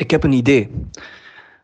Ik 0.00 0.10
heb 0.10 0.24
een 0.24 0.32
idee. 0.32 0.70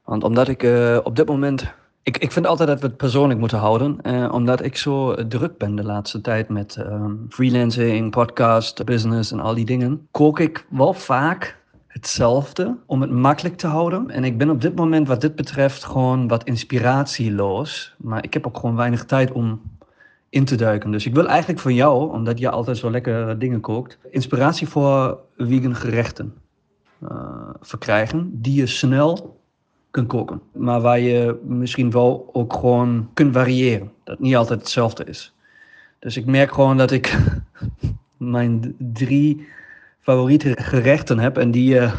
Want 0.05 0.25
omdat 0.25 0.49
ik 0.49 0.63
uh, 0.63 0.99
op 1.03 1.17
dit 1.17 1.27
moment. 1.27 1.75
Ik, 2.03 2.19
ik 2.19 2.33
vind 2.33 2.47
altijd 2.47 2.69
dat 2.69 2.81
we 2.81 2.87
het 2.87 2.97
persoonlijk 2.97 3.41
moeten 3.41 3.59
houden. 3.59 3.99
Uh, 4.03 4.33
omdat 4.33 4.65
ik 4.65 4.77
zo 4.77 5.27
druk 5.29 5.59
ben 5.59 5.77
de 5.77 5.83
laatste 5.83 6.21
tijd 6.21 6.49
met 6.49 6.77
um, 6.77 7.27
freelancing, 7.29 8.11
podcast, 8.11 8.85
business 8.85 9.33
en 9.33 9.41
al 9.41 9.55
die 9.55 9.65
dingen. 9.65 10.09
Kook 10.11 10.41
ik 10.41 10.67
wel 10.69 10.93
vaak 10.93 11.59
hetzelfde 11.87 12.77
om 12.87 13.01
het 13.01 13.11
makkelijk 13.11 13.57
te 13.57 13.67
houden. 13.67 14.11
En 14.11 14.25
ik 14.25 14.39
ben 14.39 14.51
op 14.51 14.61
dit 14.61 14.75
moment 14.75 15.09
wat 15.09 15.21
dit 15.21 15.35
betreft 15.35 15.85
gewoon 15.85 16.29
wat 16.29 16.45
inspiratieloos. 16.45 17.95
Maar 17.99 18.25
ik 18.25 18.35
heb 18.35 18.47
ook 18.47 18.59
gewoon 18.59 18.77
weinig 18.77 19.05
tijd 19.05 19.33
om 19.33 19.61
in 20.29 20.45
te 20.45 20.57
duiken. 20.57 20.91
Dus 20.91 21.07
ik 21.07 21.15
wil 21.15 21.27
eigenlijk 21.27 21.61
van 21.61 21.75
jou, 21.75 22.13
omdat 22.13 22.39
je 22.39 22.51
altijd 22.51 22.77
zo 22.77 22.91
lekker 22.91 23.39
dingen 23.39 23.61
kookt, 23.61 23.99
inspiratie 24.11 24.69
voor 24.69 25.19
vegan 25.37 25.75
gerechten 25.75 26.35
uh, 27.03 27.51
verkrijgen 27.61 28.31
die 28.33 28.55
je 28.55 28.67
snel 28.67 29.41
kunt 29.91 30.09
koken. 30.09 30.41
Maar 30.53 30.81
waar 30.81 30.99
je 31.01 31.41
misschien 31.45 31.91
wel 31.91 32.31
ook 32.33 32.53
gewoon 32.53 33.11
kunt 33.15 33.35
variëren. 33.35 33.93
Dat 34.05 34.19
niet 34.19 34.37
altijd 34.37 34.61
hetzelfde 34.61 35.05
is. 35.05 35.35
Dus 35.99 36.17
ik 36.17 36.27
merk 36.27 36.53
gewoon 36.53 36.77
dat 36.77 36.91
ik 36.91 37.19
mijn 38.17 38.75
drie 38.79 39.49
favoriete 40.01 40.57
gerechten 40.61 41.19
heb 41.19 41.39
en 41.39 41.51
die 41.51 41.75
uh, 41.75 41.93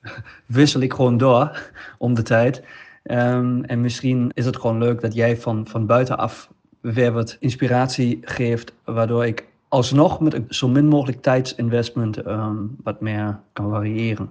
wissel 0.46 0.80
ik 0.80 0.92
gewoon 0.92 1.16
door 1.16 1.70
om 1.98 2.14
de 2.14 2.22
tijd. 2.22 2.62
Um, 3.02 3.64
en 3.64 3.80
misschien 3.80 4.30
is 4.34 4.46
het 4.46 4.56
gewoon 4.56 4.78
leuk 4.78 5.00
dat 5.00 5.14
jij 5.14 5.36
van, 5.36 5.66
van 5.68 5.86
buitenaf 5.86 6.50
weer 6.80 7.12
wat 7.12 7.36
inspiratie 7.40 8.18
geeft, 8.22 8.72
waardoor 8.84 9.26
ik 9.26 9.46
alsnog 9.68 10.20
met 10.20 10.42
zo 10.48 10.68
min 10.68 10.88
mogelijk 10.88 11.22
tijdsinvestment 11.22 12.26
um, 12.26 12.76
wat 12.82 13.00
meer 13.00 13.40
kan 13.52 13.70
variëren. 13.70 14.30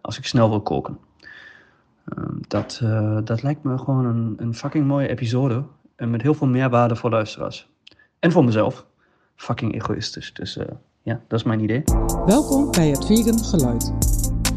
Als 0.00 0.18
ik 0.18 0.26
snel 0.26 0.48
wil 0.48 0.60
koken. 0.60 0.98
Um, 2.18 2.40
dat, 2.48 2.80
uh, 2.82 3.18
dat 3.24 3.42
lijkt 3.42 3.62
me 3.62 3.78
gewoon 3.78 4.04
een, 4.04 4.34
een 4.36 4.54
fucking 4.54 4.86
mooie 4.86 5.08
episode. 5.08 5.62
En 5.96 6.10
met 6.10 6.22
heel 6.22 6.34
veel 6.34 6.46
meerwaarde 6.46 6.96
voor 6.96 7.10
luisteraars. 7.10 7.68
En 8.18 8.32
voor 8.32 8.44
mezelf. 8.44 8.86
Fucking 9.36 9.74
egoïstisch. 9.74 10.34
Dus 10.34 10.56
uh, 10.56 10.64
ja, 11.02 11.20
dat 11.28 11.38
is 11.38 11.44
mijn 11.44 11.60
idee. 11.60 11.82
Welkom 12.26 12.70
bij 12.70 12.88
het 12.88 13.06
Vegan 13.06 13.44
Geluid. 13.44 13.92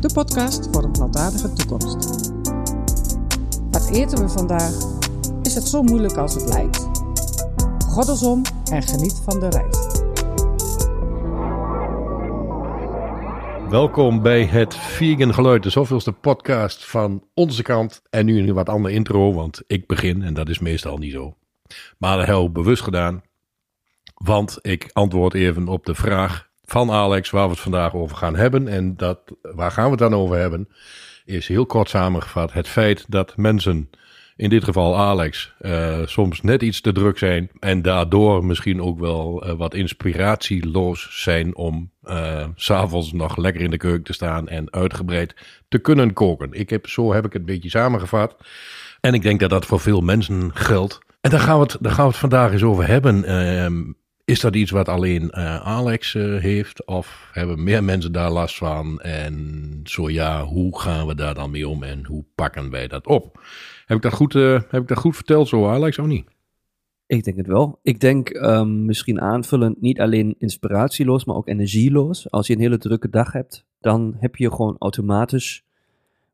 De 0.02 0.10
podcast 0.14 0.68
voor 0.72 0.84
een 0.84 0.92
plantaardige 0.92 1.54
toekomst. 1.54 2.32
Wat 3.72 3.90
eten 3.90 4.18
we 4.18 4.30
vandaag? 4.30 4.74
Is 5.42 5.56
het 5.56 5.68
zo 5.68 5.84
moeilijk 5.84 6.18
als 6.18 6.34
het 6.34 6.48
lijkt? 6.48 6.90
Goddelsom 7.88 8.42
en 8.72 8.82
geniet 8.82 9.22
van 9.26 9.40
de 9.40 9.50
reis. 9.50 10.01
Welkom 13.72 14.22
bij 14.22 14.46
het 14.46 14.76
Vegan 14.76 15.34
Geluid, 15.34 15.64
de 15.64 15.70
zoveelste 15.70 16.12
podcast 16.12 16.86
van 16.86 17.28
onze 17.34 17.64
kant. 17.64 18.02
En 18.10 18.26
nu 18.26 18.40
een 18.40 18.54
wat 18.54 18.70
andere 18.70 18.94
intro, 18.94 19.34
want 19.34 19.64
ik 19.68 19.88
begin 19.88 20.22
en 20.22 20.34
dat 20.34 20.50
is 20.50 20.60
meestal 20.60 20.98
niet 20.98 21.12
zo. 21.12 21.38
Maar 21.98 22.28
ik 22.28 22.54
bewust 22.54 22.84
gedaan, 22.84 23.22
want 24.14 24.60
ik 24.62 24.90
antwoord 24.94 25.34
even 25.34 25.68
op 25.68 25.86
de 25.86 25.96
vraag 25.96 26.50
van 26.66 26.92
Alex 26.92 27.30
waar 27.30 27.46
we 27.46 27.52
het 27.52 27.60
vandaag 27.60 27.94
over 27.94 28.18
gaan 28.18 28.36
hebben. 28.36 28.68
En 28.68 28.98
dat, 28.98 29.20
waar 29.42 29.72
gaan 29.72 29.84
we 29.84 29.90
het 29.90 30.00
dan 30.00 30.14
over 30.14 30.38
hebben? 30.38 30.68
Is 31.26 31.48
heel 31.48 31.66
kort 31.66 31.90
samengevat 31.90 32.54
het 32.54 32.68
feit 32.68 33.06
dat 33.08 33.38
mensen 33.38 33.90
in 34.36 34.50
dit 34.50 34.64
geval 34.64 34.98
Alex, 34.98 35.54
uh, 35.62 35.98
soms 36.06 36.42
net 36.42 36.62
iets 36.62 36.82
te 36.82 36.92
druk 36.92 37.18
zijn. 37.18 37.50
En 37.60 37.82
daardoor 37.82 38.46
misschien 38.46 38.82
ook 38.82 39.00
wel 39.00 39.48
uh, 39.48 39.54
wat 39.54 39.74
inspiratieloos 39.74 41.22
zijn 41.24 41.56
om 41.56 41.92
uh, 42.04 42.46
s'avonds 42.56 43.12
nog 43.12 43.38
lekker 43.38 43.62
in 43.62 43.72
de 43.72 43.78
keuken 43.78 44.04
te 44.04 44.14
staan 44.14 44.48
en 44.48 44.74
uitgebreid 44.74 45.36
te 45.68 45.78
kunnen 45.78 46.14
koken. 46.14 46.52
Ik 46.52 46.70
heb, 46.70 46.88
zo 46.88 47.14
heb 47.14 47.26
ik 47.26 47.34
het 47.34 47.42
een 47.42 47.48
beetje 47.48 47.70
samengevat. 47.70 48.36
En 49.02 49.14
ik 49.14 49.22
denk 49.22 49.40
dat 49.40 49.50
dat 49.50 49.66
voor 49.66 49.80
veel 49.80 50.02
mensen 50.02 50.52
geldt. 50.54 51.00
En 51.22 51.30
daar 51.30 51.40
gaan 51.40 51.60
we 51.60 51.64
het, 51.64 51.78
gaan 51.82 52.06
we 52.06 52.12
het 52.12 52.20
vandaag 52.20 52.52
eens 52.52 52.64
over 52.64 52.88
hebben. 52.88 53.24
Ehm, 53.24 53.82
is 54.26 54.40
dat 54.40 54.56
iets 54.56 54.72
wat 54.72 54.90
alleen 54.90 55.36
Alex 55.64 56.14
heeft? 56.40 56.86
Of 56.86 57.30
hebben 57.32 57.64
meer 57.64 57.84
mensen 57.84 58.12
daar 58.12 58.30
last 58.30 58.58
van? 58.58 59.02
En 59.02 59.80
zo 59.84 60.10
ja, 60.10 60.44
hoe 60.44 60.80
gaan 60.80 61.08
we 61.08 61.16
daar 61.16 61.34
dan 61.34 61.52
mee 61.52 61.68
om 61.68 61.84
en 61.84 62.06
hoe 62.06 62.26
pakken 62.36 62.70
wij 62.70 62.88
dat 62.88 63.08
op? 63.08 63.40
Heb 63.86 63.98
ik 63.98 64.04
dat 64.04 64.14
goed, 64.14 64.34
uh, 64.34 64.52
heb 64.70 64.82
ik 64.82 64.88
dat 64.88 64.98
goed 64.98 65.16
verteld 65.16 65.48
zo, 65.48 65.68
Alex, 65.68 66.00
of 66.00 66.06
niet? 66.06 66.26
Ik 67.08 67.24
denk 67.24 67.38
het 67.38 67.48
wel. 67.48 67.80
Ik 67.84 68.00
denk 68.00 68.30
um, 68.30 68.86
misschien 68.86 69.22
aanvullend 69.22 69.82
niet 69.82 70.00
alleen 70.00 70.36
inspiratieloos, 70.38 71.26
maar 71.26 71.36
ook 71.36 71.48
energieloos. 71.48 72.32
Als 72.32 72.48
je 72.48 72.54
een 72.54 72.60
hele 72.60 72.78
drukke 72.78 73.10
dag 73.10 73.32
hebt, 73.32 73.66
dan 73.80 74.16
heb 74.20 74.36
je 74.36 74.52
gewoon 74.52 74.76
automatisch 74.80 75.64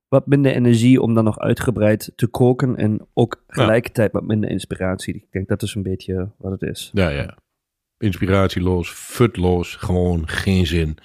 wat 0.07 0.28
minder 0.28 0.52
energie 0.52 1.02
om 1.02 1.13
dan 1.13 1.24
nog 1.24 1.40
uitgebreid 1.40 2.12
te 2.16 2.28
koken. 2.28 2.75
En 2.75 3.07
ook 3.13 3.44
gelijkertijd 3.47 4.12
wat 4.12 4.24
minder 4.24 4.50
inspiratie. 4.50 5.16
Ik 5.16 5.31
denk 5.31 5.47
dat 5.47 5.62
is 5.62 5.75
een 5.75 5.84
beetje 5.84 6.31
wat 6.38 6.52
het 6.52 6.62
is. 6.62 6.91
Ja, 6.94 7.09
ja. 7.09 7.38
Inspiratieloos, 7.97 8.90
futloos, 8.90 9.75
gewoon 9.75 10.28
geen 10.28 10.66
zin. 10.66 10.97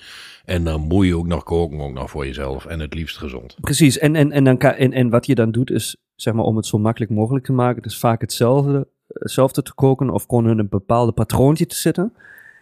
En 0.45 0.65
dan 0.65 0.81
moet 0.81 1.07
je 1.07 1.17
ook 1.17 1.27
nog 1.27 1.43
koken, 1.43 1.81
ook 1.81 1.93
nog 1.93 2.11
voor 2.11 2.27
jezelf. 2.27 2.67
En 2.67 2.81
het 2.81 2.95
liefst 2.95 3.19
gezond. 3.19 3.57
Precies. 3.61 3.99
En, 3.99 4.17
en, 4.17 4.33
en, 4.33 4.45
dan 4.45 4.57
kan, 4.59 4.73
en, 4.73 4.93
en 4.93 5.11
wat 5.11 5.27
je 5.27 5.35
dan 5.35 5.51
doet 5.51 5.71
is, 5.71 5.97
zeg 6.15 6.35
maar, 6.35 6.45
om 6.45 6.57
het 6.57 6.67
zo 6.67 6.79
makkelijk 6.79 7.11
mogelijk 7.13 7.45
te 7.45 7.53
maken, 7.53 7.83
dus 7.83 7.99
vaak 7.99 8.21
hetzelfde, 8.21 8.89
hetzelfde 9.07 9.63
te 9.63 9.75
koken 9.75 10.11
of 10.11 10.25
gewoon 10.29 10.49
in 10.49 10.59
een 10.59 10.69
bepaalde 10.69 11.13
patroontje 11.13 11.67
te 11.67 11.77
zitten. 11.77 12.13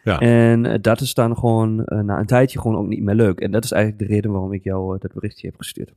Ja. 0.04 0.18
En 0.18 0.64
uh, 0.64 0.74
dat 0.80 1.00
is 1.00 1.14
dan 1.14 1.36
gewoon 1.36 1.82
uh, 1.86 2.00
na 2.00 2.18
een 2.18 2.26
tijdje 2.26 2.60
gewoon 2.60 2.76
ook 2.76 2.86
niet 2.86 3.02
meer 3.02 3.14
leuk. 3.14 3.40
En 3.40 3.50
dat 3.50 3.64
is 3.64 3.72
eigenlijk 3.72 4.02
de 4.02 4.14
reden 4.14 4.30
waarom 4.30 4.52
ik 4.52 4.64
jou 4.64 4.94
uh, 4.94 5.00
dat 5.00 5.12
berichtje 5.12 5.46
heb 5.46 5.56
gestuurd. 5.56 5.92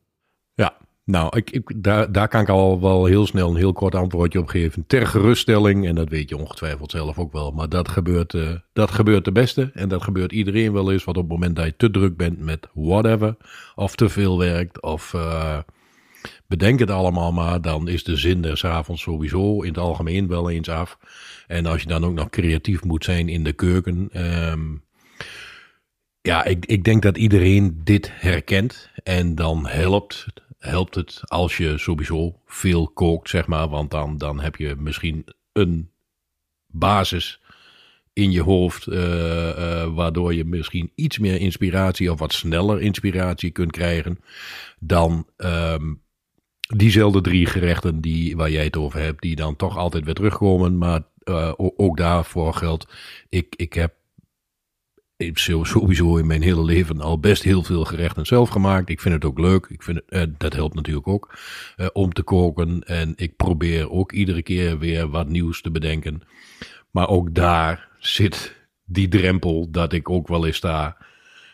Ja, 0.54 0.78
nou, 1.06 1.38
ik, 1.38 1.50
ik, 1.50 1.84
daar, 1.84 2.12
daar 2.12 2.28
kan 2.28 2.42
ik 2.42 2.50
al 2.50 2.82
wel 2.82 3.06
heel 3.06 3.26
snel 3.26 3.50
een 3.50 3.56
heel 3.56 3.74
kort 3.74 3.96
antwoordje 3.96 4.40
op 4.40 4.48
geven. 4.48 4.84
Ter 4.88 5.08
geruststelling, 5.08 5.88
en 5.88 5.96
dat 5.96 6.10
weet 6.10 6.30
je 6.30 6.38
ongetwijfeld 6.38 6.92
zelf 6.92 7.18
ook 7.20 7.32
wel, 7.32 7.52
maar 7.52 7.70
dat 7.70 7.90
gebeurt, 7.90 8.34
uh, 8.34 8.52
dat 8.74 8.92
gebeurt 8.92 9.26
de 9.26 9.32
beste. 9.32 9.72
En 9.74 9.90
dat 9.90 10.04
gebeurt 10.04 10.32
iedereen 10.32 10.74
wel 10.74 10.92
eens, 10.92 11.04
wat 11.04 11.18
op 11.18 11.24
het 11.24 11.32
moment 11.32 11.56
dat 11.56 11.66
je 11.66 11.76
te 11.76 11.92
druk 11.92 12.18
bent 12.18 12.40
met 12.40 12.68
whatever, 12.74 13.36
of 13.76 13.96
te 13.96 14.10
veel 14.10 14.38
werkt, 14.38 14.82
of 14.82 15.14
uh, 15.14 15.58
bedenk 16.48 16.80
het 16.80 16.92
allemaal 16.92 17.32
maar, 17.32 17.62
dan 17.62 17.88
is 17.88 18.04
de 18.04 18.16
zin 18.16 18.42
des 18.42 18.66
avonds 18.66 19.02
sowieso 19.02 19.62
in 19.62 19.70
het 19.70 19.78
algemeen 19.78 20.28
wel 20.28 20.50
eens 20.50 20.70
af. 20.70 20.98
En 21.48 21.66
als 21.66 21.82
je 21.82 21.88
dan 21.88 22.06
ook 22.06 22.14
nog 22.14 22.30
creatief 22.30 22.84
moet 22.84 23.04
zijn 23.04 23.30
in 23.30 23.44
de 23.44 23.54
keuken, 23.54 24.10
um, 24.52 24.84
ja, 26.22 26.44
ik, 26.44 26.66
ik 26.66 26.84
denk 26.84 27.02
dat 27.02 27.18
iedereen 27.18 27.82
dit 27.84 28.12
herkent 28.14 28.90
en 29.04 29.36
dan 29.36 29.68
helpt 29.68 30.26
helpt 30.64 30.96
het 30.96 31.22
als 31.24 31.58
je 31.58 31.78
sowieso 31.78 32.40
veel 32.46 32.88
kookt, 32.88 33.30
zeg 33.30 33.48
maar. 33.48 33.70
Want 33.70 33.92
dan, 33.92 34.18
dan 34.18 34.40
heb 34.40 34.56
je 34.56 34.76
misschien 34.78 35.26
een 35.52 35.90
basis 36.68 37.42
in 38.14 38.32
je 38.32 38.42
hoofd, 38.42 38.88
uh, 38.88 38.98
uh, 38.98 39.96
waardoor 39.96 40.34
je 40.34 40.46
misschien 40.46 40.92
iets 40.96 41.18
meer 41.18 41.40
inspiratie 41.40 42.12
of 42.12 42.20
wat 42.20 42.34
sneller 42.34 42.82
inspiratie 42.82 43.52
kunt 43.52 43.72
krijgen 43.72 44.20
dan 44.80 45.28
um, 45.38 46.02
diezelfde 46.68 47.22
drie 47.22 47.46
gerechten 47.46 48.02
die, 48.02 48.36
waar 48.36 48.52
jij 48.52 48.64
het 48.64 48.78
over 48.78 49.00
hebt, 49.00 49.22
die 49.22 49.36
dan 49.36 49.56
toch 49.56 49.78
altijd 49.78 50.06
weer 50.06 50.14
terugkomen. 50.14 50.78
Maar 50.78 51.02
uh, 51.24 51.52
ook 51.58 51.98
daarvoor 51.98 52.54
geldt, 52.54 52.94
ik, 53.30 53.56
ik 53.56 53.74
heb 53.74 53.94
sowieso 55.34 56.18
in 56.18 56.28
mijn 56.28 56.42
hele 56.42 56.64
leven 56.64 57.02
al 57.02 57.20
best 57.20 57.44
heel 57.44 57.64
veel 57.64 57.86
gerechten 57.86 58.26
zelf 58.26 58.50
gemaakt. 58.50 58.90
Ik 58.90 59.02
vind 59.02 59.14
het 59.14 59.26
ook 59.26 59.40
leuk. 59.40 59.66
Ik 59.66 59.84
vind 59.84 60.02
het, 60.06 60.30
uh, 60.30 60.36
dat 60.38 60.54
helpt 60.54 60.76
natuurlijk 60.76 61.08
ook 61.08 61.38
uh, 61.78 61.88
om 61.94 62.14
te 62.14 62.24
koken. 62.24 62.84
En 62.84 63.14
ik 63.16 63.36
probeer 63.36 63.92
ook 63.92 64.12
iedere 64.12 64.42
keer 64.42 64.80
weer 64.80 65.10
wat 65.10 65.28
nieuws 65.28 65.62
te 65.62 65.72
bedenken. 65.72 66.22
Maar 66.92 67.08
ook 67.08 67.34
daar 67.34 67.90
zit 68.00 68.56
die 68.86 69.08
drempel 69.08 69.72
dat 69.72 69.94
ik 69.94 70.10
ook 70.10 70.28
wel 70.28 70.46
eens 70.46 70.58
sta. 70.58 70.98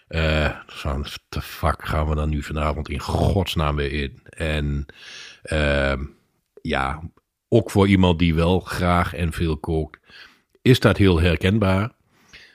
Uh, 0.09 0.55
van, 0.67 1.05
de 1.29 1.41
fuck 1.41 1.85
gaan 1.85 2.09
we 2.09 2.15
dan 2.15 2.29
nu 2.29 2.43
vanavond 2.43 2.89
in 2.89 2.99
godsnaam 2.99 3.75
weer 3.75 3.91
in? 3.91 4.21
En 4.29 4.85
ehm, 5.41 6.05
ja, 6.61 7.01
ook 7.47 7.71
voor 7.71 7.87
iemand 7.87 8.19
die 8.19 8.35
wel 8.35 8.59
graag 8.59 9.13
en 9.13 9.33
veel 9.33 9.57
kookt, 9.57 9.99
is 10.61 10.79
dat 10.79 10.97
heel 10.97 11.21
herkenbaar. 11.21 11.91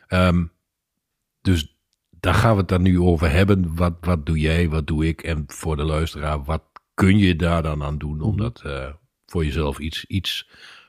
Um, 0.08 0.52
dus 1.40 1.76
daar 2.20 2.34
gaan 2.34 2.52
we 2.52 2.58
het 2.58 2.68
dan 2.68 2.82
nu 2.82 3.00
over 3.00 3.30
hebben. 3.30 3.74
Wat, 3.74 3.94
wat 4.00 4.26
doe 4.26 4.38
jij, 4.38 4.68
wat 4.68 4.86
doe 4.86 5.06
ik? 5.06 5.22
En 5.22 5.44
voor 5.46 5.76
de 5.76 5.84
luisteraar, 5.84 6.44
wat 6.44 6.62
kun 6.94 7.18
je 7.18 7.36
daar 7.36 7.62
dan 7.62 7.82
aan 7.82 7.98
doen 7.98 8.20
om 8.20 8.34
mhm. 8.34 8.42
dat 8.42 8.62
uh, 8.66 8.88
voor 9.26 9.44
jezelf 9.44 9.78
iets, 9.78 10.04
iets 10.04 10.48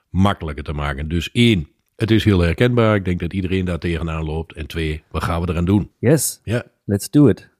makkelijker 0.09 0.63
te 0.63 0.73
maken? 0.73 1.07
Dus 1.07 1.31
één, 1.31 1.68
het 1.95 2.12
is 2.12 2.24
heel 2.24 2.39
herkenbaar. 2.39 2.95
Ik 2.95 3.06
denk 3.06 3.19
dat 3.19 3.33
iedereen 3.33 3.65
daar 3.65 3.80
tegenaan 3.80 4.25
loopt. 4.25 4.53
En 4.53 4.68
twee, 4.68 5.03
wat 5.12 5.24
gaan 5.24 5.42
we 5.42 5.50
eraan 5.50 5.65
doen? 5.65 5.92
Yes, 6.00 6.39
ja. 6.44 6.63
let's 6.86 7.09
do 7.09 7.27
it. 7.27 7.53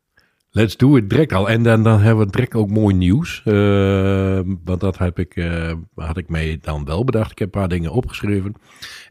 Let's 0.56 0.78
do 0.78 0.96
it 0.96 1.10
direct 1.10 1.34
al. 1.34 1.50
En 1.50 1.64
dan, 1.64 1.84
dan 1.84 2.00
hebben 2.00 2.26
we 2.26 2.32
direct 2.32 2.56
ook 2.56 2.70
mooi 2.70 2.96
nieuws. 2.96 3.42
Uh, 3.46 4.40
want 4.64 4.80
dat 4.80 4.98
heb 4.98 5.20
ik, 5.20 5.36
uh, 5.36 5.72
had 5.96 6.18
ik 6.18 6.30
mij 6.30 6.60
dan 6.62 6.86
wel 6.86 7.04
bedacht. 7.04 7.32
Ik 7.32 7.40
heb 7.40 7.56
een 7.56 7.60
paar 7.60 7.70
dingen 7.70 7.92
opgeschreven. 7.92 8.54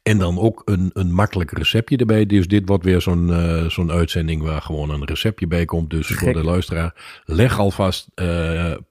En 0.02 0.18
dan 0.18 0.38
ook 0.38 0.62
een, 0.64 0.90
een 0.92 1.12
makkelijk 1.12 1.50
receptje 1.50 1.96
erbij. 1.96 2.26
Dus 2.26 2.46
dit 2.46 2.68
wordt 2.68 2.84
weer 2.84 3.00
zo'n 3.00 3.28
uh, 3.28 3.68
zo'n 3.68 3.90
uitzending 3.90 4.42
waar 4.42 4.62
gewoon 4.62 4.90
een 4.90 5.04
receptje 5.04 5.46
bij 5.46 5.64
komt. 5.64 5.90
Dus 5.90 6.06
Gek. 6.06 6.18
voor 6.18 6.32
de 6.32 6.44
luisteraar, 6.44 7.22
leg 7.24 7.58
alvast 7.58 8.08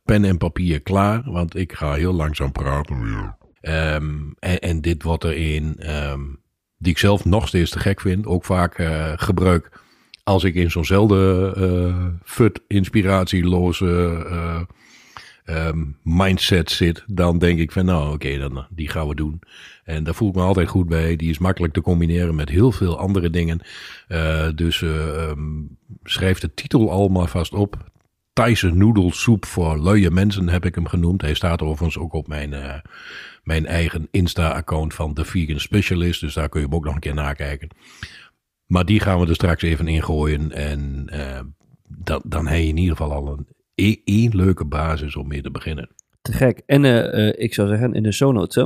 pen 0.03 0.25
en 0.25 0.38
papier 0.38 0.81
klaar. 0.81 1.24
Want 1.25 1.56
ik 1.56 1.74
ga 1.74 1.94
heel 1.94 2.13
langzaam 2.13 2.51
praten 2.51 3.03
weer. 3.03 3.35
Um, 3.69 4.36
en, 4.39 4.81
dit 4.81 5.04
wordt 5.04 5.24
er 5.24 5.33
een 5.38 5.95
um, 5.95 6.39
die 6.77 6.92
ik 6.92 6.98
zelf 6.98 7.25
nog 7.25 7.48
steeds 7.48 7.71
te 7.71 7.80
gek 7.80 8.01
vind. 8.01 8.25
Ook 8.25 8.45
vaak 8.45 8.75
gebruik 9.15 9.81
als 10.24 10.44
ik 10.44 10.56
in 10.56 10.71
zo'nzelfde 10.71 11.54
uh, 11.57 12.06
fut, 12.24 12.62
inspiratieloze 12.68 14.25
uh, 15.45 15.68
um, 15.68 15.98
mindset 16.04 16.71
zit, 16.71 17.04
dan 17.07 17.39
denk 17.39 17.60
ik 17.60 17.71
van 17.71 17.86
nou 17.86 18.13
oké, 18.13 18.38
dan 18.38 18.65
die 18.69 18.89
gaan 18.89 19.07
we 19.07 19.15
doen. 19.15 19.42
En 19.83 20.04
daar 20.04 20.16
voel 20.16 20.30
ik 20.30 20.36
me 20.36 20.42
altijd 20.42 20.69
goed 20.69 20.88
bij. 20.88 21.16
Die 21.16 21.30
is 21.30 21.38
makkelijk 21.38 21.74
te 21.74 21.81
combineren 21.81 22.36
met 22.36 22.50
heel 22.50 22.71
veel 22.71 22.98
andere 22.98 23.30
dingen. 23.30 23.62
Dus 24.56 24.83
schrijf 26.04 26.39
de 26.39 26.54
titel 26.54 26.92
al 26.92 27.07
maar 27.07 27.27
vast 27.27 27.54
op. 27.54 27.92
Thaise 28.33 28.69
noedelsoep 28.69 29.45
voor 29.45 29.80
luie 29.80 30.12
mensen 30.12 30.50
heb 30.50 30.65
ik 30.65 30.75
hem 30.75 30.88
genoemd. 30.88 31.21
Hij 31.21 31.33
staat 31.33 31.62
overigens 31.62 31.97
ook 31.97 32.13
op 32.13 32.27
mijn, 32.27 32.51
uh, 32.51 32.75
mijn 33.44 33.65
eigen 33.65 34.07
Insta-account 34.12 34.94
van 34.94 35.13
The 35.13 35.25
Vegan 35.25 35.59
Specialist. 35.59 36.21
Dus 36.21 36.33
daar 36.33 36.50
kun 36.50 36.59
je 36.59 36.65
hem 36.65 36.75
ook 36.75 36.85
nog 36.85 36.94
een 36.94 37.00
keer 37.00 37.13
nakijken. 37.13 37.69
Maar 38.65 38.85
die 38.85 39.00
gaan 39.00 39.19
we 39.19 39.27
er 39.27 39.35
straks 39.35 39.62
even 39.62 39.88
ingooien. 39.88 40.51
En 40.51 41.09
uh, 41.13 41.39
dat, 41.88 42.24
dan 42.25 42.47
heb 42.47 42.57
je 42.57 42.68
in 42.68 42.77
ieder 42.77 42.95
geval 42.95 43.13
al 43.13 43.27
een 43.27 43.47
e-, 43.75 44.01
één 44.03 44.35
leuke 44.35 44.65
basis 44.65 45.15
om 45.15 45.27
mee 45.27 45.41
te 45.41 45.51
beginnen. 45.51 45.89
Te 46.21 46.31
gek. 46.31 46.62
En 46.65 46.83
uh, 46.83 47.33
ik 47.35 47.53
zou 47.53 47.68
zeggen 47.68 47.94
in 47.94 48.03
de 48.03 48.12
show 48.12 48.33
notes, 48.33 48.56
hè? 48.56 48.65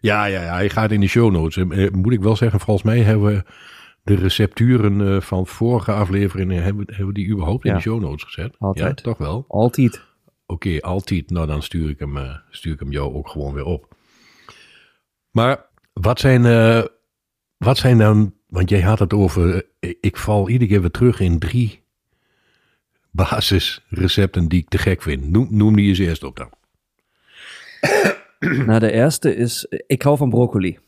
Ja, 0.00 0.24
ja, 0.24 0.42
ja, 0.42 0.54
hij 0.54 0.70
gaat 0.70 0.90
in 0.90 1.00
de 1.00 1.06
show 1.06 1.32
notes. 1.32 1.64
moet 1.92 2.12
ik 2.12 2.20
wel 2.20 2.36
zeggen, 2.36 2.60
volgens 2.60 2.86
mij 2.86 3.00
hebben 3.00 3.26
we 3.26 3.44
de 4.04 4.14
recepturen 4.14 5.22
van 5.22 5.46
vorige 5.46 5.92
afleveringen, 5.92 6.62
hebben, 6.62 6.86
hebben 6.86 7.06
we 7.06 7.14
die 7.14 7.28
überhaupt 7.28 7.64
ja. 7.64 7.70
in 7.70 7.76
de 7.76 7.82
show 7.82 8.00
notes 8.00 8.22
gezet? 8.22 8.54
Altijd. 8.58 8.98
Ja, 8.98 9.04
toch 9.04 9.18
wel? 9.18 9.44
Altijd. 9.48 9.94
Oké, 10.46 10.66
okay, 10.68 10.78
altijd. 10.78 11.30
Nou, 11.30 11.46
dan 11.46 11.62
stuur 11.62 11.90
ik, 11.90 11.98
hem, 11.98 12.18
stuur 12.50 12.72
ik 12.72 12.80
hem 12.80 12.92
jou 12.92 13.14
ook 13.14 13.28
gewoon 13.28 13.54
weer 13.54 13.64
op. 13.64 13.96
Maar 15.30 15.66
wat 15.92 16.20
zijn, 16.20 16.42
wat 17.56 17.78
zijn 17.78 17.98
dan 17.98 18.32
want 18.54 18.70
jij 18.70 18.80
had 18.80 18.98
het 18.98 19.12
over, 19.12 19.66
eh, 19.80 19.94
ik 20.00 20.16
val 20.16 20.48
iedere 20.48 20.70
keer 20.70 20.80
weer 20.80 20.90
terug 20.90 21.20
in 21.20 21.38
drie 21.38 21.82
basisrecepten 23.10 24.48
die 24.48 24.60
ik 24.60 24.68
te 24.68 24.78
gek 24.78 25.02
vind. 25.02 25.30
Noem, 25.30 25.48
noem 25.50 25.76
die 25.76 25.88
eens 25.88 25.98
eerst 25.98 26.22
op 26.22 26.36
dan. 26.36 26.50
Nou, 28.66 28.78
de 28.78 28.92
eerste 28.92 29.36
is, 29.36 29.66
ik 29.86 30.02
hou 30.02 30.16
van 30.16 30.30
broccoli. 30.30 30.78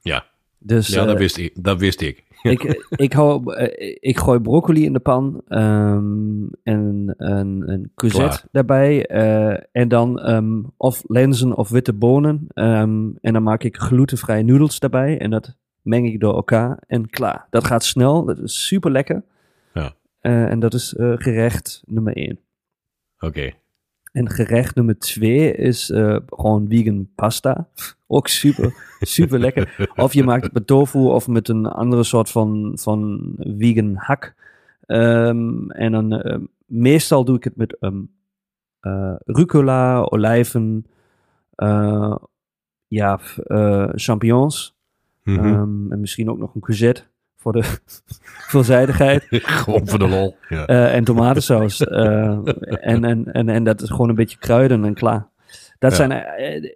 Ja, 0.00 0.26
dus, 0.58 0.86
ja 0.86 1.04
dat, 1.04 1.14
uh, 1.14 1.20
wist 1.20 1.36
ik, 1.36 1.52
dat 1.64 1.78
wist 1.80 2.00
ik. 2.00 2.24
Ik, 2.50 2.86
ik, 2.96 3.12
hou, 3.12 3.54
uh, 3.54 3.96
ik 4.00 4.18
gooi 4.18 4.40
broccoli 4.40 4.84
in 4.84 4.92
de 4.92 4.98
pan 4.98 5.42
um, 5.48 6.50
en 6.62 7.14
een, 7.16 7.70
een 7.70 7.90
courgette 7.94 8.36
Klaar. 8.36 8.48
daarbij. 8.50 9.10
Uh, 9.10 9.58
en 9.72 9.88
dan 9.88 10.30
um, 10.30 10.72
of 10.76 11.02
lenzen 11.06 11.56
of 11.56 11.68
witte 11.68 11.92
bonen. 11.92 12.46
Um, 12.54 13.18
en 13.20 13.32
dan 13.32 13.42
maak 13.42 13.62
ik 13.62 13.76
glutenvrije 13.76 14.42
noedels 14.42 14.78
daarbij. 14.78 15.18
En 15.18 15.30
dat 15.30 15.56
meng 15.82 16.06
ik 16.06 16.20
door 16.20 16.34
elkaar 16.34 16.82
en 16.86 17.10
klaar. 17.10 17.46
Dat 17.50 17.64
gaat 17.64 17.84
snel, 17.84 18.24
dat 18.24 18.38
is 18.38 18.66
super 18.66 18.90
lekker. 18.90 19.24
Ja. 19.74 19.94
Uh, 20.22 20.50
en 20.50 20.60
dat 20.60 20.74
is 20.74 20.94
uh, 20.98 21.12
gerecht 21.16 21.82
nummer 21.86 22.16
1. 22.16 22.38
Oké. 23.16 23.26
Okay. 23.26 23.54
En 24.16 24.30
gerecht 24.30 24.74
nummer 24.74 24.98
2 24.98 25.52
is 25.52 25.90
uh, 25.90 26.16
gewoon 26.26 26.66
vegan 26.68 27.08
pasta. 27.14 27.68
Ook 28.06 28.28
super, 28.28 28.74
super 29.00 29.38
lekker. 29.38 29.90
Of 29.96 30.12
je 30.12 30.24
maakt 30.24 30.44
het 30.44 30.52
met 30.52 30.66
tofu 30.66 30.98
of 30.98 31.28
met 31.28 31.48
een 31.48 31.66
andere 31.66 32.02
soort 32.02 32.30
van, 32.30 32.72
van 32.74 33.32
vegan 33.38 33.94
hak. 33.94 34.34
Um, 34.86 35.70
en 35.70 35.92
dan 35.92 36.48
meestal 36.66 37.24
doe 37.24 37.36
ik 37.36 37.44
het 37.44 37.56
met 37.56 37.76
um, 37.80 38.10
rucola, 39.24 40.00
olijven, 40.00 40.86
ja, 42.86 43.20
champignons. 43.94 44.76
Mm 45.22 45.38
-hmm. 45.38 45.46
um, 45.46 45.92
en 45.92 46.00
misschien 46.00 46.30
ook 46.30 46.38
nog 46.38 46.54
een 46.54 46.60
courgette 46.60 47.02
voor 47.36 47.52
de 47.52 47.62
veelzijdigheid. 48.52 49.26
gewoon 49.30 49.88
voor 49.88 49.98
de 49.98 50.08
lol. 50.08 50.36
Ja. 50.48 50.68
Uh, 50.70 50.94
en 50.94 51.04
tomatensaus. 51.04 51.80
uh, 51.80 52.38
en, 52.80 53.04
en, 53.04 53.32
en, 53.32 53.48
en 53.48 53.64
dat 53.64 53.82
is 53.82 53.90
gewoon 53.90 54.08
een 54.08 54.14
beetje 54.14 54.38
kruiden 54.38 54.84
en 54.84 54.94
klaar. 54.94 55.28
Dat 55.78 55.90
ja. 55.90 55.96
zijn 55.96 56.10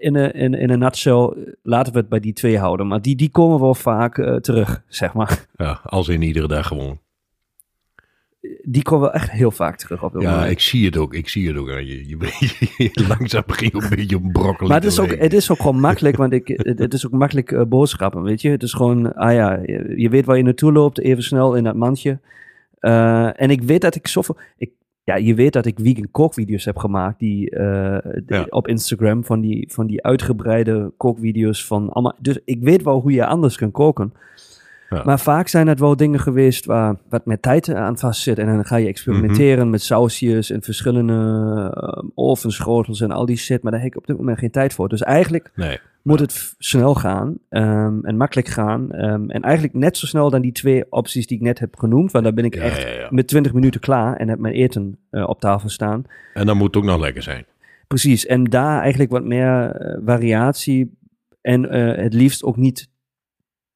in 0.01 0.17
een, 0.17 0.33
in, 0.33 0.55
in 0.55 0.71
een 0.71 0.79
nutshell, 0.79 1.33
laten 1.63 1.93
we 1.93 1.99
het 1.99 2.09
bij 2.09 2.21
die 2.21 2.33
twee 2.33 2.59
houden. 2.59 2.87
Maar 2.87 3.03
die, 3.03 3.17
die 3.17 3.31
komen 3.31 3.61
wel 3.61 3.75
vaak 3.75 4.19
uh, 4.19 4.37
terug, 4.37 4.83
zeg 4.89 5.13
maar. 5.13 5.47
Ja, 5.57 5.81
als 5.85 6.09
in 6.09 6.23
iedere 6.23 6.49
dag 6.49 6.67
gewoon 6.67 7.01
die 8.63 8.83
komen 8.83 9.05
wel 9.05 9.13
echt 9.13 9.31
heel 9.31 9.51
vaak 9.51 9.77
terug 9.77 10.05
op. 10.05 10.21
Ja, 10.21 10.47
ik 10.47 10.61
zie 10.61 10.87
het 10.87 10.97
ook. 10.97 11.15
Ik 11.15 11.29
zie 11.29 11.49
het 11.49 11.57
ook 11.57 11.71
aan 11.71 11.87
je. 11.87 12.09
je, 12.09 12.17
je 12.77 13.07
langzaam 13.09 13.43
begin 13.47 13.71
je 13.73 13.83
een 13.83 13.97
beetje 13.97 14.17
op 14.17 14.33
broccoli. 14.33 14.69
Maar 14.69 14.81
het 14.81 14.91
is, 14.91 14.99
ook, 14.99 15.15
het 15.17 15.33
is 15.33 15.51
ook 15.51 15.57
gewoon 15.57 15.81
makkelijk, 15.81 16.17
want 16.17 16.33
ik, 16.33 16.49
het, 16.49 16.79
het 16.79 16.95
is 16.95 17.07
ook 17.07 17.13
makkelijk 17.13 17.51
uh, 17.51 17.63
boodschappen, 17.63 18.23
weet 18.23 18.43
je. 18.43 18.49
Het 18.49 18.63
is 18.63 18.73
gewoon, 18.73 19.15
ah 19.15 19.33
ja, 19.33 19.61
je, 19.67 19.93
je, 19.97 20.09
weet 20.09 20.25
waar 20.25 20.37
je 20.37 20.43
naartoe 20.43 20.73
loopt, 20.73 21.01
even 21.01 21.23
snel 21.23 21.55
in 21.55 21.65
dat 21.65 21.75
mandje. 21.75 22.19
Uh, 22.81 23.41
en 23.41 23.51
ik 23.51 23.63
weet 23.63 23.81
dat 23.81 23.95
ik 23.95 24.07
zoveel... 24.07 24.37
Ik, 24.57 24.71
ja, 25.05 25.17
je 25.17 25.35
weet 25.35 25.53
dat 25.53 25.67
ik 25.67 25.79
vegan 25.83 26.11
kookvideo's 26.11 26.65
heb 26.65 26.77
gemaakt 26.77 27.19
die, 27.19 27.51
uh, 27.51 27.99
ja. 28.27 28.47
op 28.49 28.69
Instagram 28.69 29.25
van 29.25 29.41
die, 29.41 29.73
van 29.73 29.87
die 29.87 30.03
uitgebreide 30.03 30.93
kookvideo's 30.97 31.67
van 31.67 31.91
allemaal. 31.91 32.17
Dus 32.21 32.39
ik 32.45 32.63
weet 32.63 32.83
wel 32.83 33.01
hoe 33.01 33.13
je 33.13 33.27
anders 33.27 33.57
kan 33.57 33.71
koken. 33.71 34.13
Ja. 34.91 35.03
Maar 35.05 35.21
vaak 35.21 35.49
zijn 35.49 35.67
het 35.67 35.81
wel 35.81 35.97
dingen 35.97 36.21
geweest 36.21 36.65
waar 36.65 36.97
wat 37.09 37.27
met 37.27 37.43
tijd 37.43 37.75
aan 37.75 37.99
vast 37.99 38.23
zit. 38.23 38.39
En 38.39 38.47
dan 38.47 38.65
ga 38.65 38.77
je 38.77 38.87
experimenteren 38.87 39.55
mm 39.55 39.61
-hmm. 39.61 39.71
met 39.71 39.83
sausjes 39.83 40.51
en 40.51 40.63
verschillende 40.63 41.13
uh, 41.77 42.03
ovenschotels 42.15 43.01
en 43.01 43.11
al 43.11 43.27
die 43.27 43.37
shit. 43.37 43.63
Maar 43.63 43.73
daar 43.73 43.81
heb 43.81 43.91
ik 43.91 43.97
op 43.97 44.07
dit 44.07 44.17
moment 44.17 44.39
geen 44.39 44.51
tijd 44.51 44.75
voor. 44.75 44.89
Dus 44.89 45.03
eigenlijk 45.03 45.51
nee. 45.55 45.79
moet 46.03 46.19
ja. 46.19 46.25
het 46.25 46.55
snel 46.59 46.95
gaan 46.95 47.39
um, 47.51 48.05
en 48.05 48.17
makkelijk 48.17 48.49
gaan. 48.49 49.05
Um, 49.05 49.31
en 49.31 49.43
eigenlijk 49.43 49.75
net 49.75 49.97
zo 49.97 50.07
snel 50.07 50.31
dan 50.31 50.41
die 50.41 50.53
twee 50.53 50.85
opties 50.89 51.27
die 51.27 51.37
ik 51.37 51.43
net 51.43 51.59
heb 51.59 51.77
genoemd. 51.77 52.13
Want 52.13 52.25
dan 52.25 52.35
ben 52.35 52.45
ik 52.45 52.55
ja, 52.55 52.61
echt 52.61 53.11
met 53.11 53.27
20 53.27 53.53
minuten 53.53 53.81
klaar 53.81 54.17
en 54.17 54.29
heb 54.29 54.39
mijn 54.39 54.55
eten 54.55 54.99
uh, 55.11 55.29
op 55.29 55.41
tafel 55.41 55.69
staan. 55.69 56.05
En 56.35 56.47
dan 56.47 56.57
moet 56.57 56.67
het 56.67 56.77
ook 56.77 56.85
nog 56.91 57.01
lekker 57.01 57.23
zijn. 57.23 57.45
Precies. 57.87 58.27
En 58.27 58.45
daar 58.45 58.81
eigenlijk 58.81 59.11
wat 59.11 59.25
meer 59.25 59.83
uh, 59.83 59.97
variatie. 60.05 60.99
En 61.41 61.63
het 62.01 62.15
liefst 62.15 62.45
ook 62.45 62.57
niet 62.57 62.90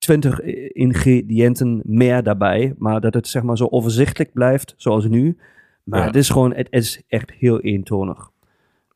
20 0.05 0.41
ingrediënten 0.73 1.83
meer 1.85 2.23
daarbij. 2.23 2.75
Maar 2.79 3.01
dat 3.01 3.15
het 3.15 3.29
zeg 3.29 3.43
maar 3.43 3.57
zo 3.57 3.67
overzichtelijk 3.71 4.33
blijft, 4.33 4.75
zoals 4.77 5.07
nu. 5.07 5.37
Maar 5.85 6.01
ja. 6.01 6.07
het 6.07 6.17
is 6.17 6.29
gewoon, 6.29 6.55
het 6.55 6.67
is 6.71 7.03
echt 7.09 7.31
heel 7.31 7.61
eentonig. 7.61 8.31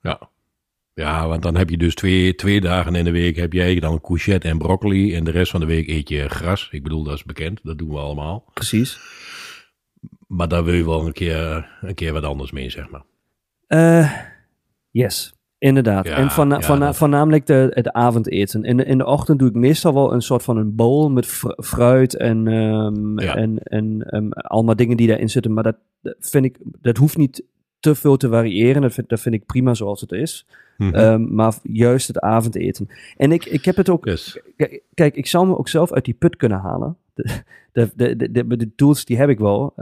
Ja. 0.03 0.29
Ja, 0.95 1.29
want 1.29 1.43
dan 1.43 1.57
heb 1.57 1.71
je 1.71 1.77
dus 1.77 1.95
twee, 1.95 2.35
twee 2.35 2.61
dagen 2.61 2.95
in 2.95 3.05
de 3.05 3.11
week 3.11 3.37
heb 3.37 3.53
jij 3.53 3.81
dan 3.81 4.01
courgette 4.01 4.49
en 4.49 4.59
broccoli. 4.59 5.15
En 5.15 5.25
de 5.25 5.31
rest 5.31 5.51
van 5.51 5.61
de 5.61 5.67
week 5.67 5.89
eet 5.89 6.09
je 6.09 6.29
gras. 6.29 6.69
Ik 6.71 6.83
bedoel, 6.83 7.03
dat 7.03 7.15
is 7.15 7.25
bekend. 7.25 7.61
Dat 7.63 7.79
doen 7.79 7.89
we 7.89 7.99
allemaal. 7.99 8.45
Precies. 8.55 8.99
Maar 10.27 10.49
daar 10.49 10.65
wil 10.65 10.75
je 10.75 10.85
wel 10.85 11.07
een 11.07 11.13
keer, 11.13 11.69
een 11.81 11.95
keer 11.95 12.13
wat 12.13 12.23
anders 12.23 12.51
mee, 12.51 12.71
zeg 12.71 12.89
maar. 12.89 13.03
Uh, 13.69 14.13
yes. 14.91 15.38
Inderdaad. 15.59 16.07
Ja, 16.07 16.17
en 16.17 16.31
van, 16.31 16.49
ja, 16.49 16.61
van, 16.61 16.81
dat... 16.81 16.97
voornamelijk 16.97 17.47
de, 17.47 17.71
het 17.75 17.93
avondeten. 17.93 18.63
In 18.63 18.77
de, 18.77 18.85
in 18.85 18.99
de 18.99 19.07
ochtend 19.07 19.39
doe 19.39 19.49
ik 19.49 19.55
meestal 19.55 19.95
wel 19.95 20.13
een 20.13 20.23
soort 20.23 20.43
van 20.43 20.57
een 20.57 20.75
bowl 20.75 21.09
met 21.09 21.27
fruit 21.57 22.17
en, 22.17 22.47
um, 22.47 23.21
ja. 23.21 23.35
en, 23.35 23.59
en 23.59 24.17
um, 24.17 24.33
allemaal 24.33 24.77
dingen 24.77 24.97
die 24.97 25.07
daarin 25.07 25.31
zitten. 25.31 25.53
Maar 25.53 25.63
dat, 25.63 25.77
dat, 26.01 26.17
vind 26.21 26.45
ik, 26.45 26.59
dat 26.63 26.97
hoeft 26.97 27.17
niet 27.17 27.45
te 27.81 27.95
veel 27.95 28.17
te 28.17 28.29
variëren. 28.29 28.83
Dat 28.83 28.93
vind, 28.93 29.09
dat 29.09 29.21
vind 29.21 29.35
ik 29.35 29.47
prima 29.47 29.75
zoals 29.75 30.01
het 30.01 30.13
is. 30.13 30.47
Mm 30.77 30.93
-hmm. 30.93 31.01
um, 31.01 31.35
maar 31.35 31.55
juist 31.63 32.07
het 32.07 32.21
avondeten. 32.21 32.89
En 33.17 33.33
ik, 33.33 33.45
ik 33.45 33.65
heb 33.65 33.77
het 33.77 33.89
ook. 33.89 34.05
Yes. 34.05 34.41
Kijk, 34.95 35.17
ik 35.17 35.27
zou 35.27 35.47
me 35.47 35.59
ook 35.59 35.69
zelf 35.69 35.93
uit 35.93 36.05
die 36.05 36.15
put 36.15 36.37
kunnen 36.37 36.59
halen. 36.59 36.97
De, 37.15 37.91
de, 37.97 38.17
de, 38.17 38.31
de, 38.31 38.57
de 38.57 38.75
tools 38.75 39.05
die 39.05 39.17
heb 39.17 39.29
ik 39.29 39.39
wel. 39.39 39.73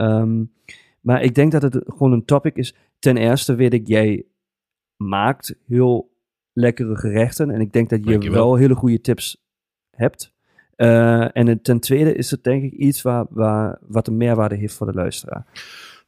maar 1.00 1.23
ik 1.23 1.35
denk 1.35 1.52
dat 1.52 1.62
het 1.62 1.80
gewoon 1.87 2.12
een 2.12 2.25
topic 2.25 2.56
is. 2.56 2.75
Ten 2.99 3.16
eerste 3.16 3.54
weet 3.54 3.73
ik, 3.73 3.87
jij 3.87 4.25
maakt 4.97 5.55
heel 5.67 6.11
lekkere 6.53 6.97
gerechten. 6.97 7.50
En 7.50 7.61
ik 7.61 7.73
denk 7.73 7.88
dat 7.88 8.05
je 8.05 8.11
Dankjewel. 8.11 8.45
wel 8.45 8.57
hele 8.57 8.75
goede 8.75 9.00
tips 9.00 9.45
hebt. 9.91 10.35
Uh, 10.76 11.37
en 11.37 11.62
ten 11.62 11.81
tweede 11.81 12.15
is 12.15 12.31
het 12.31 12.45
denk 12.45 12.62
ik 12.62 12.73
iets 12.73 13.03
waar, 13.03 13.26
waar, 13.29 13.79
wat 13.81 14.07
een 14.07 14.17
meerwaarde 14.17 14.55
heeft 14.55 14.75
voor 14.75 14.87
de 14.87 14.93
luisteraar. 14.93 15.47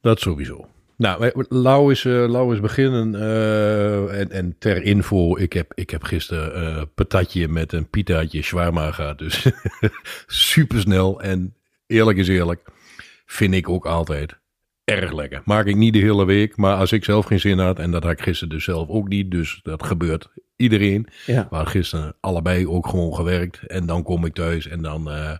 Dat 0.01 0.21
sowieso. 0.21 0.69
Nou, 0.97 1.45
Lau 1.49 1.93
is, 1.93 2.05
uh, 2.05 2.29
Lau 2.29 2.55
is 2.55 2.61
beginnen. 2.61 3.15
Uh, 3.15 4.21
en, 4.21 4.31
en 4.31 4.57
ter 4.59 4.83
info, 4.83 5.37
ik 5.37 5.53
heb, 5.53 5.73
ik 5.75 5.91
heb 5.91 6.03
gisteren 6.03 6.63
uh, 6.63 6.83
patatje 6.95 7.49
met 7.49 7.73
een 7.73 7.89
pitaatje 7.89 8.43
shawarma 8.43 8.91
gehad. 8.91 9.19
Dus 9.19 9.51
super 10.27 10.81
snel. 10.81 11.23
En 11.23 11.55
eerlijk 11.87 12.19
is 12.19 12.29
eerlijk, 12.29 12.61
vind 13.27 13.55
ik 13.55 13.69
ook 13.69 13.87
altijd 13.87 14.37
erg 14.89 15.13
lekker. 15.13 15.43
Maak 15.45 15.67
ik 15.67 15.77
niet 15.77 15.93
de 15.93 15.99
hele 15.99 16.25
week, 16.25 16.57
maar 16.57 16.77
als 16.77 16.93
ik 16.93 17.05
zelf 17.05 17.27
geen 17.27 17.41
zin 17.41 17.59
had, 17.59 17.79
en 17.79 17.91
dat 17.91 18.03
had 18.03 18.13
ik 18.13 18.21
gisteren 18.21 18.55
dus 18.55 18.65
zelf 18.65 18.89
ook 18.89 19.09
niet, 19.09 19.31
dus 19.31 19.61
dat 19.63 19.83
gebeurt 19.83 20.29
iedereen. 20.57 21.07
Ja. 21.27 21.49
Maar 21.51 21.67
gisteren 21.67 22.15
allebei 22.21 22.69
ook 22.69 22.87
gewoon 22.87 23.15
gewerkt 23.15 23.67
en 23.67 23.87
dan 23.87 24.03
kom 24.03 24.25
ik 24.25 24.35
thuis 24.35 24.67
en 24.69 24.83
dan, 24.83 25.11
eh, 25.11 25.37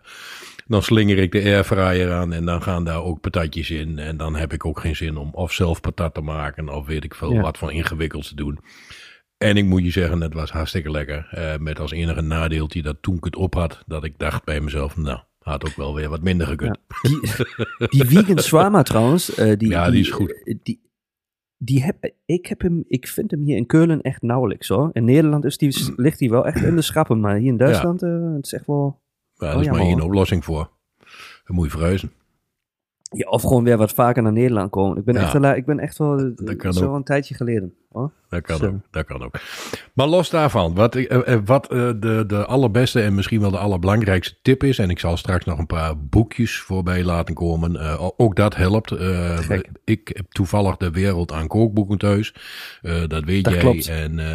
dan 0.67 0.83
slinger 0.83 1.17
ik 1.17 1.31
de 1.31 1.41
airfryer 1.43 2.13
aan 2.13 2.33
en 2.33 2.45
dan 2.45 2.61
gaan 2.61 2.83
daar 2.83 3.03
ook 3.03 3.21
patatjes 3.21 3.69
in. 3.69 3.99
En 3.99 4.17
dan 4.17 4.35
heb 4.35 4.53
ik 4.53 4.65
ook 4.65 4.79
geen 4.79 4.95
zin 4.95 5.17
om 5.17 5.29
of 5.33 5.53
zelf 5.53 5.81
patat 5.81 6.13
te 6.13 6.21
maken 6.21 6.69
of 6.69 6.85
weet 6.85 7.03
ik 7.03 7.15
veel 7.15 7.33
Ja. 7.33 7.41
wat 7.41 7.57
van 7.57 7.71
ingewikkeld 7.71 8.27
te 8.27 8.35
doen. 8.35 8.59
En 9.37 9.57
ik 9.57 9.65
moet 9.65 9.83
je 9.83 9.91
zeggen, 9.91 10.21
het 10.21 10.33
was 10.33 10.51
hartstikke 10.51 10.91
lekker. 10.91 11.27
Eh, 11.31 11.57
met 11.57 11.79
als 11.79 11.91
enige 11.91 12.21
nadeeltje 12.21 12.81
dat 12.81 12.97
toen 13.01 13.15
ik 13.15 13.23
het 13.23 13.35
op 13.35 13.53
had, 13.53 13.83
dat 13.85 14.03
ik 14.03 14.13
dacht 14.17 14.43
bij 14.43 14.59
mezelf, 14.61 14.97
nou, 14.97 15.19
had 15.49 15.65
ook 15.65 15.75
wel 15.75 15.95
weer 15.95 16.09
wat 16.09 16.21
minder 16.21 16.47
gekund. 16.47 16.77
Die, 17.01 17.19
die 17.89 18.05
vegan 18.05 18.39
shawarma 18.39 18.83
trouwens. 18.83 19.35
eh, 19.35 19.57
die, 19.57 19.69
Ja, 19.69 19.89
die 19.91 19.99
is 19.99 20.09
goed. 20.11 20.43
eh, 20.43 20.55
Die, 20.63 20.81
die 21.57 21.83
heb, 21.83 22.11
ik, 22.25 22.45
heb 22.45 22.61
hem, 22.61 22.83
ik 22.87 23.07
vind 23.07 23.31
hem 23.31 23.41
hier 23.43 23.57
in 23.57 23.65
Keulen 23.65 24.01
echt 24.01 24.21
nauwelijks 24.21 24.67
hoor. 24.67 24.89
In 24.93 25.03
Nederland 25.03 25.45
is 25.45 25.57
die, 25.57 25.93
ligt 25.95 26.19
hij 26.19 26.29
wel 26.29 26.45
echt 26.45 26.61
in 26.63 26.75
de 26.75 26.81
schappen. 26.81 27.19
Maar 27.19 27.35
hier 27.35 27.47
in 27.51 27.57
Duitsland 27.57 28.03
eh, 28.03 28.33
het 28.35 28.45
is 28.45 28.53
echt 28.53 28.65
wel... 28.65 29.01
Ja, 29.33 29.47
Oh, 29.47 29.51
daar 29.53 29.61
is 29.61 29.69
maar 29.69 29.79
één 29.79 30.01
oplossing 30.01 30.45
voor. 30.45 30.69
Dan 31.45 31.55
moet 31.55 31.65
je 31.65 31.71
verhuizen. 31.71 32.11
Ja, 33.11 33.29
of 33.29 33.41
gewoon 33.41 33.63
weer 33.63 33.77
wat 33.77 33.91
vaker 33.93 34.23
naar 34.23 34.31
Nederland 34.31 34.69
komen. 34.71 34.97
Ik 34.97 35.03
ben, 35.05 35.13
Ja. 35.15 35.21
echt, 35.21 35.33
wel- 35.33 35.55
ik 35.55 35.65
ben 35.65 35.79
echt 35.79 35.97
wel... 35.97 36.35
Dat 36.35 36.75
zo 36.75 36.85
ook. 36.89 36.95
een 36.95 37.03
tijdje 37.03 37.35
geleden. 37.35 37.73
Hoor. 37.89 38.11
Dat 38.29 38.41
kan 38.41 38.57
Zo. 38.57 38.65
ook. 38.65 38.75
Dat 38.91 39.05
kan 39.05 39.23
ook. 39.23 39.35
Maar 39.93 40.07
los 40.07 40.29
daarvan, 40.29 40.75
wat, 40.75 40.95
eh, 40.95 41.33
eh, 41.33 41.39
wat 41.45 41.71
eh, 41.71 41.77
de, 41.99 42.23
de 42.27 42.45
allerbeste 42.45 43.01
en 43.01 43.15
misschien 43.15 43.39
wel 43.39 43.51
de 43.51 43.57
allerbelangrijkste 43.57 44.35
tip 44.41 44.63
is, 44.63 44.79
en 44.79 44.89
ik 44.89 44.99
zal 44.99 45.17
straks 45.17 45.45
nog 45.45 45.57
een 45.59 45.65
paar 45.65 45.97
boekjes 46.05 46.59
voorbij 46.59 47.03
laten 47.03 47.35
komen, 47.35 47.75
eh, 47.75 48.09
ook 48.17 48.35
dat 48.35 48.55
helpt. 48.55 48.91
Eh, 48.91 49.59
ik 49.83 50.11
heb 50.13 50.25
toevallig 50.31 50.77
de 50.77 50.91
wereld 50.91 51.31
aan 51.31 51.47
kookboeken 51.47 51.97
thuis. 51.97 52.33
Eh, 52.81 53.07
dat 53.07 53.23
weet 53.23 53.43
Dat 53.43 53.53
jij. 53.53 53.61
klopt. 53.61 53.87
En, 53.87 54.19
eh, 54.19 54.25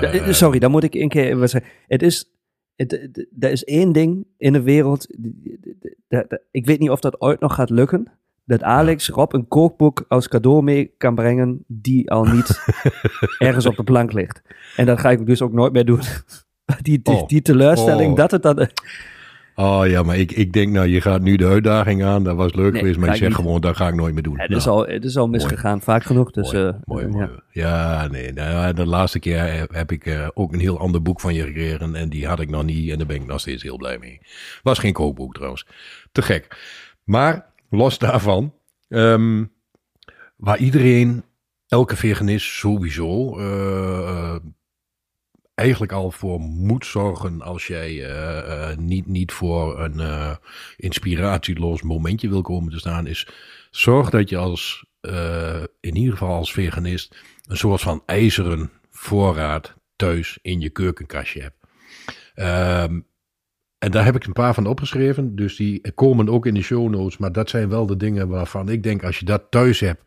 Ja, 0.00 0.02
eh, 0.12 0.32
Sorry, 0.32 0.58
dan 0.58 0.70
moet 0.70 0.84
ik 0.84 0.94
een 0.94 1.08
keer 1.08 1.38
wat 1.38 1.50
zeggen. 1.50 1.70
Het 1.86 2.02
is... 2.02 2.28
Er 2.76 3.50
is 3.50 3.64
één 3.64 3.92
ding 3.92 4.26
in 4.38 4.52
de 4.52 4.62
wereld. 4.62 5.06
Ik 6.50 6.66
weet 6.66 6.78
niet 6.78 6.90
of 6.90 7.00
dat 7.00 7.20
ooit 7.20 7.40
nog 7.40 7.54
gaat 7.54 7.70
lukken. 7.70 8.12
Dat 8.44 8.62
Alex 8.62 9.08
Rob 9.08 9.32
een 9.32 9.48
kookboek 9.48 10.04
als 10.08 10.28
cadeau 10.28 10.62
mee 10.62 10.94
kan 10.98 11.14
brengen. 11.14 11.64
die 11.66 12.10
al 12.10 12.24
niet 12.24 12.60
ergens 13.38 13.66
op 13.66 13.76
de 13.76 13.84
plank 13.84 14.12
ligt. 14.12 14.42
En 14.76 14.86
dat 14.86 15.00
ga 15.00 15.10
ik 15.10 15.26
dus 15.26 15.42
ook 15.42 15.52
nooit 15.52 15.72
meer 15.72 15.84
doen. 15.84 16.00
Die, 16.82 17.02
die, 17.02 17.14
Oh. 17.14 17.26
die 17.26 17.42
teleurstelling 17.42 18.10
Oh. 18.10 18.16
dat 18.16 18.30
het 18.30 18.42
dan. 18.42 18.68
Oh 19.54 19.86
ja, 19.86 20.02
maar 20.02 20.16
ik, 20.18 20.32
ik 20.32 20.52
denk 20.52 20.72
nou, 20.72 20.86
je 20.86 21.00
gaat 21.00 21.20
nu 21.20 21.36
de 21.36 21.46
uitdaging 21.46 22.04
aan. 22.04 22.24
Dat 22.24 22.36
was 22.36 22.54
leuk 22.54 22.72
Nee, 22.72 22.80
geweest, 22.80 22.98
maar 22.98 23.08
ik 23.08 23.14
zeg 23.16 23.28
niet. 23.28 23.36
gewoon, 23.36 23.60
dat 23.60 23.76
ga 23.76 23.88
ik 23.88 23.94
nooit 23.94 24.14
meer 24.14 24.22
doen. 24.22 24.38
Het 24.38 24.48
Nou. 24.48 24.60
is, 24.60 24.66
al, 24.66 24.86
het 24.86 25.04
is 25.04 25.16
al 25.16 25.28
misgegaan, 25.28 25.80
vaak 25.80 26.02
genoeg. 26.04 26.30
Dus, 26.30 26.52
mooi, 26.52 26.66
eh, 26.66 26.74
mooi, 26.84 27.04
eh, 27.04 27.10
mooi. 27.10 27.28
ja. 27.52 27.68
Ja, 28.00 28.06
nee. 28.08 28.32
Nou, 28.32 28.50
ja, 28.50 28.72
de 28.72 28.86
laatste 28.86 29.18
keer 29.18 29.38
heb- 29.56 29.74
heb 29.74 29.92
ik 29.92 30.06
eh, 30.06 30.28
ook 30.34 30.52
een 30.52 30.60
heel 30.60 30.78
ander 30.78 31.02
boek 31.02 31.20
van 31.20 31.34
je 31.34 31.42
gekregen. 31.42 31.94
En 31.94 32.08
die 32.08 32.26
had 32.26 32.40
ik 32.40 32.50
nog 32.50 32.64
niet. 32.64 32.90
En 32.90 32.98
daar 32.98 33.06
ben 33.06 33.16
ik 33.16 33.26
nog 33.26 33.40
steeds 33.40 33.62
heel 33.62 33.76
blij 33.76 33.98
mee. 33.98 34.20
Was 34.62 34.78
geen 34.78 34.92
kookboek 34.92 35.34
trouwens. 35.34 35.66
Te 36.12 36.22
gek. 36.22 36.56
Maar 37.04 37.46
los 37.74 37.98
daarvan. 37.98 38.54
ehm, 38.88 39.44
waar 40.36 40.58
iedereen, 40.58 41.24
elke 41.68 41.96
veganist 41.96 42.46
sowieso... 42.46 43.38
eh, 43.38 44.08
eh, 44.08 44.36
eigenlijk 45.54 45.92
al 45.92 46.10
voor 46.10 46.40
moet 46.40 46.86
zorgen 46.86 47.42
als 47.42 47.66
jij 47.66 48.04
eh, 48.10 48.76
niet, 48.76 49.06
niet 49.06 49.32
voor 49.32 49.80
een 49.80 50.00
eh, 50.00 50.36
inspiratieloos 50.76 51.82
momentje 51.82 52.28
wil 52.28 52.42
komen 52.42 52.72
te 52.72 52.78
staan, 52.78 53.06
is 53.06 53.28
zorg 53.70 54.10
dat 54.10 54.28
je 54.28 54.36
als, 54.36 54.86
in 55.80 55.96
ieder 55.96 56.12
geval 56.12 56.34
als 56.34 56.52
veganist, 56.52 57.16
een 57.46 57.56
soort 57.56 57.80
van 57.80 58.02
ijzeren 58.06 58.70
voorraad 58.90 59.74
thuis 59.96 60.38
in 60.42 60.60
je 60.60 60.70
keukenkastje 60.70 61.40
hebt. 61.40 61.56
Ehm, 62.34 63.00
en 63.84 63.90
daar 63.90 64.04
heb 64.04 64.16
ik 64.16 64.24
een 64.24 64.32
paar 64.32 64.54
van 64.54 64.66
opgeschreven, 64.66 65.36
dus 65.36 65.56
die 65.56 65.92
komen 65.92 66.28
ook 66.28 66.46
in 66.46 66.54
de 66.54 66.62
show 66.62 66.90
notes, 66.90 67.18
maar 67.18 67.32
dat 67.32 67.50
zijn 67.50 67.68
wel 67.68 67.86
de 67.86 67.96
dingen 67.96 68.28
waarvan 68.28 68.68
ik 68.68 68.82
denk, 68.82 69.04
als 69.04 69.18
je 69.18 69.24
dat 69.24 69.46
thuis 69.50 69.80
hebt, 69.80 70.02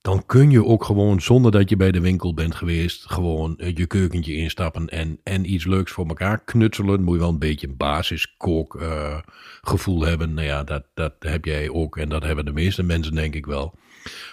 dan 0.00 0.26
kun 0.26 0.50
je 0.50 0.64
ook 0.64 0.84
gewoon, 0.84 1.20
zonder 1.20 1.52
dat 1.52 1.68
je 1.68 1.76
bij 1.76 1.92
de 1.92 2.00
winkel 2.00 2.34
bent 2.34 2.54
geweest, 2.54 3.10
gewoon 3.10 3.58
eh, 3.58 3.74
je 3.74 3.86
keukentje 3.86 4.34
instappen 4.34 4.88
en, 4.88 5.20
en 5.22 5.52
iets 5.52 5.64
leuks 5.64 5.92
voor 5.92 6.06
elkaar 6.06 6.44
knutselen. 6.44 7.02
Moet 7.02 7.14
je 7.14 7.20
wel 7.20 7.28
een 7.28 7.38
beetje 7.38 7.66
een 7.66 7.76
basiskook 7.76 8.76
eh, 8.76 9.18
gevoel 9.60 10.04
hebben. 10.04 10.34
Nou 10.34 10.46
ja, 10.46 10.64
dat, 10.64 10.84
dat 10.94 11.14
heb 11.18 11.44
jij 11.44 11.70
ook 11.70 11.96
en 11.96 12.08
dat 12.08 12.22
hebben 12.22 12.44
de 12.44 12.52
meeste 12.52 12.82
mensen 12.82 13.14
denk 13.14 13.34
ik 13.34 13.46
wel. 13.46 13.74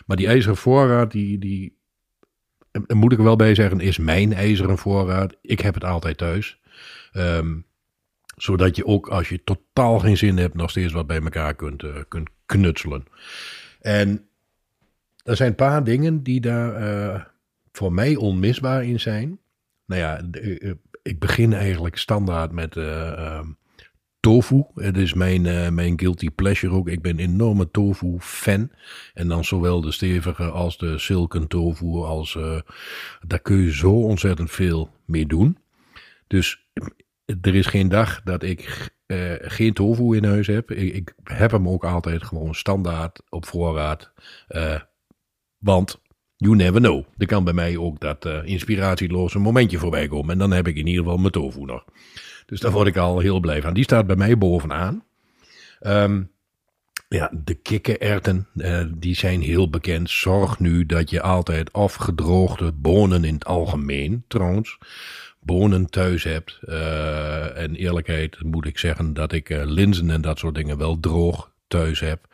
Maar 0.05 0.17
die 0.17 0.27
ijzeren 0.27 0.57
voorraad, 0.57 1.11
die, 1.11 1.37
die 1.37 1.77
eh, 2.71 2.95
moet 2.95 3.11
ik 3.11 3.17
er 3.17 3.23
wel 3.23 3.35
bij 3.35 3.55
zeggen, 3.55 3.79
is 3.79 3.97
mijn 3.97 4.33
ijzeren 4.33 4.77
voorraad. 4.77 5.37
Ik 5.41 5.59
heb 5.59 5.73
het 5.73 5.83
altijd 5.83 6.17
thuis. 6.17 6.59
Ehm, 7.11 7.53
zodat 8.41 8.75
je 8.75 8.85
ook 8.85 9.07
als 9.07 9.29
je 9.29 9.43
totaal 9.43 9.99
geen 9.99 10.17
zin 10.17 10.37
hebt, 10.37 10.55
nog 10.55 10.69
steeds 10.69 10.93
wat 10.93 11.07
bij 11.07 11.21
elkaar 11.21 11.55
kunt, 11.55 11.83
eh, 11.83 11.95
kunt 12.07 12.29
knutselen. 12.45 13.05
En 13.81 14.25
er 15.23 15.35
zijn 15.35 15.49
een 15.49 15.55
paar 15.55 15.83
dingen 15.83 16.23
die 16.23 16.41
daar 16.41 16.73
eh, 16.75 17.21
voor 17.71 17.93
mij 17.93 18.15
onmisbaar 18.15 18.83
in 18.85 18.99
zijn. 18.99 19.39
Nou 19.85 20.01
ja, 20.01 20.21
eh, 20.31 20.71
ik 21.03 21.19
begin 21.19 21.53
eigenlijk 21.53 21.97
standaard 21.97 22.51
met 22.51 22.77
eh, 22.77 23.11
ehm, 23.11 23.47
tofu. 24.19 24.65
Het 24.75 24.97
is 24.97 25.13
mijn, 25.13 25.73
mijn 25.73 25.99
guilty 25.99 26.29
pleasure 26.29 26.73
ook. 26.73 26.87
Ik 26.87 27.01
ben 27.01 27.11
een 27.11 27.29
enorme 27.29 27.71
tofu 27.71 28.15
fan. 28.19 28.71
En 29.13 29.27
dan 29.27 29.45
zowel 29.45 29.81
de 29.81 29.91
stevige 29.91 30.43
als 30.43 30.77
de 30.77 30.97
silken 30.97 31.47
tofu. 31.47 31.85
Als, 31.85 32.35
eh, 32.35 32.59
daar 33.27 33.39
kun 33.39 33.57
je 33.57 33.73
zo 33.73 33.91
ontzettend 33.91 34.51
veel 34.51 34.89
mee 35.05 35.25
doen. 35.25 35.57
Dus 36.27 36.69
er 37.41 37.55
is 37.55 37.65
geen 37.65 37.89
dag 37.89 38.21
dat 38.23 38.43
ik 38.43 38.91
eh, 39.11 39.33
geen 39.39 39.73
tofu 39.73 40.15
in 40.15 40.25
huis 40.25 40.47
heb. 40.47 40.71
Ik, 40.71 40.93
ik 40.93 41.13
heb 41.23 41.51
hem 41.51 41.69
ook 41.69 41.85
altijd 41.85 42.23
gewoon 42.23 42.55
standaard 42.55 43.21
op 43.29 43.45
voorraad. 43.45 44.11
Eh, 44.47 44.79
want 45.57 46.01
you 46.37 46.55
never 46.55 46.81
know. 46.81 47.03
Er 47.17 47.25
kan 47.25 47.43
bij 47.43 47.53
mij 47.53 47.77
ook 47.77 47.99
dat 47.99 48.25
eh, 48.25 48.39
inspiratieloze 48.43 49.39
momentje 49.39 49.77
voorbij 49.77 50.07
komen. 50.07 50.31
En 50.31 50.37
dan 50.37 50.51
heb 50.51 50.67
ik 50.67 50.75
in 50.75 50.87
ieder 50.87 51.03
geval 51.03 51.17
mijn 51.17 51.31
tofu 51.31 51.65
nog. 51.65 51.85
Dus 52.45 52.59
daar 52.59 52.71
word 52.71 52.87
ik 52.87 52.97
al 52.97 53.19
heel 53.19 53.39
blij 53.39 53.61
van. 53.61 53.73
Die 53.73 53.83
staat 53.83 54.07
bij 54.07 54.15
mij 54.15 54.37
bovenaan. 54.37 55.03
Ehm, 55.79 56.23
ja, 57.07 57.31
de 57.43 57.53
kikkererwten, 57.53 58.47
die 58.97 59.15
zijn 59.15 59.41
heel 59.41 59.69
bekend. 59.69 60.09
Zorg 60.09 60.59
nu 60.59 60.85
dat 60.85 61.09
je 61.09 61.21
altijd 61.21 61.71
of 61.71 61.95
gedroogde 61.95 62.71
bonen 62.71 63.23
in 63.23 63.33
het 63.33 63.45
algemeen, 63.45 64.23
trouwens, 64.27 64.77
bonen 65.41 65.89
thuis 65.89 66.23
hebt. 66.23 66.59
Eh, 66.61 67.57
en 67.57 67.75
eerlijkheid 67.75 68.43
moet 68.43 68.65
ik 68.65 68.77
zeggen 68.77 69.13
dat 69.13 69.31
ik 69.31 69.49
eh, 69.49 69.61
linzen 69.65 70.09
en 70.09 70.21
dat 70.21 70.39
soort 70.39 70.55
dingen 70.55 70.77
wel 70.77 70.99
droog 70.99 71.51
thuis 71.67 71.99
heb. 71.99 72.25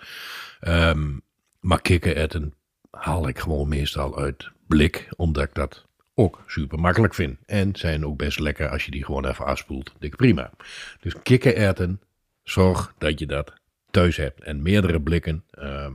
Ehm, 0.59 1.17
maar 1.59 1.81
kikkererwten 1.81 2.53
haal 2.91 3.27
ik 3.27 3.39
gewoon 3.39 3.67
meestal 3.67 4.17
uit 4.17 4.51
blik, 4.67 5.09
omdat 5.15 5.43
ik 5.43 5.53
dat 5.53 5.85
ook 6.13 6.43
super 6.47 6.79
makkelijk 6.79 7.13
vind. 7.13 7.37
En 7.45 7.75
zijn 7.75 8.05
ook 8.05 8.17
best 8.17 8.39
lekker 8.39 8.69
als 8.69 8.85
je 8.85 8.91
die 8.91 9.05
gewoon 9.05 9.25
even 9.25 9.45
afspoelt. 9.45 9.93
Dik 9.99 10.15
prima. 10.15 10.51
Dus 10.99 11.13
kikkererwten, 11.23 12.01
zorg 12.43 12.93
dat 12.97 13.19
je 13.19 13.25
dat 13.25 13.53
thuis 13.91 14.17
hebt. 14.17 14.43
En 14.43 14.61
meerdere 14.61 15.01
blikken 15.01 15.43
ehm, 15.51 15.91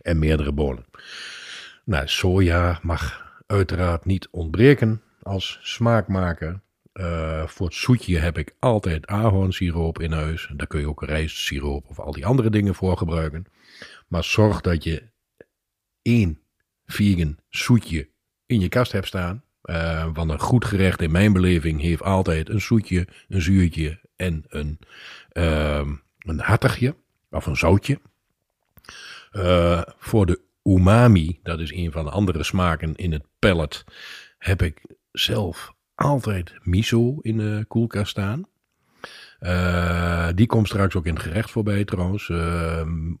en 0.00 0.18
meerdere 0.18 0.52
bonen. 0.52 0.84
Nou, 1.84 2.08
soja 2.08 2.78
mag 2.82 3.32
uiteraard 3.46 4.04
niet 4.04 4.28
ontbreken 4.30 5.02
als 5.24 5.58
smaakmaker. 5.62 6.60
Eh, 6.92 7.46
voor 7.46 7.66
het 7.66 7.74
zoetje 7.74 8.18
heb 8.18 8.38
ik 8.38 8.54
altijd 8.58 9.06
ahornsiroop 9.06 10.00
in 10.00 10.12
huis. 10.12 10.50
Daar 10.56 10.66
kun 10.66 10.80
je 10.80 10.88
ook 10.88 11.02
rijstsiroop 11.02 11.88
of 11.88 11.98
al 11.98 12.12
die 12.12 12.26
andere 12.26 12.50
dingen 12.50 12.74
voor 12.74 12.96
gebruiken. 12.96 13.46
Maar 14.08 14.24
zorg 14.24 14.60
dat 14.60 14.84
je 14.84 15.02
één 16.02 16.40
vegan 16.86 17.38
zoetje 17.48 18.08
in 18.46 18.60
je 18.60 18.68
kast 18.68 18.92
hebt 18.92 19.06
staan. 19.06 19.42
Eh, 19.62 20.08
want 20.12 20.30
een 20.30 20.40
goed 20.40 20.64
gerecht 20.64 21.02
in 21.02 21.10
mijn 21.10 21.32
beleving 21.32 21.80
heeft 21.80 22.02
altijd 22.02 22.48
een 22.48 22.60
zoetje, 22.60 23.08
een 23.28 23.42
zuurtje 23.42 24.00
en 24.16 24.44
een, 24.48 24.78
ehm, 25.28 25.94
een 26.18 26.40
hartigje 26.40 26.96
of 27.30 27.46
een 27.46 27.56
zoutje. 27.56 28.00
Eh, 29.30 29.82
voor 29.98 30.26
de 30.26 30.40
umami, 30.62 31.40
dat 31.42 31.60
is 31.60 31.72
een 31.72 31.92
van 31.92 32.04
de 32.04 32.10
andere 32.10 32.42
smaken 32.42 32.94
in 32.94 33.12
het 33.12 33.24
pallet, 33.38 33.84
heb 34.38 34.62
ik 34.62 34.82
zelf 35.14 35.72
altijd 35.94 36.54
miso 36.62 37.18
in 37.20 37.36
de 37.36 37.64
koelkast 37.68 38.10
staan. 38.10 38.44
Eh, 39.38 40.28
die 40.34 40.46
komt 40.46 40.66
straks 40.66 40.94
ook 40.94 41.06
in 41.06 41.14
het 41.14 41.22
gerecht 41.22 41.50
voorbij 41.50 41.84
trouwens. 41.84 42.28
Ehm, 42.28 43.14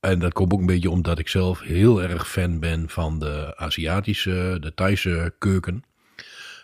en 0.00 0.18
dat 0.18 0.32
komt 0.32 0.52
ook 0.52 0.60
een 0.60 0.66
beetje 0.66 0.90
omdat 0.90 1.18
ik 1.18 1.28
zelf 1.28 1.60
heel 1.60 2.02
erg 2.02 2.28
fan 2.28 2.60
ben 2.60 2.88
van 2.88 3.18
de 3.18 3.56
Aziatische, 3.56 4.56
de 4.60 4.74
Thaise 4.74 5.34
keuken. 5.38 5.84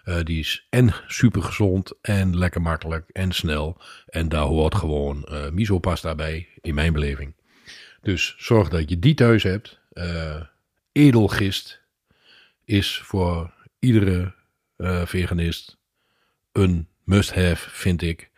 Eh, 0.05 0.23
die 0.23 0.39
is 0.39 0.67
en 0.71 0.95
super 1.07 1.43
gezond 1.43 1.93
en 2.01 2.39
lekker 2.39 2.63
makkelijk 2.63 3.11
en 3.13 3.33
snel. 3.33 3.81
En 4.07 4.29
daar 4.29 4.45
hoort 4.45 4.75
gewoon 4.75 5.25
eh 5.25 5.51
miso 5.51 5.79
pasta 5.79 6.15
bij, 6.15 6.49
in 6.61 6.75
mijn 6.75 6.93
beleving. 6.93 7.35
Dus 8.01 8.35
zorg 8.39 8.69
dat 8.69 8.91
je 8.91 8.99
die 8.99 9.15
thuis 9.15 9.43
hebt. 9.43 9.81
edelgist 10.93 11.83
is 12.65 13.01
voor 13.05 13.53
iedere 13.79 14.35
eh, 14.79 15.07
veganist 15.07 15.79
een 16.53 16.89
must-have, 17.05 17.71
vind 17.71 18.03
ik. 18.03 18.31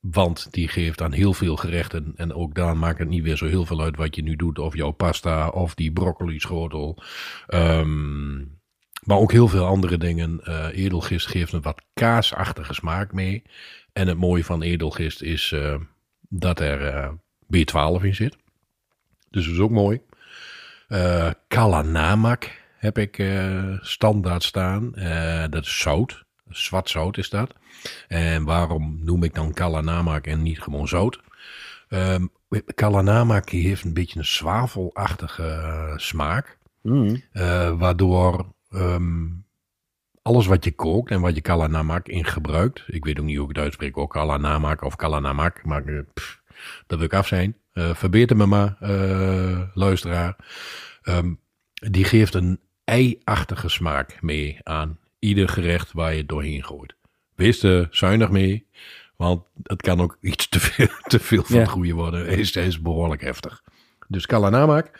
Want 0.00 0.48
die 0.50 0.68
geeft 0.68 1.02
aan 1.02 1.12
heel 1.12 1.32
veel 1.32 1.56
gerechten. 1.56 2.12
En 2.16 2.32
ook 2.32 2.54
daar 2.54 2.76
maakt 2.76 2.98
het 2.98 3.08
niet 3.08 3.22
weer 3.22 3.36
zo 3.36 3.46
heel 3.46 3.66
veel 3.66 3.80
uit 3.80 3.96
wat 3.96 4.14
je 4.16 4.22
nu 4.22 4.36
doet. 4.36 4.58
Of 4.58 4.74
jouw 4.74 4.90
pasta 4.90 5.48
of 5.48 5.74
die 5.74 5.92
broccoli 5.92 6.40
schotel. 6.40 7.02
Ehm, 7.46 8.36
maar 9.04 9.16
ook 9.16 9.32
heel 9.32 9.48
veel 9.48 9.66
andere 9.66 9.98
dingen. 9.98 10.40
Eh, 10.44 10.66
edelgist 10.72 11.26
geeft 11.26 11.52
een 11.52 11.62
wat 11.62 11.82
kaasachtige 11.94 12.74
smaak 12.74 13.12
mee. 13.12 13.42
En 13.92 14.08
het 14.08 14.18
mooie 14.18 14.44
van 14.44 14.62
edelgist 14.62 15.22
is 15.22 15.52
eh, 15.52 15.74
dat 16.28 16.60
er 16.60 16.86
eh, 16.86 17.10
B12 17.46 18.04
in 18.04 18.14
zit. 18.14 18.36
Dus 19.30 19.44
dat 19.44 19.54
is 19.54 19.60
ook 19.60 19.70
mooi. 19.70 20.00
Eh 20.88 21.30
Kalanamak 21.48 22.64
heb 22.86 22.98
ik 22.98 23.18
eh, 23.18 23.78
standaard 23.80 24.42
staan. 24.42 24.94
Eh, 24.94 25.44
dat 25.50 25.64
is 25.64 25.78
zout. 25.78 26.24
Zwart 26.48 26.90
zout 26.90 27.18
is 27.18 27.30
dat. 27.30 27.54
En 28.08 28.44
waarom 28.44 28.98
noem 29.04 29.22
ik 29.22 29.34
dan 29.34 29.52
Kalanamak 29.52 30.26
en 30.26 30.42
niet 30.42 30.60
gewoon 30.60 30.88
zout? 30.88 31.20
Ehm 31.88 32.26
Kalanamak 32.74 33.48
heeft 33.48 33.84
een 33.84 33.94
beetje 33.94 34.18
een 34.18 34.24
zwavelachtige 34.24 35.42
eh, 35.42 35.96
smaak. 35.96 36.58
Mm. 36.82 37.22
Eh, 37.32 37.78
waardoor 37.78 38.54
ehm, 38.70 39.26
alles 40.22 40.46
wat 40.46 40.64
je 40.64 40.74
kookt 40.74 41.10
en 41.10 41.20
wat 41.20 41.34
je 41.34 41.40
kalanamak 41.40 42.08
in 42.08 42.24
gebruikt. 42.24 42.84
Ik 42.86 43.04
weet 43.04 43.18
ook 43.20 43.24
niet 43.24 43.36
hoe 43.36 43.50
ik 43.50 43.56
het 43.56 43.64
uitspreek. 43.64 43.96
Ook 43.96 44.10
kalanamak 44.10 44.82
of 44.82 44.96
kalanamak. 44.96 45.64
Maar 45.64 45.82
pff, 46.14 46.40
dat 46.86 46.98
wil 46.98 47.06
ik 47.06 47.14
af 47.14 47.26
zijn. 47.26 47.56
Eh 47.72 47.94
verbeter 47.94 48.36
me 48.36 48.46
maar, 48.46 48.76
luisteraar. 49.74 50.36
Ehm, 51.02 51.34
die 51.72 52.04
geeft 52.04 52.34
een 52.34 52.60
ei-achtige 52.86 53.68
smaak 53.68 54.22
mee 54.22 54.58
aan 54.62 54.98
ieder 55.18 55.48
gerecht 55.48 55.92
waar 55.92 56.12
je 56.12 56.18
het 56.18 56.28
doorheen 56.28 56.64
gooit. 56.64 56.94
Wees 57.34 57.62
er 57.62 57.88
zuinig 57.90 58.30
mee. 58.30 58.66
Want 59.16 59.42
het 59.62 59.82
kan 59.82 60.00
ook 60.00 60.18
iets 60.20 60.48
te 60.48 60.60
veel, 60.60 60.88
te 61.12 61.18
veel 61.18 61.42
van 61.42 61.58
het 61.58 61.68
goede 61.68 61.92
worden. 61.92 62.26
Hij 62.26 62.36
is, 62.36 62.56
is 62.56 62.80
behoorlijk 62.80 63.22
heftig. 63.22 63.62
Dus 64.08 64.26
kalanamak. 64.26 64.90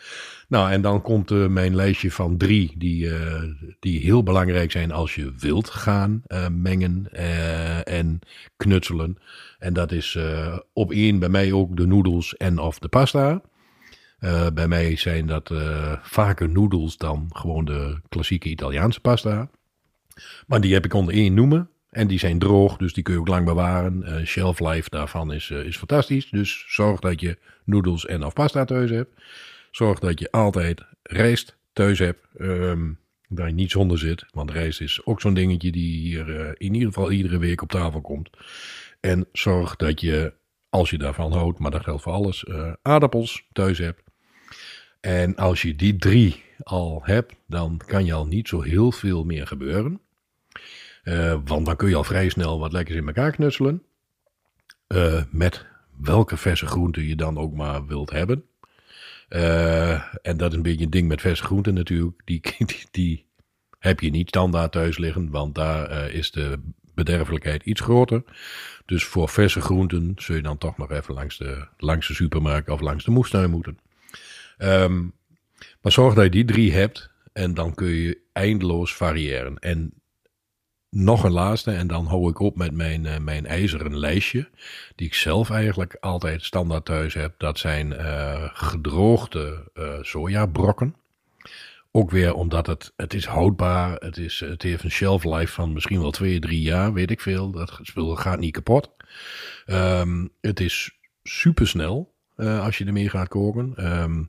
Nou, 0.47 0.71
en 0.71 0.81
dan 0.81 1.01
komt 1.01 1.31
eh, 1.31 1.47
mijn 1.47 1.75
lijstje 1.75 2.11
van 2.11 2.37
drie 2.37 2.73
die, 2.77 3.15
eh, 3.15 3.43
die 3.79 3.99
heel 3.99 4.23
belangrijk 4.23 4.71
zijn 4.71 4.91
als 4.91 5.15
je 5.15 5.33
wilt 5.37 5.69
gaan 5.69 6.21
eh, 6.27 6.47
mengen 6.47 7.13
en 7.83 8.19
knutselen. 8.57 9.17
En 9.59 9.73
dat 9.73 9.91
is 9.91 10.17
op 10.73 10.91
één 10.91 11.19
bij 11.19 11.29
mij 11.29 11.51
ook 11.51 11.77
de 11.77 11.85
noedels 11.85 12.37
en 12.37 12.59
of 12.59 12.79
de 12.79 12.87
pasta. 12.87 13.41
Eh, 14.19 14.47
bij 14.53 14.67
mij 14.67 14.95
zijn 14.95 15.27
dat 15.27 15.51
eh, 15.51 15.93
vaker 16.01 16.49
noedels 16.49 16.97
dan 16.97 17.29
gewoon 17.33 17.65
de 17.65 17.99
klassieke 18.09 18.49
Italiaanse 18.49 18.99
pasta. 18.99 19.49
Maar 20.47 20.61
die 20.61 20.73
heb 20.73 20.85
ik 20.85 20.93
onder 20.93 21.13
één 21.13 21.33
noemen. 21.33 21.69
En 21.89 22.07
die 22.07 22.19
zijn 22.19 22.39
droog, 22.39 22.77
dus 22.77 22.93
die 22.93 23.03
kun 23.03 23.13
je 23.13 23.19
ook 23.19 23.27
lang 23.27 23.45
bewaren. 23.45 24.03
Eh, 24.03 24.25
shelf 24.25 24.59
life 24.59 24.89
daarvan 24.89 25.33
is, 25.33 25.49
is 25.49 25.77
fantastisch. 25.77 26.29
Dus 26.29 26.65
zorg 26.67 26.99
dat 26.99 27.21
je 27.21 27.37
noedels 27.63 28.05
en 28.05 28.25
of 28.25 28.33
pasta 28.33 28.65
thuis 28.65 28.89
hebt. 28.89 29.21
Zorg 29.71 29.99
dat 29.99 30.19
je 30.19 30.31
altijd 30.31 30.85
rijst 31.03 31.57
thuis 31.73 31.99
hebt. 31.99 32.25
ehm, 32.37 32.91
dat 33.29 33.47
je 33.47 33.53
niet 33.53 33.71
zonder 33.71 33.97
zit. 33.97 34.25
Want 34.31 34.51
rijst 34.51 34.81
is 34.81 35.05
ook 35.05 35.21
zo'n 35.21 35.33
dingetje 35.33 35.71
die 35.71 35.99
hier 35.99 36.55
in 36.57 36.73
ieder 36.73 36.87
geval 36.87 37.11
iedere 37.11 37.37
week 37.37 37.61
op 37.61 37.69
tafel 37.69 38.01
komt. 38.01 38.29
En 38.99 39.27
zorg 39.31 39.75
dat 39.75 40.01
je, 40.01 40.33
als 40.69 40.89
je 40.89 40.97
daarvan 40.97 41.31
houdt, 41.31 41.59
maar 41.59 41.71
dat 41.71 41.83
geldt 41.83 42.03
voor 42.03 42.13
alles, 42.13 42.45
aardappels 42.81 43.43
thuis 43.51 43.77
hebt. 43.77 44.06
En 45.07 45.35
als 45.35 45.61
je 45.61 45.75
die 45.75 45.95
drie 45.95 46.43
al 46.63 47.01
hebt, 47.03 47.35
dan 47.45 47.81
kan 47.85 48.05
je 48.05 48.13
al 48.13 48.25
niet 48.25 48.47
zo 48.47 48.61
heel 48.61 48.91
veel 48.91 49.23
meer 49.23 49.47
gebeuren. 49.47 49.99
Eh, 51.03 51.39
want 51.45 51.65
dan 51.65 51.75
kun 51.75 51.89
je 51.89 51.95
al 51.95 52.03
vrij 52.03 52.29
snel 52.29 52.59
wat 52.59 52.71
lekkers 52.71 52.97
in 52.97 53.07
elkaar 53.07 53.31
knutselen. 53.31 53.83
Eh, 54.87 55.23
met 55.29 55.65
welke 55.97 56.37
verse 56.37 56.65
groenten 56.65 57.03
je 57.03 57.15
dan 57.15 57.37
ook 57.37 57.53
maar 57.53 57.85
wilt 57.85 58.09
hebben. 58.09 58.43
Eh, 59.29 60.15
en 60.21 60.37
dat 60.37 60.51
is 60.51 60.57
een 60.57 60.63
beetje 60.63 60.85
een 60.85 60.89
ding 60.89 61.07
met 61.07 61.21
verse 61.21 61.43
groenten 61.43 61.73
natuurlijk. 61.73 62.21
Die, 62.25 62.41
die, 62.91 63.25
heb 63.79 63.99
je 63.99 64.09
niet 64.09 64.27
standaard 64.27 64.71
thuis 64.71 64.97
liggen, 64.97 65.29
want 65.29 65.55
daar 65.55 66.11
is 66.11 66.31
de 66.31 66.59
bederfelijkheid 66.93 67.63
iets 67.63 67.81
groter. 67.81 68.23
Dus 68.85 69.03
voor 69.03 69.29
verse 69.29 69.61
groenten 69.61 70.13
zul 70.15 70.35
je 70.35 70.41
dan 70.41 70.57
toch 70.57 70.77
nog 70.77 70.91
even 70.91 71.13
langs 71.13 71.37
de, 71.37 71.67
langs 71.77 72.07
de 72.07 72.13
supermarkt 72.13 72.69
of 72.69 72.81
langs 72.81 73.05
de 73.05 73.11
moestuin 73.11 73.49
moeten. 73.49 73.77
Ehm, 74.57 75.03
maar 75.81 75.91
zorg 75.91 76.13
dat 76.13 76.23
je 76.23 76.29
die 76.29 76.45
drie 76.45 76.73
hebt 76.73 77.11
en 77.33 77.53
dan 77.53 77.73
kun 77.73 77.89
je 77.89 78.21
eindeloos 78.33 78.95
variëren. 78.95 79.59
En 79.59 79.93
nog 80.89 81.23
een 81.23 81.31
laatste, 81.31 81.71
en 81.71 81.87
dan 81.87 82.05
hou 82.05 82.29
ik 82.29 82.39
op 82.39 82.55
met 82.55 82.71
mijn, 82.71 83.05
eh, 83.05 83.19
mijn 83.19 83.45
ijzeren 83.45 83.97
lijstje, 83.97 84.49
die 84.95 85.07
ik 85.07 85.13
zelf 85.13 85.49
eigenlijk 85.49 85.97
altijd 85.99 86.43
standaard 86.43 86.85
thuis 86.85 87.13
heb. 87.13 87.33
Dat 87.37 87.59
zijn 87.59 87.93
eh, 87.93 88.49
gedroogde 88.53 89.71
eh, 89.73 89.97
sojabrokken. 90.01 90.95
Ook 91.91 92.11
weer 92.11 92.33
omdat 92.33 92.67
het, 92.67 92.93
het 92.95 93.13
is 93.13 93.25
houdbaar, 93.25 93.95
het, 93.95 94.17
is, 94.17 94.39
het 94.39 94.61
heeft 94.61 94.83
een 94.83 94.91
shelf 94.91 95.23
life 95.23 95.53
van 95.53 95.73
misschien 95.73 96.01
wel 96.01 96.11
twee, 96.11 96.39
drie 96.39 96.61
jaar, 96.61 96.93
weet 96.93 97.11
ik 97.11 97.21
veel. 97.21 97.51
Dat 97.51 97.79
spul 97.81 98.15
gaat 98.15 98.39
niet 98.39 98.53
kapot. 98.53 98.91
Ehm, 99.65 100.27
het 100.41 100.59
is 100.59 100.97
supersnel 101.23 102.15
eh, 102.37 102.63
als 102.63 102.77
je 102.77 102.85
ermee 102.85 103.09
gaat 103.09 103.27
koken. 103.27 103.73
Ehm, 103.75 104.23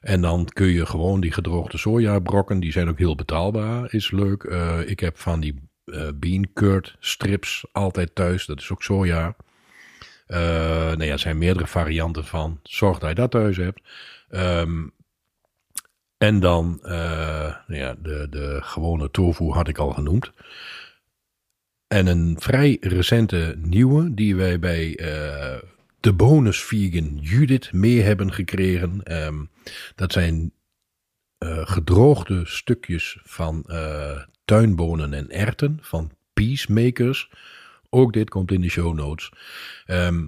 en 0.00 0.20
dan 0.20 0.44
kun 0.52 0.66
je 0.66 0.86
gewoon 0.86 1.20
die 1.20 1.32
gedroogde 1.32 1.78
sojabrokken, 1.78 2.60
die 2.60 2.72
zijn 2.72 2.88
ook 2.88 2.98
heel 2.98 3.14
betaalbaar, 3.14 3.94
is 3.94 4.10
leuk. 4.10 4.44
Eh, 4.44 4.78
ik 4.86 5.00
heb 5.00 5.18
van 5.18 5.40
die 5.40 5.66
eh 5.84 6.08
bean 6.14 6.52
curd 6.54 6.96
strips 6.98 7.64
altijd 7.72 8.14
thuis, 8.14 8.46
dat 8.46 8.60
is 8.60 8.70
ook 8.70 8.82
soja. 8.82 9.36
Nou 10.26 11.04
ja, 11.04 11.12
er 11.12 11.18
zijn 11.18 11.38
meerdere 11.38 11.66
varianten 11.66 12.24
van. 12.24 12.60
Zorg 12.62 12.98
dat 12.98 13.08
je 13.08 13.14
dat 13.14 13.30
thuis 13.30 13.56
hebt. 13.56 13.80
Ehm, 14.28 14.86
en 16.18 16.40
dan, 16.40 16.78
nou 16.82 17.54
ja, 17.66 17.94
de, 18.02 18.26
de 18.30 18.58
gewone 18.62 19.10
tofu 19.10 19.44
had 19.50 19.68
ik 19.68 19.78
al 19.78 19.90
genoemd. 19.90 20.32
En 21.86 22.06
een 22.06 22.36
vrij 22.38 22.76
recente 22.80 23.54
nieuwe, 23.58 24.14
die 24.14 24.36
wij 24.36 24.58
bij 24.58 24.98
de 26.00 26.12
bonus 26.12 26.62
vegan 26.62 27.18
Judith 27.20 27.72
mee 27.72 28.00
hebben 28.00 28.32
gekregen. 28.32 29.02
Ehm, 29.02 29.44
dat 29.94 30.12
zijn 30.12 30.52
eh, 31.38 31.66
gedroogde 31.66 32.46
stukjes 32.46 33.18
van 33.22 33.64
eh, 33.64 34.22
tuinbonen 34.44 35.12
en 35.12 35.30
erten 35.30 35.78
van 35.80 36.10
Peacemakers. 36.32 37.30
Ook 37.90 38.12
dit 38.12 38.30
komt 38.30 38.52
in 38.52 38.60
de 38.60 38.68
show 38.68 38.94
notes. 38.94 39.32
Ehm, 39.86 40.26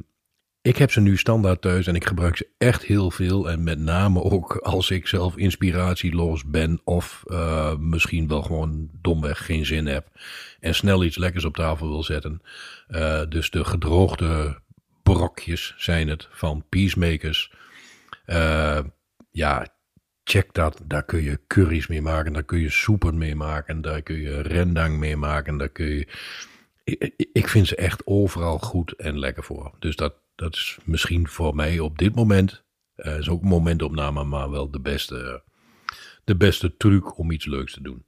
ik 0.62 0.76
heb 0.76 0.90
ze 0.90 1.00
nu 1.00 1.16
standaard 1.16 1.61
thuis 1.61 1.87
en 1.87 1.94
ik 1.94 2.06
gebruik 2.06 2.37
ze 2.37 2.48
echt 2.59 2.83
heel 2.83 3.11
veel. 3.11 3.50
En 3.50 3.62
met 3.62 3.78
name 3.78 4.22
ook 4.22 4.56
als 4.56 4.90
ik 4.90 5.06
zelf 5.06 5.37
inspiratieloos 5.37 6.44
ben 6.44 6.80
of 6.85 7.24
eh, 7.26 7.76
misschien 7.76 8.28
wel 8.28 8.42
gewoon 8.42 8.90
domweg 9.00 9.44
geen 9.44 9.66
zin 9.66 9.87
heb. 9.87 10.09
En 10.61 10.74
snel 10.74 11.04
iets 11.04 11.16
lekkers 11.16 11.44
op 11.44 11.54
tafel 11.54 11.88
wil 11.88 12.02
zetten. 12.02 12.42
Dus 13.28 13.50
de 13.50 13.64
gedroogde 13.64 14.61
brokjes 15.12 15.75
zijn 15.77 16.09
het 16.09 16.29
van 16.31 16.64
Peacemakers. 16.68 17.53
Eh, 18.25 18.81
ja, 19.31 19.66
check 20.25 20.55
dat. 20.55 20.81
Daar 20.85 21.05
kun 21.05 21.23
je 21.23 21.40
curry's 21.46 21.87
mee 21.87 22.03
maken. 22.03 22.33
Daar 22.33 22.42
kun 22.42 22.59
je 22.59 22.70
soepen 22.70 23.18
mee 23.18 23.35
maken. 23.35 23.81
Daar 23.81 24.03
kun 24.03 24.20
je 24.20 24.40
rendang 24.40 24.99
mee 24.99 25.16
maken. 25.16 25.59
Daar 25.59 25.68
kun 25.68 25.87
je... 25.87 26.07
Ik, 27.33 27.49
vind 27.49 27.66
ze 27.66 27.77
echt 27.77 28.07
overal 28.07 28.59
goed 28.59 28.92
en 28.92 29.18
lekker 29.18 29.44
voor. 29.44 29.73
Dus 29.79 29.96
dat, 29.96 30.14
dat 30.35 30.55
is 30.55 30.79
misschien 30.85 31.29
voor 31.29 31.55
mij 31.55 31.79
op 31.79 31.99
dit 31.99 32.14
moment... 32.14 32.62
eh, 32.94 33.18
is 33.18 33.29
ook 33.29 33.42
momentopname, 33.42 34.25
maar 34.25 34.51
wel 34.51 34.70
de 34.70 34.81
beste, 34.81 35.42
de 36.25 36.37
beste 36.37 36.77
truc 36.77 37.18
om 37.18 37.31
iets 37.31 37.46
leuks 37.46 37.73
te 37.73 37.83
doen. 37.83 38.05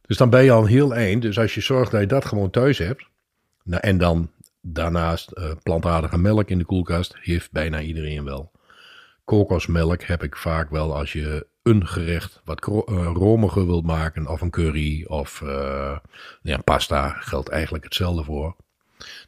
Dus 0.00 0.16
dan 0.16 0.30
ben 0.30 0.44
je 0.44 0.50
al 0.50 0.66
heel 0.66 0.94
eind. 0.94 1.22
Dus 1.22 1.38
als 1.38 1.54
je 1.54 1.60
zorgt 1.60 1.90
dat 1.90 2.00
je 2.00 2.06
dat 2.06 2.24
gewoon 2.24 2.50
thuis 2.50 2.78
hebt. 2.78 3.06
Nou, 3.64 3.82
en 3.82 3.98
dan 3.98 4.30
daarnaast 4.72 5.30
eh, 5.30 5.50
plantaardige 5.62 6.18
melk 6.18 6.48
in 6.48 6.58
de 6.58 6.64
koelkast. 6.64 7.16
Heeft 7.20 7.52
bijna 7.52 7.80
iedereen 7.80 8.24
wel. 8.24 8.50
Kokosmelk 9.24 10.02
heb 10.02 10.22
ik 10.22 10.36
vaak 10.36 10.70
wel 10.70 10.96
als 10.96 11.12
je 11.12 11.46
een 11.62 11.86
gerecht 11.86 12.40
wat 12.44 12.66
eh, 12.66 13.10
romiger 13.14 13.66
wilt 13.66 13.84
maken. 13.86 14.26
Of 14.26 14.40
een 14.40 14.50
curry 14.50 15.04
of 15.06 15.42
eh, 15.42 15.96
ja, 16.42 16.58
pasta. 16.58 17.08
Geldt 17.08 17.48
eigenlijk 17.48 17.84
hetzelfde 17.84 18.24
voor. 18.24 18.56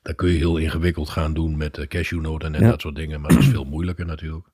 Dan 0.02 0.14
kun 0.14 0.28
je 0.28 0.36
heel 0.38 0.56
ingewikkeld 0.56 1.08
gaan 1.08 1.34
doen 1.34 1.56
met 1.56 1.86
cashewnoten 1.88 2.54
en 2.54 2.62
Ja. 2.62 2.70
dat 2.70 2.80
soort 2.80 2.94
dingen. 2.96 3.20
Maar 3.20 3.30
dat 3.30 3.38
is 3.40 3.48
veel 3.48 3.64
moeilijker 3.64 4.06
natuurlijk. 4.06 4.46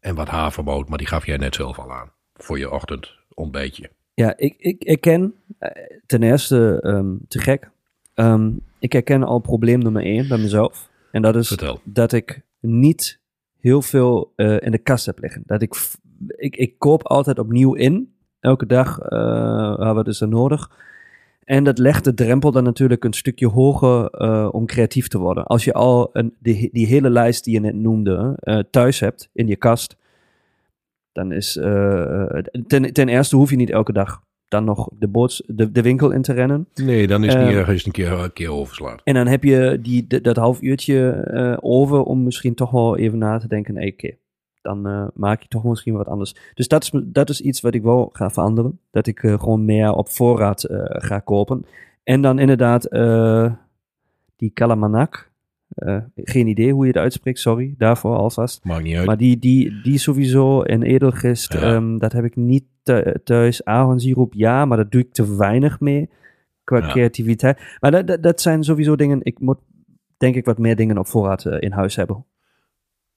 En 0.00 0.14
wat 0.14 0.28
havermout, 0.28 0.88
maar 0.88 0.98
die 0.98 1.06
gaf 1.06 1.26
jij 1.26 1.36
net 1.36 1.54
zelf 1.54 1.78
al 1.78 1.92
aan. 1.92 2.12
Voor 2.34 2.58
je 2.58 2.70
ochtendontbijtje. 2.70 3.90
Ja, 4.14 4.36
ik, 4.36 4.54
ik 4.58 4.82
herken 4.82 5.34
eh, 5.58 5.70
ten 6.06 6.22
eerste 6.22 6.78
ehm, 6.82 7.14
te 7.28 7.38
gek. 7.38 7.70
Ehm, 8.14 8.50
ik 8.80 8.92
herken 8.92 9.22
al 9.22 9.38
probleem 9.38 9.78
nummer 9.78 10.02
één 10.02 10.28
bij 10.28 10.38
mezelf. 10.38 10.90
En 11.10 11.22
dat 11.22 11.36
is 11.36 11.48
Vertel. 11.48 11.80
dat 11.84 12.12
ik 12.12 12.42
niet 12.60 13.20
heel 13.60 13.82
veel 13.82 14.32
eh, 14.36 14.56
in 14.60 14.70
de 14.70 14.78
kast 14.78 15.06
heb 15.06 15.18
liggen. 15.18 15.42
Dat 15.46 15.62
ik 15.62 15.74
ik, 16.36 16.56
ik 16.56 16.78
koop 16.78 17.06
altijd 17.06 17.38
opnieuw 17.38 17.74
in. 17.74 18.14
Elke 18.40 18.66
dag 18.66 19.12
uh, 19.12 19.92
wat 19.92 20.08
is 20.08 20.20
er 20.20 20.28
nodig. 20.28 20.70
En 21.44 21.64
dat 21.64 21.78
legt 21.78 22.04
de 22.04 22.14
drempel 22.14 22.50
dan 22.50 22.64
natuurlijk 22.64 23.04
een 23.04 23.12
stukje 23.12 23.46
hoger 23.46 24.20
uh, 24.22 24.48
om 24.52 24.66
creatief 24.66 25.08
te 25.08 25.18
worden. 25.18 25.44
Als 25.44 25.64
je 25.64 25.72
al 25.72 26.10
een, 26.12 26.36
die, 26.38 26.68
die 26.72 26.86
hele 26.86 27.10
lijst 27.10 27.44
die 27.44 27.54
je 27.54 27.60
net 27.60 27.74
noemde 27.74 28.38
uh, 28.42 28.58
thuis 28.70 29.00
hebt 29.00 29.30
in 29.32 29.46
je 29.46 29.56
kast, 29.56 29.96
dan 31.12 31.32
is 31.32 31.52
ten, 32.66 32.92
ten 32.92 33.08
eerste 33.08 33.36
hoef 33.36 33.50
je 33.50 33.56
niet 33.56 33.70
elke 33.70 33.92
dag 33.92 34.22
dan 34.50 34.64
nog 34.64 34.88
de, 34.98 35.08
boods, 35.08 35.42
de, 35.46 35.72
de 35.72 35.82
winkel 35.82 36.10
in 36.10 36.22
te 36.22 36.32
rennen. 36.32 36.66
Nee, 36.74 37.06
dan 37.06 37.24
is 37.24 37.34
het 37.34 37.42
niet 37.44 37.54
ergens 37.54 37.86
een 37.86 37.92
keer, 37.92 38.12
een 38.12 38.32
keer 38.32 38.50
overslaat. 38.50 39.00
En 39.04 39.14
dan 39.14 39.26
heb 39.26 39.44
je 39.44 39.78
die, 39.82 40.20
dat 40.20 40.36
half 40.36 40.62
uurtje 40.62 41.28
uh, 41.32 41.56
over 41.60 42.02
om 42.02 42.24
misschien 42.24 42.54
toch 42.54 42.70
wel 42.70 42.96
even 42.96 43.18
na 43.18 43.38
te 43.38 43.48
denken, 43.48 43.74
oké, 43.76 43.86
okay, 43.86 44.18
dan 44.62 44.88
uh, 44.88 45.06
maak 45.14 45.42
je 45.42 45.48
toch 45.48 45.64
misschien 45.64 45.94
wat 45.94 46.06
anders. 46.06 46.34
Dus 46.54 46.68
dat 46.68 46.82
is, 46.82 46.90
dat 47.04 47.28
is 47.28 47.40
iets 47.40 47.60
wat 47.60 47.74
ik 47.74 47.82
wel 47.82 48.08
ga 48.12 48.30
veranderen. 48.30 48.78
Dat 48.90 49.06
ik 49.06 49.18
gewoon 49.18 49.64
meer 49.64 49.92
op 49.92 50.08
voorraad 50.08 50.64
ga 50.84 51.18
kopen. 51.18 51.64
En 52.04 52.20
dan 52.20 52.38
inderdaad 52.38 52.88
die 54.36 54.50
Kalamanak. 54.50 55.30
geen 56.14 56.46
idee 56.46 56.72
hoe 56.72 56.86
je 56.86 56.92
het 56.92 57.00
uitspreekt, 57.00 57.38
sorry 57.38 57.74
daarvoor 57.78 58.16
alvast. 58.16 58.64
Maakt 58.64 58.82
niet 58.82 58.96
uit. 58.96 59.06
Maar 59.06 59.16
die, 59.16 59.38
die, 59.38 59.80
die 59.82 59.98
sowieso 59.98 60.62
en 60.62 60.82
edelgist, 60.82 61.52
ja. 61.52 61.74
um, 61.74 61.98
dat 61.98 62.12
heb 62.12 62.24
ik 62.24 62.36
niet 62.36 62.64
thuis. 63.24 63.64
Ahornsiroop, 63.64 64.34
ja, 64.34 64.64
maar 64.64 64.76
dat 64.76 64.90
doe 64.90 65.00
ik 65.00 65.12
te 65.12 65.36
weinig 65.36 65.80
mee 65.80 66.10
qua 66.64 66.78
ja. 66.78 66.88
creativiteit. 66.88 67.60
Maar 67.80 67.90
dat, 67.90 68.06
dat, 68.06 68.22
dat, 68.22 68.40
zijn 68.40 68.64
sowieso 68.64 68.96
dingen, 68.96 69.20
ik 69.22 69.38
moet 69.38 69.58
denk 70.16 70.34
ik 70.34 70.44
wat 70.44 70.58
meer 70.58 70.76
dingen 70.76 70.98
op 70.98 71.06
voorraad 71.06 71.44
uh, 71.44 71.56
in 71.60 71.72
huis 71.72 71.96
hebben. 71.96 72.24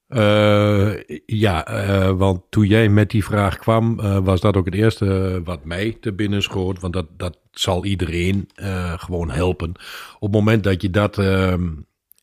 Uh, 0.08 0.92
ja, 1.26 1.68
uh, 1.68 2.10
want 2.10 2.42
toen 2.48 2.66
jij 2.66 2.88
met 2.88 3.10
die 3.10 3.24
vraag 3.24 3.58
kwam, 3.58 3.96
was 4.24 4.40
dat 4.40 4.56
ook 4.56 4.64
het 4.64 4.74
eerste 4.74 5.40
wat 5.44 5.64
mij 5.64 5.96
te 6.00 6.12
binnen 6.12 6.42
schoot. 6.42 6.80
Want 6.80 6.92
dat, 6.92 7.06
dat 7.16 7.38
zal 7.50 7.84
iedereen 7.84 8.48
gewoon 8.96 9.30
helpen. 9.30 9.72
Op 10.14 10.20
het 10.20 10.32
moment 10.32 10.64
dat 10.64 10.82
je 10.82 10.90
dat 10.90 11.18
ehm, 11.18 11.68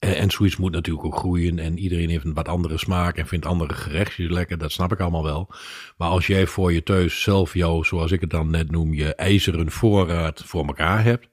en, 0.02 0.16
en 0.16 0.32
zoiets 0.32 0.58
moet 0.58 0.72
natuurlijk 0.72 1.06
ook 1.06 1.18
groeien. 1.18 1.60
En 1.60 1.78
iedereen 1.78 2.10
heeft 2.10 2.26
een 2.26 2.34
wat 2.34 2.48
andere 2.48 2.78
smaak 2.78 3.18
en 3.18 3.28
vindt 3.28 3.46
andere 3.46 3.74
gerechtjes 3.74 4.30
lekker. 4.30 4.58
Dat 4.58 4.72
snap 4.72 4.92
ik 4.92 5.00
allemaal 5.00 5.24
wel. 5.24 5.50
Maar 5.98 6.10
als 6.10 6.28
jij 6.28 6.48
voor 6.48 6.74
je 6.74 6.84
thuis 6.84 7.22
zelf 7.22 7.54
jou, 7.54 7.86
zoals 7.86 8.12
ik 8.12 8.22
het 8.22 8.30
dan 8.30 8.50
net 8.50 8.72
noem, 8.72 8.94
je 8.94 9.16
ijzeren 9.16 9.72
voorraad 9.72 10.44
voor 10.46 10.66
elkaar 10.66 11.04
hebt. 11.04 11.28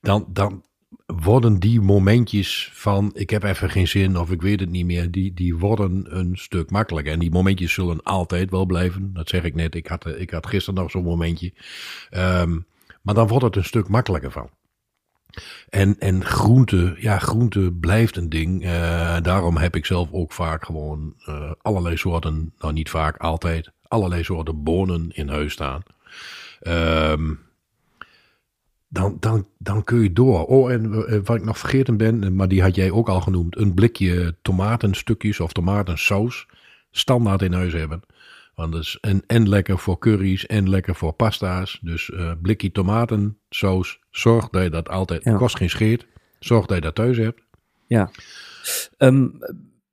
Dan, 0.00 0.26
dan 0.28 0.64
worden 1.06 1.60
die 1.60 1.80
momentjes 1.80 2.70
van 2.72 3.10
ik 3.14 3.30
heb 3.30 3.42
even 3.42 3.70
geen 3.70 3.88
zin 3.88 4.18
of 4.18 4.30
ik 4.30 4.42
weet 4.42 4.60
het 4.60 4.70
niet 4.70 4.86
meer. 4.86 5.10
Die, 5.10 5.34
die 5.34 5.56
worden 5.56 6.18
een 6.18 6.36
stuk 6.36 6.70
makkelijker. 6.70 7.12
En 7.12 7.18
die 7.18 7.30
momentjes 7.30 7.72
zullen 7.72 8.02
altijd 8.02 8.50
wel 8.50 8.66
blijven. 8.66 9.12
Dat 9.12 9.28
zeg 9.28 9.42
ik 9.42 9.54
net. 9.54 9.74
Ik 9.74 9.86
had, 9.86 10.06
ik 10.06 10.30
had 10.30 10.46
gisteren 10.46 10.80
nog 10.80 10.90
zo'n 10.90 11.04
momentje. 11.04 11.52
Um, 12.10 12.66
maar 13.02 13.14
dan 13.14 13.26
wordt 13.26 13.44
het 13.44 13.56
een 13.56 13.64
stuk 13.64 13.88
makkelijker 13.88 14.30
van. 14.30 14.50
En, 15.68 15.98
en 15.98 16.24
groente, 16.24 16.96
ja, 16.98 17.18
groente 17.18 17.72
blijft 17.80 18.16
een 18.16 18.28
ding. 18.28 18.64
Uh, 18.64 18.70
daarom 19.20 19.56
heb 19.56 19.76
ik 19.76 19.86
zelf 19.86 20.08
ook 20.12 20.32
vaak 20.32 20.64
gewoon 20.64 21.14
uh, 21.28 21.50
allerlei 21.62 21.96
soorten, 21.96 22.52
nou 22.58 22.72
niet 22.72 22.90
vaak, 22.90 23.16
altijd, 23.16 23.70
allerlei 23.88 24.24
soorten 24.24 24.62
bonen 24.62 25.10
in 25.10 25.28
huis 25.28 25.52
staan. 25.52 25.82
Um, 26.62 27.40
dan, 28.88 29.16
dan, 29.20 29.46
dan 29.58 29.84
kun 29.84 30.02
je 30.02 30.12
door. 30.12 30.44
Oh, 30.44 30.72
en 30.72 30.92
uh, 30.92 31.20
wat 31.24 31.36
ik 31.36 31.44
nog 31.44 31.58
vergeten 31.58 31.96
ben, 31.96 32.36
maar 32.36 32.48
die 32.48 32.62
had 32.62 32.74
jij 32.74 32.90
ook 32.90 33.08
al 33.08 33.20
genoemd, 33.20 33.56
een 33.56 33.74
blikje 33.74 34.36
tomatenstukjes 34.42 35.40
of 35.40 35.52
tomatensaus 35.52 36.46
standaard 36.90 37.42
in 37.42 37.52
huis 37.52 37.72
hebben. 37.72 38.02
Want 38.54 38.74
is 38.74 38.98
en, 39.00 39.22
en 39.26 39.48
lekker 39.48 39.78
voor 39.78 39.98
curry's 39.98 40.46
en 40.46 40.68
lekker 40.68 40.94
voor 40.94 41.12
pasta's. 41.12 41.78
Dus 41.82 42.08
uh, 42.08 42.32
blikje 42.42 42.72
tomatensaus. 42.72 43.98
Zorg 44.10 44.48
dat 44.48 44.62
je 44.62 44.70
dat 44.70 44.88
altijd, 44.88 45.24
ja. 45.24 45.36
kost 45.36 45.56
geen 45.56 45.70
scheet. 45.70 46.06
Zorg 46.38 46.66
dat 46.66 46.76
je 46.76 46.82
dat 46.82 46.94
thuis 46.94 47.16
hebt. 47.16 47.42
Ja. 47.86 48.10
Um, 48.98 49.38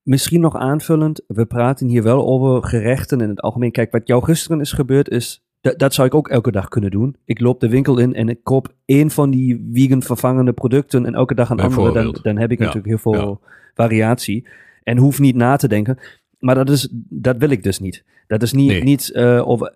misschien 0.03 0.41
nog 0.41 0.55
aanvullend. 0.55 1.23
We 1.27 1.45
praten 1.45 1.87
hier 1.87 2.03
wel 2.03 2.27
over 2.27 2.63
gerechten 2.67 3.21
in 3.21 3.29
het 3.29 3.41
algemeen. 3.41 3.71
Kijk, 3.71 3.91
wat 3.91 4.07
jou 4.07 4.23
gisteren 4.23 4.59
is 4.59 4.71
gebeurd 4.71 5.09
is... 5.09 5.43
Dat 5.61 5.93
zou 5.93 6.07
ik 6.07 6.13
ook 6.13 6.29
elke 6.29 6.51
dag 6.51 6.67
kunnen 6.67 6.91
doen. 6.91 7.15
Ik 7.25 7.39
loop 7.39 7.59
de 7.59 7.69
winkel 7.69 7.97
in 7.97 8.13
en 8.13 8.29
ik 8.29 8.43
koop 8.43 8.73
één 8.85 9.11
van 9.11 9.29
die 9.29 9.69
vegan 9.73 10.01
vervangende 10.01 10.53
producten 10.53 11.05
en 11.05 11.13
elke 11.13 11.35
dag 11.35 11.49
een 11.49 11.59
andere. 11.59 11.91
Dan, 11.91 12.17
dan 12.21 12.37
heb 12.37 12.51
ik 12.51 12.59
ja. 12.59 12.65
natuurlijk 12.65 13.03
heel 13.03 13.11
veel 13.13 13.29
ja. 13.29 13.47
variatie. 13.73 14.47
En 14.83 14.97
hoef 14.97 15.19
niet 15.19 15.35
na 15.35 15.55
te 15.55 15.67
denken. 15.67 15.97
Maar 16.39 16.55
dat, 16.55 16.69
is, 16.69 16.89
dat 17.09 17.37
wil 17.37 17.49
ik 17.49 17.63
dus 17.63 17.79
niet. 17.79 18.03
Dat 18.27 18.41
is 18.41 18.53
niet, 18.53 18.67
nee. 18.67 18.83
niet 18.83 19.11
uh, 19.13 19.47
over, 19.47 19.73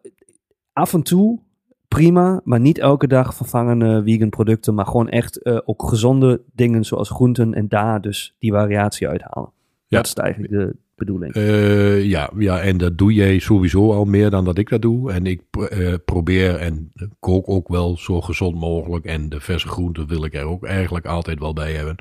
af 0.73 0.93
en 0.93 1.03
toe 1.03 1.39
prima, 1.87 2.41
maar 2.43 2.59
niet 2.59 2.77
elke 2.77 3.07
dag 3.07 3.35
vervangende 3.35 4.01
vegan 4.05 4.29
producten, 4.29 4.73
maar 4.73 4.85
gewoon 4.85 5.09
echt 5.09 5.39
uh, 5.43 5.57
ook 5.65 5.89
gezonde 5.89 6.41
dingen 6.53 6.85
zoals 6.85 7.09
groenten 7.09 7.53
en 7.53 7.67
daar 7.67 8.01
dus 8.01 8.35
die 8.39 8.51
variatie 8.51 9.07
uithalen. 9.07 9.51
Ja. 9.87 9.97
Dat 9.97 10.05
is 10.05 10.13
eigenlijk 10.13 10.53
de 10.53 10.75
bedoeling. 10.95 11.35
Uh, 11.35 12.03
ja, 12.03 12.29
ja, 12.37 12.61
en 12.61 12.77
dat 12.77 12.97
doe 12.97 13.13
jij 13.13 13.39
sowieso 13.39 13.93
al 13.93 14.05
meer 14.05 14.29
dan 14.29 14.45
dat 14.45 14.57
ik 14.57 14.69
dat 14.69 14.81
doe. 14.81 15.11
En 15.11 15.25
ik 15.25 15.41
uh, 15.57 15.93
probeer 16.05 16.55
en 16.55 16.91
kook 17.19 17.49
ook 17.49 17.67
wel 17.67 17.97
zo 17.97 18.21
gezond 18.21 18.55
mogelijk. 18.55 19.05
En 19.05 19.29
de 19.29 19.39
verse 19.39 19.67
groenten 19.67 20.07
wil 20.07 20.23
ik 20.23 20.33
er 20.33 20.45
ook 20.45 20.65
eigenlijk 20.65 21.05
altijd 21.05 21.39
wel 21.39 21.53
bij 21.53 21.73
hebben. 21.73 21.95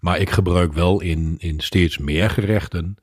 Maar 0.00 0.20
ik 0.20 0.30
gebruik 0.30 0.72
wel 0.72 1.00
in, 1.00 1.34
in 1.38 1.60
steeds 1.60 1.98
meer 1.98 2.30
gerechten 2.30 2.96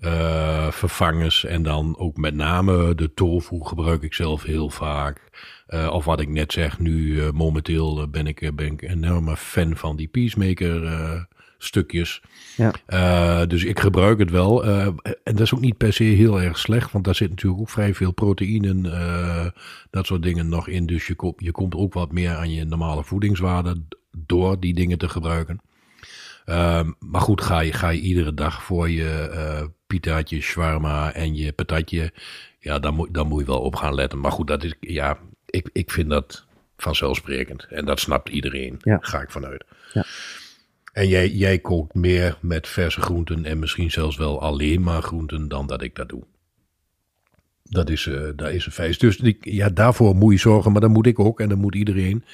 uh, 0.00 0.70
vervangers. 0.70 1.44
En 1.44 1.62
dan 1.62 1.98
ook 1.98 2.16
met 2.16 2.34
name 2.34 2.94
de 2.94 3.14
tofu 3.14 3.58
gebruik 3.62 4.02
ik 4.02 4.14
zelf 4.14 4.42
heel 4.42 4.70
vaak. 4.70 5.20
Uh, 5.68 5.90
of 5.92 6.04
wat 6.04 6.20
ik 6.20 6.28
net 6.28 6.52
zeg, 6.52 6.78
nu 6.78 7.14
uh, 7.14 7.30
momenteel 7.30 8.08
ben, 8.08 8.26
ik, 8.26 8.50
ben 8.54 8.72
ik 8.72 8.82
een 8.82 8.90
enorme 8.90 9.36
fan 9.36 9.76
van 9.76 9.96
die 9.96 10.08
Peacemaker 10.08 11.26
stukjes. 11.58 12.22
Ja. 12.56 13.46
dus 13.46 13.64
ik 13.64 13.80
gebruik 13.80 14.18
het 14.18 14.30
wel. 14.30 14.64
en 14.64 15.00
dat 15.24 15.40
is 15.40 15.54
ook 15.54 15.60
niet 15.60 15.76
per 15.76 15.92
se 15.92 16.04
heel 16.04 16.40
erg 16.40 16.58
slecht, 16.58 16.92
want 16.92 17.04
daar 17.04 17.14
zit 17.14 17.30
natuurlijk 17.30 17.60
ook 17.60 17.70
vrij 17.70 17.94
veel 17.94 18.12
proteïnen, 18.12 18.82
dat 19.90 20.06
soort 20.06 20.22
dingen 20.22 20.48
nog 20.48 20.68
in. 20.68 20.86
Dus 20.86 21.06
je, 21.06 21.14
kom, 21.14 21.32
je 21.36 21.52
komt 21.52 21.74
ook 21.74 21.94
wat 21.94 22.12
meer 22.12 22.34
aan 22.34 22.50
je 22.50 22.64
normale 22.64 23.04
voedingswaarde 23.04 23.82
door 24.16 24.60
die 24.60 24.74
dingen 24.74 24.98
te 24.98 25.08
gebruiken. 25.08 25.60
Uh, 26.46 26.80
maar 26.98 27.20
goed, 27.20 27.40
ga 27.40 27.60
je, 27.60 27.72
ga 27.72 27.88
je 27.88 28.00
iedere 28.00 28.34
dag 28.34 28.62
voor 28.62 28.90
je 28.90 29.30
pitaatje, 29.94 30.40
shawarma 30.40 31.12
en 31.12 31.34
je 31.34 31.52
patatje. 31.52 32.12
Ja, 32.58 32.78
dan 32.78 32.94
moet, 32.94 33.14
dan 33.14 33.28
moet 33.28 33.40
je 33.40 33.46
wel 33.46 33.60
op 33.60 33.76
gaan 33.76 33.94
letten. 33.94 34.20
Maar 34.20 34.32
goed, 34.32 34.46
dat 34.46 34.64
is, 34.64 34.74
ja, 34.80 35.18
ik, 35.46 35.68
ik 35.72 35.90
vind 35.90 36.10
dat 36.10 36.44
vanzelfsprekend. 36.76 37.66
En 37.70 37.84
dat 37.84 38.00
snapt 38.00 38.28
iedereen, 38.28 38.78
ja. 38.82 38.98
ga 39.00 39.22
ik 39.22 39.30
vanuit. 39.30 39.64
Ja. 39.92 40.04
En 40.92 41.08
jij, 41.08 41.28
jij 41.28 41.58
kookt 41.58 41.94
meer 41.94 42.38
met 42.40 42.68
verse 42.68 43.00
groenten 43.00 43.44
en 43.44 43.58
misschien 43.58 43.90
zelfs 43.90 44.16
wel 44.16 44.40
alleen 44.40 44.82
maar 44.82 45.02
groenten 45.02 45.48
dan 45.48 45.66
dat 45.66 45.82
ik 45.82 45.94
dat 45.94 46.08
doe. 46.08 46.22
Dat 47.62 47.90
is, 47.90 48.06
uh, 48.06 48.30
dat 48.36 48.50
is 48.50 48.66
een 48.66 48.72
feest. 48.72 49.00
Dus 49.00 49.16
die, 49.16 49.36
ja, 49.40 49.68
daarvoor 49.68 50.16
moet 50.16 50.32
je 50.32 50.38
zorgen, 50.38 50.72
maar 50.72 50.80
dan 50.80 50.90
moet 50.90 51.06
ik 51.06 51.18
ook 51.18 51.40
en 51.40 51.48
dan 51.48 51.58
moet 51.58 51.74
iedereen. 51.74 52.24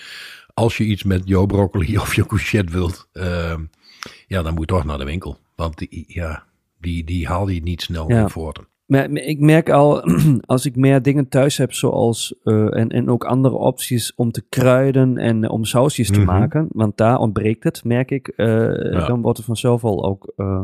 Als 0.54 0.76
je 0.76 0.84
iets 0.84 1.02
met 1.02 1.22
jouw 1.24 1.46
broccoli 1.46 1.98
of 2.04 2.14
je 2.14 2.26
courgette 2.26 2.72
wilt, 2.72 3.08
uh, 3.12 3.54
ja, 4.26 4.42
dan 4.42 4.54
moet 4.54 4.70
je 4.70 4.74
toch 4.74 4.84
naar 4.84 4.98
de 4.98 5.04
winkel. 5.04 5.38
Want 5.54 5.78
die, 5.78 6.04
ja, 6.08 6.44
die, 6.80 7.04
die 7.04 7.26
haal 7.26 7.48
je 7.48 7.62
niet 7.62 7.82
snel 7.82 8.08
ja. 8.08 8.28
voort. 8.28 8.68
Maar 8.90 9.10
ik 9.10 9.40
merk 9.40 9.70
al, 9.70 10.02
als 10.46 10.66
ik 10.66 10.76
meer 10.76 11.02
dingen 11.02 11.28
thuis 11.28 11.56
heb, 11.56 11.72
zoals 11.72 12.34
uh, 12.44 12.76
en, 12.76 12.88
en 12.88 13.08
ook 13.08 13.24
andere 13.24 13.54
opties 13.54 14.14
om 14.14 14.30
te 14.30 14.42
kruiden 14.48 15.18
en 15.18 15.50
om 15.50 15.64
sausjes 15.64 16.08
mm 16.08 16.14
-hmm. 16.16 16.24
te 16.24 16.30
maken, 16.32 16.68
want 16.72 16.96
daar 16.96 17.18
ontbreekt 17.18 17.64
het, 17.64 17.84
merk 17.84 18.10
ik, 18.10 18.32
uh, 18.36 18.46
ja. 18.92 19.06
dan 19.06 19.22
wordt 19.22 19.36
het 19.36 19.46
vanzelf 19.46 19.84
al 19.84 20.04
ook 20.04 20.32
uh, 20.36 20.62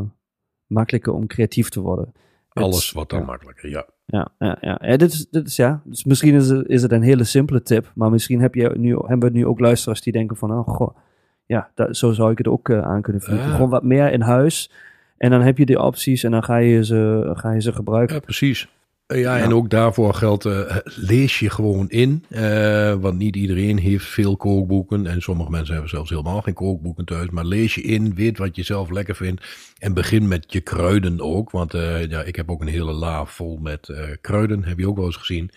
makkelijker 0.65 1.13
om 1.13 1.27
creatief 1.27 1.69
te 1.69 1.81
worden. 1.81 2.13
Alles 2.49 2.91
wordt 2.91 3.09
dan 3.09 3.19
ja. 3.19 3.25
makkelijker, 3.25 3.69
ja. 3.69 3.85
Ja, 4.05 4.31
ja, 4.39 4.57
ja. 4.61 4.79
ja 4.81 4.97
dit, 4.97 5.13
is, 5.13 5.29
dit 5.29 5.47
is 5.47 5.55
ja. 5.55 5.81
Dus 5.85 6.03
misschien 6.03 6.33
is 6.35 6.49
het, 6.49 6.67
is 6.67 6.81
het 6.81 6.91
een 6.91 7.01
hele 7.01 7.23
simpele 7.23 7.61
tip, 7.61 7.91
maar 7.95 8.09
misschien 8.09 8.41
heb 8.41 8.55
je 8.55 8.73
nu, 8.77 8.95
hebben 9.05 9.31
we 9.31 9.37
nu 9.37 9.45
ook 9.45 9.59
luisteraars 9.59 10.01
die 10.01 10.13
denken 10.13 10.37
van, 10.37 10.51
oh 10.51 10.67
goh, 10.67 10.97
ja, 11.45 11.71
dat, 11.75 11.97
zo 11.97 12.11
zou 12.11 12.31
ik 12.31 12.37
het 12.37 12.47
ook 12.47 12.71
aan 12.71 13.01
kunnen 13.01 13.21
vliegen. 13.21 13.49
Gewoon 13.49 13.69
wat 13.69 13.83
meer 13.83 14.11
in 14.11 14.21
huis. 14.21 14.71
En 15.17 15.29
dan 15.29 15.41
heb 15.41 15.57
je 15.57 15.65
die 15.65 15.81
opties 15.81 16.23
en 16.23 16.31
dan 16.31 16.43
ga 16.43 16.57
je 16.57 16.85
ze, 16.85 17.31
ga 17.33 17.51
je 17.51 17.61
ze 17.61 17.73
gebruiken. 17.73 18.15
Ja, 18.15 18.21
precies. 18.21 18.67
Ja, 19.07 19.15
ja, 19.15 19.37
en 19.37 19.53
ook 19.53 19.69
daarvoor 19.69 20.13
geldt, 20.13 20.45
uh, 20.45 20.75
lees 20.83 21.39
je 21.39 21.49
gewoon 21.49 21.89
in. 21.89 22.23
Uh, 22.29 22.93
want 22.93 23.17
niet 23.17 23.35
iedereen 23.35 23.77
heeft 23.77 24.05
veel 24.05 24.37
kookboeken. 24.37 25.05
En 25.05 25.21
sommige 25.21 25.49
mensen 25.49 25.73
hebben 25.73 25.89
zelfs 25.89 26.09
helemaal 26.09 26.41
geen 26.41 26.53
kookboeken 26.53 27.05
thuis. 27.05 27.29
Maar 27.29 27.45
lees 27.45 27.75
je 27.75 27.81
in, 27.81 28.15
weet 28.15 28.37
wat 28.37 28.55
je 28.55 28.63
zelf 28.63 28.89
lekker 28.89 29.15
vindt. 29.15 29.45
En 29.79 29.93
begin 29.93 30.27
met 30.27 30.45
je 30.47 30.61
kruiden 30.61 31.21
ook. 31.21 31.51
Want 31.51 31.73
uh, 31.73 32.05
ja, 32.05 32.23
ik 32.23 32.35
heb 32.35 32.49
ook 32.49 32.61
een 32.61 32.67
hele 32.67 32.91
la 32.91 33.25
vol 33.25 33.57
met 33.61 33.93
kruiden. 34.21 34.63
Heb 34.63 34.79
je 34.79 34.87
ook 34.87 34.97
wel 34.97 35.05
eens 35.05 35.15
gezien. 35.15 35.51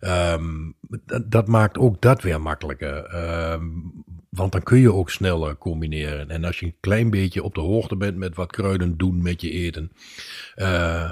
Um, 0.00 0.74
dat 1.24 1.46
maakt 1.46 1.78
ook 1.78 2.00
dat 2.00 2.22
weer 2.22 2.40
makkelijker. 2.40 3.14
Um, 3.52 3.92
want 4.30 4.52
dan 4.52 4.62
kun 4.62 4.78
je 4.78 4.92
ook 4.92 5.10
sneller 5.10 5.56
combineren. 5.58 6.30
En 6.30 6.44
als 6.44 6.60
je 6.60 6.66
een 6.66 6.76
klein 6.80 7.10
beetje 7.10 7.42
op 7.42 7.54
de 7.54 7.60
hoogte 7.60 7.96
bent 7.96 8.16
met 8.16 8.34
wat 8.36 8.52
kruiden 8.52 8.96
doen 8.96 9.22
met 9.22 9.40
je 9.40 9.50
eten. 9.50 9.92
Uh, 10.56 11.10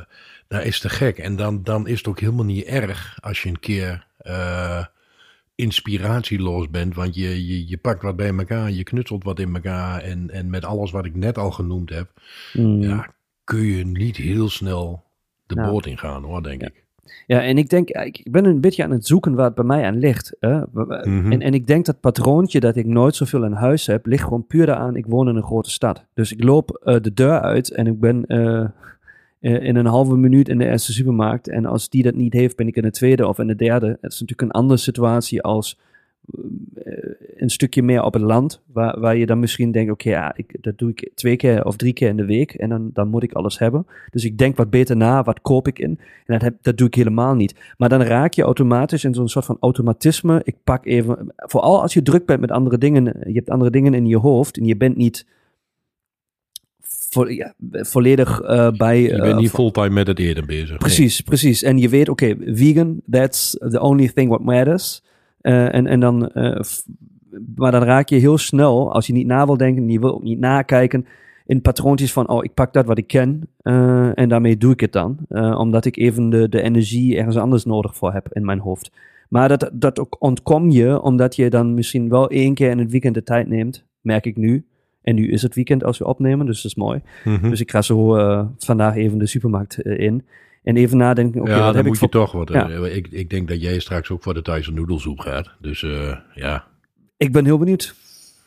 Dat 0.49 0.65
is 0.65 0.81
te 0.81 0.89
gek. 0.89 1.19
En 1.19 1.37
dan, 1.37 1.63
dan 1.63 1.87
is 1.87 1.99
het 1.99 2.09
ook 2.09 2.21
helemaal 2.21 2.45
niet 2.45 2.65
erg 2.65 3.19
als 3.21 3.43
je 3.43 3.49
een 3.49 3.61
keer 3.61 4.07
uh, 4.27 4.85
inspiratieloos 5.55 6.71
bent. 6.71 6.95
Want 6.95 7.15
je, 7.15 7.47
je, 7.47 7.69
je 7.69 7.77
pakt 7.77 8.03
wat 8.03 8.17
bij 8.17 8.35
elkaar, 8.37 8.71
je 8.71 8.83
knutselt 8.83 9.25
wat 9.25 9.39
in 9.39 9.55
elkaar. 9.55 10.01
En, 10.01 10.31
en 10.31 10.51
met 10.51 10.65
alles 10.65 10.91
wat 10.91 11.05
ik 11.05 11.15
net 11.15 11.39
al 11.39 11.51
genoemd 11.51 11.91
heb, 11.91 12.11
Mm. 12.53 12.83
ja, 12.83 13.15
kun 13.45 13.63
je 13.65 13.85
niet 13.87 14.17
heel 14.17 14.49
snel 14.49 15.05
de 15.47 15.55
Nou. 15.55 15.71
boot 15.71 15.87
ingaan 15.87 16.23
hoor, 16.25 16.43
denk 16.43 16.63
ik. 16.63 16.85
Ja, 17.27 17.43
en 17.43 17.59
ik 17.59 17.69
denk, 17.69 17.91
ik 17.91 18.19
ik 18.19 18.33
ben 18.33 18.45
een 18.45 18.61
beetje 18.61 18.85
aan 18.85 18.91
het 18.91 19.07
zoeken 19.07 19.35
waar 19.35 19.45
het 19.45 19.55
bij 19.55 19.65
mij 19.65 19.85
aan 19.85 19.99
ligt. 19.99 20.37
Hè? 20.41 20.61
Mhm. 20.73 21.33
en, 21.33 21.41
en 21.41 21.55
ik 21.55 21.67
denk 21.67 21.87
dat 21.87 22.01
patroontje 22.01 22.61
dat 22.61 22.77
ik 22.77 22.87
nooit 22.87 23.17
zoveel 23.17 23.45
in 23.45 23.53
huis 23.53 23.87
heb, 23.87 24.07
ligt 24.07 24.25
gewoon 24.25 24.47
puur 24.47 24.67
daaraan, 24.67 24.97
ik 24.97 25.07
woon 25.07 25.29
in 25.29 25.37
een 25.37 25.43
grote 25.43 25.71
stad. 25.71 26.05
Dus 26.15 26.33
ik 26.33 26.45
loop 26.45 26.71
eh, 26.71 26.97
de 27.01 27.15
deur 27.15 27.41
uit 27.41 27.71
en 27.71 27.87
ik 27.87 28.01
ben 28.01 28.27
eh, 28.27 28.65
eh, 29.41 29.63
in 29.63 29.77
een 29.77 29.87
halve 29.87 30.17
minuut 30.17 30.49
in 30.49 30.59
de 30.59 30.67
eerste 30.67 30.93
supermarkt. 30.93 31.49
En 31.49 31.67
als 31.67 31.89
die 31.89 32.03
dat 32.03 32.15
niet 32.15 32.33
heeft, 32.33 32.57
ben 32.57 32.67
ik 32.67 32.77
in 32.77 32.83
de 32.83 32.91
tweede 32.91 33.29
of 33.29 33.39
in 33.39 33.47
de 33.47 33.55
derde. 33.55 33.99
Het 34.01 34.13
is 34.13 34.21
natuurlijk 34.21 34.41
een 34.41 34.61
andere 34.61 34.79
situatie 34.79 35.43
als 35.43 35.79
eh, 35.79 35.88
een 37.37 37.51
stukje 37.51 37.83
meer 37.83 38.03
op 38.03 38.13
het 38.13 38.23
land, 38.23 38.63
waar, 38.73 39.01
waar 39.01 39.17
je 39.17 39.27
dan 39.27 39.39
misschien 39.39 39.73
denkt, 39.73 39.93
oké, 39.93 40.09
ja, 40.09 40.37
ik, 40.37 40.57
dat 40.61 40.79
doe 40.79 40.91
ik 40.91 41.11
twee 41.15 41.37
keer 41.37 41.65
of 41.65 41.77
drie 41.77 41.93
keer 41.93 42.09
in 42.09 42.17
de 42.17 42.25
week 42.25 42.55
en 42.55 42.69
dan, 42.69 42.91
dan 42.93 43.09
moet 43.09 43.23
ik 43.23 43.33
alles 43.33 43.59
hebben. 43.59 43.87
Dus 44.11 44.25
ik 44.25 44.39
denk 44.39 44.57
wat 44.57 44.71
beter 44.71 44.97
na, 44.97 45.23
wat 45.23 45.41
koop 45.41 45.67
ik 45.67 45.79
in. 45.79 45.99
En 46.27 46.33
dat, 46.33 46.43
heb, 46.43 46.55
dat 46.63 46.77
doe 46.77 46.87
ik 46.87 46.95
helemaal 46.95 47.35
niet. 47.35 47.55
Maar 47.77 47.89
dan 47.89 48.03
raak 48.03 48.33
je 48.33 48.43
automatisch 48.43 49.05
in 49.05 49.15
zo'n 49.15 49.29
soort 49.29 49.45
van 49.45 49.57
automatisme. 49.61 50.41
Ik 50.45 50.57
pak 50.65 50.87
even, 50.87 51.33
vooral 51.37 51.83
als 51.83 51.95
je 51.95 52.03
druk 52.03 52.27
bent 52.27 52.41
met 52.41 52.51
andere 52.51 52.79
dingen, 52.79 53.05
je 53.05 53.35
hebt 53.35 53.51
andere 53.51 53.71
dingen 53.71 53.95
in 53.95 54.07
je 54.07 54.19
hoofd 54.19 54.59
en 54.59 54.65
je 54.65 54.77
bent 54.77 54.97
niet 54.97 55.27
vo- 56.81 57.29
ja, 57.29 57.55
volledig 57.71 58.41
eh, 58.41 58.71
bij... 58.71 59.03
Je 59.03 59.13
eh, 59.13 59.23
bent 59.23 59.41
niet 59.41 59.51
vo- 59.51 59.57
fulltime 59.57 59.91
met 59.91 60.07
het 60.07 60.19
eten 60.19 60.47
bezig. 60.47 60.69
Nee. 60.69 60.79
Precies, 60.79 61.21
precies. 61.21 61.63
En 61.63 61.79
je 61.79 61.89
weet, 61.89 62.09
oké, 62.09 62.37
vegan, 62.41 63.01
that's 63.11 63.51
the 63.51 63.81
only 63.81 64.09
thing 64.09 64.29
what 64.29 64.45
matters. 64.45 65.03
Eh, 65.41 65.75
en, 65.75 65.87
en 65.87 66.01
dan, 66.01 66.29
eh, 66.29 66.61
maar 67.57 67.73
dan 67.73 67.83
raak 67.83 68.09
je 68.09 68.17
heel 68.17 68.39
snel, 68.39 68.93
als 68.93 69.07
je 69.07 69.13
niet 69.13 69.27
na 69.27 69.47
wil 69.47 69.57
denken, 69.57 69.83
en 69.83 69.91
je 69.91 70.01
wil 70.01 70.15
ook 70.15 70.23
niet 70.23 70.39
nakijken, 70.39 71.07
in 71.47 71.61
patroontjes 71.61 72.13
van, 72.13 72.29
oh, 72.29 72.45
ik 72.45 72.55
pak 72.55 72.73
dat 72.73 72.87
wat 72.87 72.99
ik 72.99 73.07
ken 73.07 73.49
eh, 73.63 74.19
en 74.19 74.29
daarmee 74.29 74.57
doe 74.57 74.73
ik 74.73 74.81
het 74.81 74.93
dan. 74.93 75.19
Omdat 75.57 75.85
ik 75.85 75.97
even 75.97 76.31
de, 76.31 76.49
de 76.49 76.63
energie 76.63 77.17
ergens 77.17 77.37
anders 77.37 77.65
nodig 77.65 77.97
voor 77.97 78.13
heb 78.13 78.29
in 78.33 78.45
mijn 78.45 78.59
hoofd. 78.59 78.93
Maar 79.29 79.49
dat, 79.49 79.71
dat 79.73 79.99
ook 79.99 80.17
ontkom 80.19 80.71
je, 80.71 81.01
omdat 81.01 81.37
je 81.37 81.51
dan 81.51 81.75
misschien 81.75 82.09
wel 82.09 82.31
één 82.31 82.55
keer 82.55 82.71
in 82.71 82.79
het 82.79 82.91
weekend 82.91 83.15
de 83.15 83.23
tijd 83.23 83.49
neemt, 83.49 83.85
merk 84.01 84.27
ik 84.27 84.37
nu. 84.37 84.67
En 85.03 85.15
nu 85.15 85.31
is 85.31 85.43
het 85.43 85.55
weekend 85.55 85.85
als 85.85 85.99
we 85.99 86.07
opnemen, 86.07 86.47
dus 86.47 86.63
dat 86.63 86.71
is 86.71 86.77
mooi. 86.77 87.01
Mhm. 87.25 87.51
Dus 87.51 87.61
ik 87.61 87.71
ga 87.71 87.83
zo 87.83 88.17
vandaag 88.59 88.97
even 88.97 89.19
de 89.19 89.27
supermarkt 89.27 89.81
in. 89.81 90.25
En 90.69 90.77
even 90.77 90.97
nadenken, 90.97 91.41
oké, 91.41 91.51
ja, 91.51 91.57
wat 91.57 91.67
dan 91.67 91.75
heb 91.75 91.85
ik 91.85 91.91
moet 91.91 91.99
voor... 91.99 92.09
je 92.11 92.15
toch 92.15 92.33
wat. 92.33 92.49
Ja. 92.49 92.69
eh, 92.69 92.97
Ik, 92.97 93.09
ik 93.11 93.31
denk 93.31 93.49
dat 93.49 93.61
jij 93.61 93.79
straks 93.79 94.11
ook 94.11 94.23
voor 94.23 94.35
de 94.35 94.43
Thaise 94.43 94.73
noedelsoep 94.73 95.21
gaat. 95.21 95.51
Dus 95.61 95.83
eh, 95.83 96.17
ja. 96.35 96.65
Ik 97.17 97.33
ben 97.33 97.45
heel 97.45 97.59
benieuwd. 97.59 97.95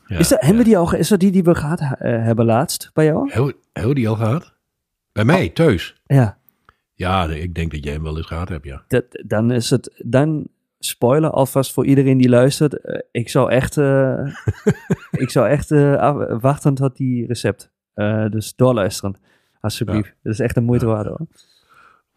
ja. 0.07 0.17
is, 0.17 0.27
dat, 0.27 0.41
hebben 0.41 0.63
die 0.63 0.77
al, 0.77 0.95
is 0.95 1.07
dat 1.07 1.19
die 1.19 1.31
die 1.31 1.43
we 1.43 1.55
gehad 1.55 1.79
eh, 1.79 1.87
hebben 1.99 2.45
laatst 2.45 2.89
bij 2.93 3.05
jou? 3.05 3.31
Heel, 3.31 3.51
heel 3.73 3.93
die 3.93 4.09
al 4.09 4.15
gehad? 4.15 4.53
Bij 5.11 5.25
mij, 5.25 5.49
thuis? 5.49 6.01
Ja, 6.05 6.37
Ja, 6.93 7.25
ik 7.25 7.55
denk 7.55 7.71
dat 7.71 7.83
jij 7.83 7.93
hem 7.93 8.03
wel 8.03 8.17
eens 8.17 8.27
gehad 8.27 8.49
hebt, 8.49 8.65
ja. 8.65 8.83
dat, 8.87 9.05
dan 9.25 9.51
is 9.51 9.69
het... 9.69 10.01
Dan, 10.05 10.47
spoiler 10.79 11.29
alvast 11.29 11.73
voor 11.73 11.85
iedereen 11.85 12.17
die 12.17 12.29
luistert. 12.29 13.01
ik 13.11 13.29
zou 13.29 13.51
echt, 13.51 13.77
ik 15.25 15.29
zou 15.29 15.47
echt 15.47 15.69
wachten 16.41 16.73
tot 16.73 16.97
die 16.97 17.27
recept. 17.27 17.71
Eh, 17.93 18.29
dus 18.29 18.55
doorluisteren, 18.55 19.15
alsjeblieft. 19.59 20.15
Dat 20.23 20.33
is 20.33 20.39
echt 20.39 20.57
een 20.57 20.63
moeite 20.63 20.85
waard 20.85 21.07
hoor. 21.07 21.27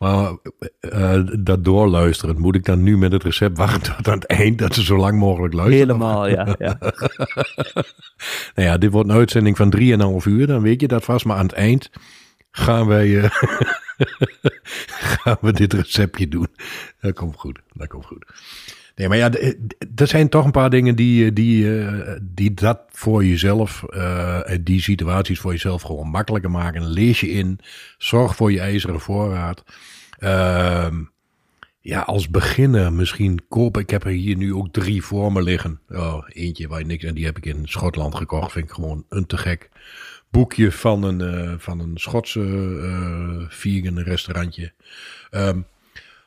Maar 0.04 0.36
eh, 0.80 1.20
dat 1.38 1.64
doorluisteren, 1.64 2.40
moet 2.40 2.54
ik 2.54 2.64
dan 2.64 2.82
nu 2.82 2.98
met 2.98 3.12
het 3.12 3.22
recept 3.22 3.56
wachten 3.56 3.82
tot 3.96 4.08
aan 4.08 4.14
het 4.14 4.26
eind, 4.26 4.58
dat 4.58 4.74
ze 4.74 4.84
zo 4.84 4.96
lang 4.96 5.18
mogelijk 5.18 5.54
luisteren? 5.54 5.86
Helemaal, 5.86 6.28
ja. 6.28 6.54
ja. 6.58 6.78
Nou 8.54 8.68
ja, 8.68 8.78
dit 8.78 8.90
wordt 8.90 9.08
een 9.08 9.14
uitzending 9.14 9.56
van 9.56 9.74
3,5 9.76 9.82
uur, 10.24 10.46
dan 10.46 10.62
weet 10.62 10.80
je 10.80 10.88
dat 10.88 11.04
vast. 11.04 11.24
Maar 11.24 11.36
aan 11.36 11.46
het 11.46 11.54
eind 11.54 11.90
gaan 12.50 12.86
wij 12.86 13.20
eh, 13.20 13.30
gaan 15.22 15.36
we 15.40 15.52
dit 15.52 15.72
receptje 15.72 16.28
doen. 16.28 16.48
Dat 17.00 17.14
komt 17.14 17.36
goed, 17.36 17.60
dat 17.72 17.88
komt 17.88 18.06
goed. 18.06 18.24
Nee, 18.94 19.08
maar 19.08 19.16
ja, 19.16 19.30
er 19.96 20.06
zijn 20.06 20.28
toch 20.28 20.44
een 20.44 20.50
paar 20.50 20.70
dingen 20.70 20.96
die, 20.96 21.24
eh, 21.24 21.34
die, 21.34 21.66
die 22.22 22.54
dat 22.54 22.80
voor 22.90 23.24
jezelf, 23.24 23.82
en 24.44 24.64
die 24.64 24.80
situaties 24.80 25.40
voor 25.40 25.52
jezelf 25.52 25.82
gewoon 25.82 26.08
makkelijker 26.08 26.50
maken. 26.50 26.86
Lees 26.86 27.20
je 27.20 27.30
in, 27.30 27.60
zorg 27.98 28.36
voor 28.36 28.52
je 28.52 28.60
ijzeren 28.60 29.00
voorraad. 29.00 29.64
Ehm, 30.24 31.02
ja, 31.80 32.00
als 32.00 32.28
beginner 32.28 32.92
misschien 32.92 33.40
kopen. 33.48 33.82
Ik 33.82 33.90
heb 33.90 34.04
er 34.04 34.10
hier 34.10 34.36
nu 34.36 34.54
ook 34.54 34.72
drie 34.72 35.02
voor 35.02 35.32
me 35.32 35.42
liggen. 35.42 35.80
Oh, 35.88 36.24
eentje 36.28 36.68
waar 36.68 36.78
je 36.78 36.86
niks... 36.86 37.04
En 37.04 37.14
die 37.14 37.24
heb 37.24 37.36
ik 37.36 37.46
in 37.46 37.68
Schotland 37.68 38.14
gekocht. 38.14 38.52
Vind 38.52 38.64
ik 38.64 38.74
gewoon 38.74 39.04
een 39.08 39.26
te 39.26 39.36
gek 39.36 39.70
boekje 40.34 40.72
van 40.72 41.02
een, 41.02 41.20
eh, 41.20 41.54
van 41.58 41.80
een 41.80 41.92
Schotse 41.94 42.40
eh 42.82 43.46
vegan 43.48 43.98
restaurantje. 43.98 44.72
Ehm, 45.30 45.60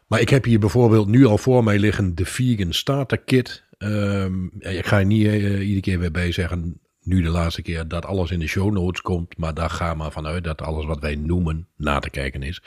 maar 0.07 0.19
ik 0.19 0.29
heb 0.29 0.43
hier 0.43 0.59
bijvoorbeeld 0.59 1.07
nu 1.07 1.25
al 1.25 1.37
voor 1.37 1.63
mij 1.63 1.79
liggen 1.79 2.15
de 2.15 2.25
Vegan 2.25 2.73
Starter 2.73 3.17
Kit. 3.17 3.63
Ehm, 3.77 4.45
ik 4.59 4.85
ga 4.85 4.99
er 4.99 5.05
niet 5.05 5.25
eh, 5.25 5.59
iedere 5.59 5.79
keer 5.79 5.99
weer 5.99 6.11
bij 6.11 6.31
zeggen, 6.31 6.79
nu 7.07 7.21
de 7.21 7.29
laatste 7.29 7.61
keer, 7.61 7.87
dat 7.87 8.05
alles 8.05 8.31
in 8.31 8.39
de 8.39 8.47
show 8.47 8.71
notes 8.71 9.01
komt. 9.01 9.37
Maar 9.37 9.53
daar 9.53 9.69
ga 9.69 9.93
maar 9.93 10.11
vanuit 10.11 10.43
dat 10.43 10.61
alles 10.61 10.85
wat 10.85 10.99
wij 10.99 11.15
noemen 11.15 11.67
na 11.75 11.99
te 11.99 12.09
kijken 12.09 12.43
is. 12.43 12.61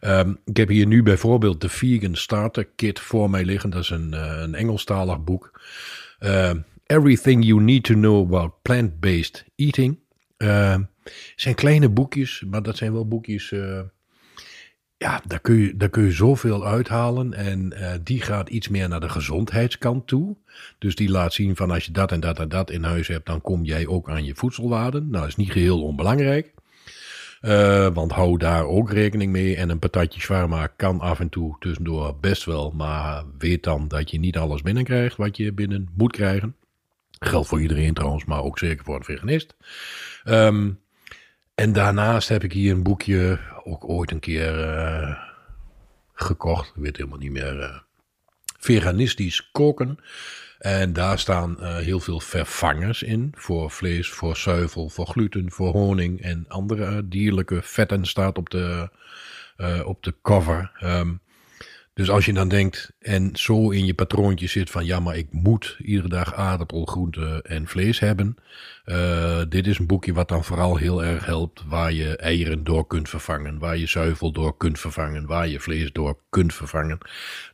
Ehm, 0.00 0.34
ik 0.44 0.56
heb 0.56 0.68
hier 0.68 0.86
nu 0.86 1.02
bijvoorbeeld 1.02 1.60
de 1.60 1.68
Vegan 1.68 2.14
Starter 2.14 2.64
Kit 2.64 3.00
voor 3.00 3.30
mij 3.30 3.44
liggen. 3.44 3.70
Dat 3.70 3.82
is 3.82 3.90
een, 3.90 4.14
eh, 4.14 4.40
een 4.40 4.54
Engelstalig 4.54 5.24
boek. 5.24 5.60
Ehm, 6.18 6.58
Everything 6.86 7.44
you 7.44 7.60
need 7.60 7.84
to 7.84 7.94
know 7.94 8.26
about 8.26 8.62
plant-based 8.62 9.44
eating. 9.56 9.98
Ehm, 10.36 10.82
het 11.02 11.32
zijn 11.36 11.54
kleine 11.54 11.88
boekjes, 11.88 12.44
maar 12.50 12.62
dat 12.62 12.76
zijn 12.76 12.92
wel 12.92 13.08
boekjes... 13.08 13.52
ja, 15.02 15.22
daar 15.26 15.40
kun, 15.40 15.56
je, 15.56 15.76
daar 15.76 15.88
kun 15.88 16.04
je 16.04 16.10
zoveel 16.10 16.66
uithalen. 16.66 17.34
En 17.34 17.72
eh, 17.72 17.92
die 18.02 18.20
gaat 18.20 18.48
iets 18.48 18.68
meer 18.68 18.88
naar 18.88 19.00
de 19.00 19.08
gezondheidskant 19.08 20.06
toe. 20.06 20.36
Dus 20.78 20.94
die 20.94 21.10
laat 21.10 21.32
zien 21.32 21.56
van 21.56 21.70
als 21.70 21.84
je 21.84 21.92
dat 21.92 22.12
en 22.12 22.20
dat 22.20 22.38
en 22.38 22.48
dat 22.48 22.70
in 22.70 22.84
huis 22.84 23.08
hebt, 23.08 23.26
dan 23.26 23.40
kom 23.40 23.64
jij 23.64 23.86
ook 23.86 24.10
aan 24.10 24.24
je 24.24 24.34
voedselwaarden. 24.34 25.10
Nou, 25.10 25.26
is 25.26 25.36
niet 25.36 25.52
geheel 25.52 25.82
onbelangrijk. 25.82 26.52
Eh, 27.40 27.88
want 27.94 28.12
hou 28.12 28.38
daar 28.38 28.64
ook 28.64 28.90
rekening 28.90 29.32
mee. 29.32 29.56
En 29.56 29.68
een 29.68 29.78
patatje 29.78 30.20
shawarma 30.20 30.66
kan 30.66 31.00
af 31.00 31.20
en 31.20 31.28
toe 31.28 31.56
tussendoor 31.58 32.16
best 32.20 32.44
wel. 32.44 32.70
Maar 32.70 33.24
weet 33.38 33.62
dan 33.62 33.88
dat 33.88 34.10
je 34.10 34.18
niet 34.18 34.36
alles 34.36 34.62
binnenkrijgt 34.62 35.16
wat 35.16 35.36
je 35.36 35.52
binnen 35.52 35.88
moet 35.96 36.12
krijgen. 36.12 36.56
Geldt 37.18 37.48
voor 37.48 37.60
iedereen 37.60 37.94
trouwens, 37.94 38.24
maar 38.24 38.42
ook 38.42 38.58
zeker 38.58 38.84
voor 38.84 38.96
een 38.96 39.04
veganist. 39.04 39.54
Ehm, 40.24 40.70
en 41.62 41.72
daarnaast 41.72 42.28
heb 42.28 42.44
ik 42.44 42.52
hier 42.52 42.72
een 42.72 42.82
boekje, 42.82 43.38
ook 43.64 43.88
ooit 43.88 44.10
een 44.10 44.20
keer 44.20 44.68
eh, 44.68 45.18
gekocht. 46.12 46.68
Ik 46.68 46.82
weet 46.82 46.96
helemaal 46.96 47.18
niet 47.18 47.30
meer. 47.32 47.60
eh, 47.60 47.78
veganistisch 48.58 49.50
koken. 49.52 49.98
En 50.58 50.92
daar 50.92 51.18
staan 51.18 51.60
eh, 51.60 51.76
heel 51.76 52.00
veel 52.00 52.20
vervangers 52.20 53.02
in. 53.02 53.32
Voor 53.36 53.70
vlees, 53.70 54.10
voor 54.10 54.36
zuivel, 54.36 54.88
voor 54.88 55.06
gluten, 55.06 55.50
voor 55.50 55.72
honing 55.72 56.20
en 56.20 56.44
andere 56.48 57.08
dierlijke 57.08 57.62
vetten 57.62 58.06
staat 58.06 58.38
op 58.38 58.50
de, 58.50 58.88
op 59.84 60.02
de 60.02 60.14
cover. 60.22 60.70
Ehm, 60.78 61.12
dus 61.94 62.10
als 62.10 62.24
je 62.24 62.32
dan 62.32 62.48
denkt 62.48 62.92
en 62.98 63.30
zo 63.36 63.70
in 63.70 63.86
je 63.86 63.94
patroontje 63.94 64.46
zit 64.46 64.70
van 64.70 64.84
ja, 64.84 65.00
maar 65.00 65.16
ik 65.16 65.26
moet 65.30 65.76
iedere 65.78 66.08
dag 66.08 66.34
aardappel, 66.34 66.84
groente 66.84 67.42
en 67.42 67.66
vlees 67.66 67.98
hebben. 67.98 68.36
Eh, 68.84 69.42
dit 69.48 69.66
is 69.66 69.78
een 69.78 69.86
boekje 69.86 70.12
wat 70.12 70.28
dan 70.28 70.44
vooral 70.44 70.76
heel 70.76 71.04
erg 71.04 71.24
helpt 71.24 71.64
waar 71.66 71.92
je 71.92 72.16
eieren 72.16 72.64
door 72.64 72.86
kunt 72.86 73.08
vervangen, 73.08 73.58
waar 73.58 73.76
je 73.76 73.86
zuivel 73.86 74.32
door 74.32 74.56
kunt 74.56 74.80
vervangen, 74.80 75.26
waar 75.26 75.48
je 75.48 75.60
vlees 75.60 75.92
door 75.92 76.18
kunt 76.30 76.54
vervangen. 76.54 76.98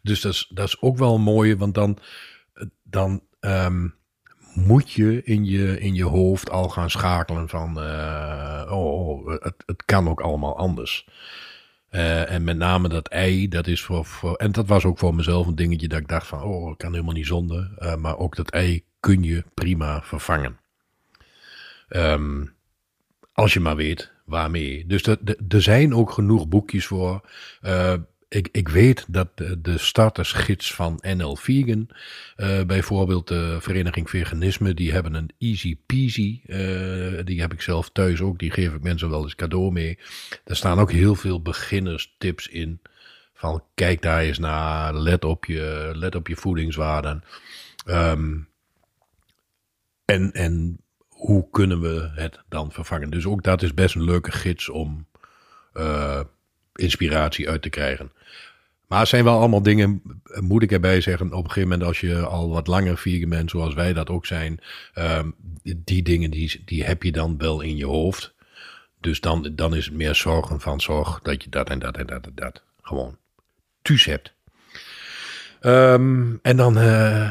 Dus 0.03 0.20
dat 0.20 0.33
is, 0.33 0.51
dat 0.55 0.66
is 0.66 0.81
ook 0.81 0.98
wel 0.98 1.18
mooi, 1.18 1.57
want 1.57 1.74
dan, 1.74 1.98
dan 2.83 3.22
ehm, 3.40 3.88
moet 4.55 4.92
je 4.92 5.22
in, 5.22 5.44
je 5.44 5.81
in 5.81 5.94
je 5.94 6.05
hoofd 6.05 6.51
al 6.51 6.68
gaan 6.68 6.90
schakelen 6.90 7.48
van 7.48 7.81
eh, 7.81 8.66
oh, 8.70 9.09
oh, 9.09 9.29
het, 9.42 9.62
het 9.66 9.85
kan 9.85 10.09
ook 10.09 10.20
allemaal 10.20 10.57
anders. 10.57 11.07
Eh, 11.88 12.31
en 12.31 12.44
met 12.44 12.57
name 12.57 12.88
dat 12.88 13.09
ei, 13.09 13.48
dat 13.48 13.66
is 13.66 13.83
voor, 13.83 14.05
voor. 14.05 14.35
En 14.37 14.53
dat 14.53 14.66
was 14.66 14.85
ook 14.85 14.98
voor 14.98 15.14
mezelf 15.14 15.46
een 15.46 15.55
dingetje 15.55 15.88
dat 15.88 15.98
ik 16.01 16.09
dacht 16.09 16.27
van, 16.27 16.42
oh, 16.42 16.70
ik 16.70 16.79
kan 16.79 16.92
helemaal 16.92 17.14
niet 17.14 17.27
zonder. 17.27 17.70
Eh, 17.79 17.96
maar 17.96 18.18
ook 18.18 18.37
dat 18.37 18.51
ei 18.51 18.85
kun 19.01 19.22
je 19.22 19.44
prima 19.55 20.03
vervangen. 20.03 20.59
Ehm, 21.88 22.44
als 23.33 23.53
je 23.53 23.61
maar 23.61 23.77
weet 23.77 24.12
waarmee. 24.24 24.87
Dus 24.87 25.03
er- 25.03 25.18
zijn 25.48 25.94
ook 25.94 26.11
genoeg 26.11 26.48
boekjes 26.48 26.87
voor. 26.87 27.29
Eh, 27.61 27.94
ik, 28.29 28.49
ik 28.53 28.69
weet 28.69 29.05
dat 29.09 29.37
de, 29.37 29.61
de 29.61 29.79
startersgids 29.79 30.75
van 30.75 30.99
NL 31.01 31.37
Vegan, 31.37 31.88
uh, 32.37 32.62
bijvoorbeeld 32.64 33.29
de 33.29 33.57
Vereniging 33.61 34.11
Veganisme, 34.11 34.75
die 34.75 34.93
hebben 34.93 35.14
een 35.14 35.31
easy 35.38 35.79
peasy. 35.87 36.41
Uh, 36.47 37.25
die 37.25 37.41
heb 37.41 37.53
ik 37.53 37.61
zelf 37.61 37.91
thuis 37.91 38.21
ook, 38.21 38.38
die 38.38 38.51
geef 38.51 38.75
ik 38.75 38.83
mensen 38.83 39.11
wel 39.11 39.23
eens 39.23 39.35
cadeau 39.35 39.73
mee. 39.73 39.99
Daar 40.45 40.57
staan 40.57 40.79
ook 40.79 40.93
heel 40.93 41.14
veel 41.14 41.43
beginnerstips 41.43 42.49
in. 42.49 42.81
Van 43.35 43.64
kijk 43.75 44.03
daar 44.03 44.21
eens 44.21 44.38
naar, 44.38 44.95
let 44.95 45.25
op 45.25 45.45
je, 45.45 45.93
let 45.95 46.14
op 46.14 46.29
je 46.29 46.37
voedingswaarden. 46.37 47.25
Um, 47.87 48.49
en, 50.05 50.33
en 50.33 50.81
hoe 51.09 51.49
kunnen 51.51 51.81
we 51.81 52.11
het 52.14 52.41
dan 52.49 52.73
vervangen? 52.73 53.11
Dus 53.11 53.27
ook 53.27 53.43
dat 53.43 53.62
is 53.62 53.75
best 53.75 53.95
een 53.95 54.05
leuke 54.05 54.33
gids 54.33 54.69
om 54.69 55.07
uh, 55.75 56.21
inspiratie 56.79 57.49
uit 57.49 57.62
te 57.62 57.69
krijgen. 57.69 58.12
Maar 58.87 58.99
het 58.99 59.09
zijn 59.09 59.25
wel 59.25 59.38
allemaal 59.38 59.62
dingen, 59.62 60.03
moet 60.41 60.62
ik 60.62 60.73
erbij 60.73 61.01
zeggen, 61.01 61.27
op 61.27 61.45
een 61.45 61.51
gegeven 61.51 61.69
moment 61.69 61.88
als 61.88 62.01
je 62.01 62.21
al 62.21 62.49
wat 62.49 62.67
langer 62.67 62.99
vegan 62.99 63.29
bent, 63.29 63.51
zoals 63.51 63.75
wij 63.75 63.93
dat 63.93 64.11
ook 64.11 64.27
zijn, 64.27 64.61
um, 64.95 65.35
die 65.62 66.03
dingen 66.03 66.31
die, 66.31 66.62
die 66.64 66.85
heb 66.85 67.03
je 67.03 67.12
dan 67.12 67.38
wel 67.38 67.61
in 67.61 67.77
je 67.77 67.87
hoofd. 67.87 68.35
Dus 69.01 69.21
dan, 69.21 69.51
dan 69.53 69.75
is 69.75 69.85
het 69.85 69.95
meer 69.95 70.14
zorgen 70.14 70.61
van 70.61 70.81
zorg 70.81 71.21
dat 71.23 71.43
je 71.43 71.51
dat 71.51 71.71
en 71.71 71.79
dat 71.79 71.97
en 71.97 72.07
dat 72.07 72.27
en 72.27 72.33
dat 72.35 72.62
gewoon 72.83 73.17
thuis 73.83 74.05
hebt. 74.05 74.33
Um, 75.61 76.38
en 76.43 76.57
dan 76.57 76.79
uh, 76.79 77.31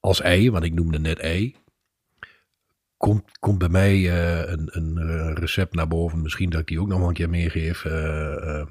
als 0.00 0.20
ei, 0.20 0.50
want 0.50 0.64
ik 0.64 0.72
noemde 0.72 0.98
net 0.98 1.18
ei, 1.18 1.56
komt, 3.04 3.38
komt 3.40 3.58
bij 3.58 3.68
mij 3.68 3.96
uh, 3.96 4.38
een, 4.38 4.68
een 4.72 5.34
recept 5.34 5.74
naar 5.74 5.88
boven. 5.88 6.22
Misschien 6.22 6.50
dat 6.50 6.60
ik 6.60 6.66
die 6.66 6.80
ook 6.80 6.88
nog 6.88 7.08
een 7.08 7.14
keer 7.14 7.30
meegeef. 7.30 7.84
Uh, 7.84 8.62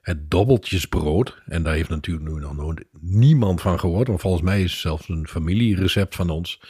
het 0.00 0.30
dobbeltjesbrood. 0.30 1.42
En 1.46 1.62
daar 1.62 1.74
heeft 1.74 1.88
natuurlijk 1.88 2.28
nu 2.28 2.40
nog 2.40 2.56
nooit 2.56 2.84
niemand 3.00 3.60
van 3.60 3.80
gehoord. 3.80 4.08
Want 4.08 4.20
volgens 4.20 4.42
mij 4.42 4.62
is 4.62 4.70
het 4.70 4.80
zelfs 4.80 5.08
een 5.08 5.28
familierecept 5.28 6.14
van 6.14 6.30
ons. 6.30 6.60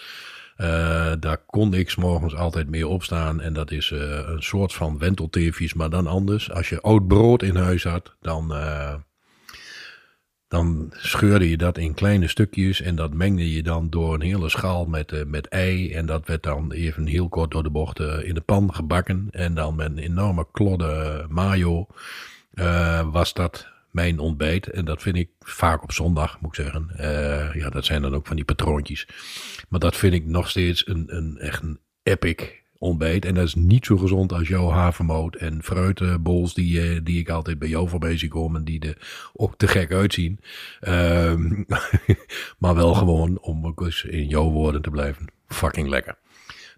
Daar 1.21 1.39
kon 1.47 1.75
ik 1.75 1.91
s 1.91 1.97
morgens 1.97 2.35
altijd 2.35 2.71
mee 2.71 2.89
opstaan. 2.89 3.41
En 3.41 3.53
dat 3.53 3.71
is 3.71 3.91
een 3.91 4.43
soort 4.43 4.73
van 4.73 4.99
wentelteefjes, 4.99 5.75
maar 5.75 5.91
dan 5.91 6.07
anders. 6.07 6.51
Als 6.51 6.69
je 6.69 6.81
oud 6.81 7.09
brood 7.09 7.43
in 7.43 7.57
huis 7.57 7.85
had, 7.85 8.17
dan, 8.21 8.53
dan 10.53 10.93
scheurde 10.97 11.51
je 11.51 11.57
dat 11.57 11.79
in 11.79 11.95
kleine 11.95 12.29
stukjes. 12.29 12.81
En 12.81 12.95
dat 12.95 13.15
mengde 13.15 13.53
je 13.53 13.62
dan 13.62 13.91
door 13.91 14.15
een 14.15 14.21
hele 14.21 14.49
schaal 14.49 14.85
met, 14.85 15.25
met 15.27 15.47
ei. 15.47 15.93
En 15.93 16.07
dat 16.07 16.27
werd 16.27 16.43
dan 16.43 16.73
even 16.73 17.07
heel 17.07 17.29
kort 17.29 17.51
door 17.51 17.62
de 17.62 17.71
bocht 17.71 18.01
in 18.01 18.35
de 18.35 18.41
pan 18.41 18.75
gebakken. 18.75 19.29
En 19.31 19.55
dan 19.55 19.75
met 19.75 19.91
een 19.91 19.99
enorme 19.99 20.47
klodde 20.53 21.27
mayo 21.29 21.87
uh, 22.55 23.12
was 23.12 23.35
dat 23.35 23.69
mijn 23.91 24.19
ontbijt. 24.19 24.71
En 24.71 24.85
dat 24.85 25.03
vind 25.03 25.17
ik 25.17 25.31
vaak 25.41 25.83
op 25.83 25.93
zondag, 25.93 26.41
moet 26.41 26.59
ik 26.59 26.65
zeggen. 26.65 26.91
Ja, 27.59 27.71
dat 27.71 27.85
zijn 27.85 28.03
dan 28.03 28.15
ook 28.15 28.27
van 28.27 28.37
die 28.37 28.45
patroontjes. 28.45 29.09
Maar 29.69 29.81
dat 29.81 29.97
vind 29.97 30.15
ik 30.15 30.27
nog 30.27 30.49
steeds 30.49 30.87
een, 30.87 31.17
een 31.17 31.38
echt 31.38 31.62
een 31.62 31.79
epic 32.03 32.62
ontbijt. 32.83 33.25
En 33.25 33.35
dat 33.35 33.47
is 33.47 33.55
niet 33.55 33.87
zo 33.87 33.97
gezond 33.97 34.33
als 34.33 34.49
jouw 34.49 34.68
havermout 34.68 35.35
en 35.35 35.62
fruitenbols 35.62 36.55
die, 36.55 36.95
uh, 36.95 37.01
die 37.03 37.18
ik 37.18 37.29
altijd 37.29 37.59
bij 37.59 37.68
jou 37.68 37.88
voorbij 37.88 38.18
zie 38.18 38.29
komen. 38.29 38.64
Die 38.64 38.81
er 38.81 39.31
ook 39.33 39.57
te 39.57 39.68
gek 39.68 39.92
uitzien. 39.92 40.40
Uh, 40.81 41.35
maar 42.62 42.75
wel 42.75 42.95
gewoon, 42.95 43.38
om 43.40 43.66
ook 43.66 43.81
eens 43.81 44.05
in 44.05 44.27
jouw 44.27 44.51
woorden 44.51 44.83
te 44.83 44.90
blijven, 44.90 45.27
fucking 45.47 45.88
lekker. 45.88 46.16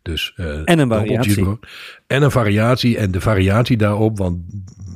Dus, 0.03 0.35
uh, 0.37 0.61
en 0.65 0.79
een 0.79 0.89
variatie. 0.89 1.59
En 2.07 2.23
een 2.23 2.31
variatie. 2.31 2.97
En 2.99 3.11
de 3.11 3.21
variatie 3.21 3.77
daarop, 3.77 4.19
want 4.19 4.39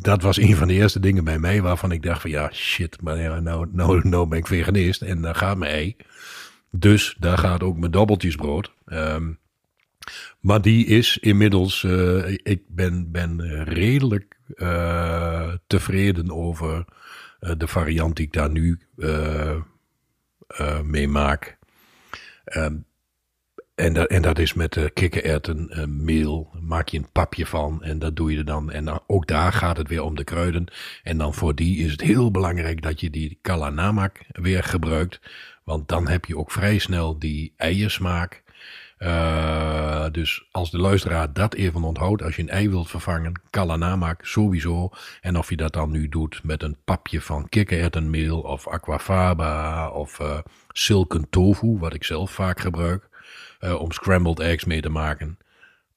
dat 0.00 0.22
was 0.22 0.38
een 0.38 0.56
van 0.56 0.68
de 0.68 0.74
eerste 0.74 1.00
dingen 1.00 1.24
bij 1.24 1.38
mij 1.38 1.62
waarvan 1.62 1.92
ik 1.92 2.02
dacht 2.02 2.20
van 2.20 2.30
ja, 2.30 2.50
shit, 2.52 3.02
maar 3.02 3.20
ja, 3.20 3.40
nou, 3.40 3.66
nou, 3.72 4.08
nou 4.08 4.28
ben 4.28 4.38
ik 4.38 4.46
veganist 4.46 5.02
en 5.02 5.22
daar 5.22 5.34
gaat 5.34 5.56
mijn 5.56 5.72
ei. 5.72 5.96
Dus 6.70 7.16
daar 7.18 7.38
gaat 7.38 7.62
ook 7.62 7.76
mijn 7.76 7.92
dobbeltjesbrood. 7.92 8.72
Um, 8.86 9.38
maar 10.40 10.62
die 10.62 10.86
is 10.86 11.18
inmiddels, 11.18 11.82
uh, 11.82 12.28
ik 12.28 12.62
ben, 12.68 13.10
ben 13.10 13.64
redelijk 13.64 14.36
uh, 14.54 15.52
tevreden 15.66 16.30
over 16.30 16.84
uh, 17.40 17.52
de 17.56 17.66
variant 17.66 18.16
die 18.16 18.26
ik 18.26 18.32
daar 18.32 18.50
nu 18.50 18.80
mee 20.82 21.08
maak. 21.08 21.58
Um, 22.56 22.86
en 23.74 23.92
dat, 23.92 24.08
en 24.08 24.22
dat 24.22 24.38
is 24.38 24.54
met 24.54 24.76
uh, 24.76 24.84
kikkererwten, 24.94 25.70
meel, 26.04 26.50
maak 26.60 26.88
je 26.88 26.98
een 26.98 27.12
papje 27.12 27.46
van 27.46 27.82
en 27.82 27.98
dat 27.98 28.16
doe 28.16 28.32
je 28.32 28.38
er 28.38 28.44
dan. 28.44 28.70
En 28.70 29.02
ook 29.06 29.26
daar 29.26 29.52
gaat 29.52 29.76
het 29.76 29.88
weer 29.88 30.02
om 30.02 30.16
de 30.16 30.24
kruiden. 30.24 30.66
En 31.02 31.18
dan 31.18 31.34
voor 31.34 31.54
die 31.54 31.78
is 31.78 31.90
het 31.90 32.00
heel 32.00 32.30
belangrijk 32.30 32.82
dat 32.82 33.00
je 33.00 33.10
die 33.10 33.38
kalanamak 33.42 34.20
weer 34.28 34.62
gebruikt. 34.62 35.20
Want 35.64 35.88
dan 35.88 36.08
heb 36.08 36.24
je 36.24 36.36
ook 36.36 36.50
vrij 36.50 36.78
snel 36.78 37.18
die 37.18 37.52
eiersmaak. 37.56 38.42
Uh, 38.98 40.06
dus 40.12 40.48
als 40.50 40.70
de 40.70 40.78
luisteraar 40.78 41.32
dat 41.32 41.54
even 41.54 41.82
onthoudt, 41.82 42.22
als 42.22 42.36
je 42.36 42.42
een 42.42 42.48
ei 42.48 42.68
wilt 42.68 42.90
vervangen, 42.90 43.40
kalanamak 43.50 44.24
sowieso. 44.24 44.90
En 45.20 45.38
of 45.38 45.50
je 45.50 45.56
dat 45.56 45.72
dan 45.72 45.90
nu 45.90 46.08
doet 46.08 46.40
met 46.42 46.62
een 46.62 46.76
papje 46.84 47.20
van 47.20 47.48
kikkererwtenmeel 47.48 48.40
of 48.40 48.68
aquafaba 48.68 49.88
of 49.90 50.18
uh, 50.20 50.38
silken 50.68 51.28
tofu, 51.30 51.78
wat 51.78 51.94
ik 51.94 52.04
zelf 52.04 52.30
vaak 52.30 52.60
gebruik 52.60 53.08
uh, 53.60 53.80
om 53.80 53.92
scrambled 53.92 54.40
eggs 54.40 54.64
mee 54.64 54.80
te 54.80 54.88
maken. 54.88 55.38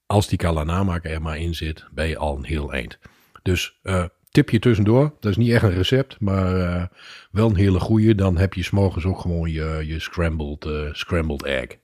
Als 0.06 0.28
die 0.28 0.38
kalanamaak 0.38 1.04
er 1.04 1.22
maar 1.22 1.38
in 1.38 1.54
zit, 1.54 1.86
ben 1.92 2.08
je 2.08 2.18
al 2.18 2.36
een 2.36 2.44
heel 2.44 2.72
eind. 2.72 2.98
Dus 3.42 3.80
tipje 4.30 4.58
tussendoor. 4.58 5.14
Dat 5.20 5.30
is 5.30 5.36
niet 5.36 5.50
echt 5.50 5.62
een 5.62 5.72
recept, 5.72 6.20
maar 6.20 6.90
wel 7.30 7.48
een 7.48 7.56
hele 7.56 7.80
goede. 7.80 8.14
Dan 8.14 8.36
heb 8.38 8.54
je 8.54 8.62
s'morgens 8.62 9.04
ook 9.04 9.20
gewoon 9.20 9.50
je, 9.50 9.82
je 9.86 9.98
scrambled, 9.98 10.68
scrambled 10.92 11.42
egg. 11.44 11.81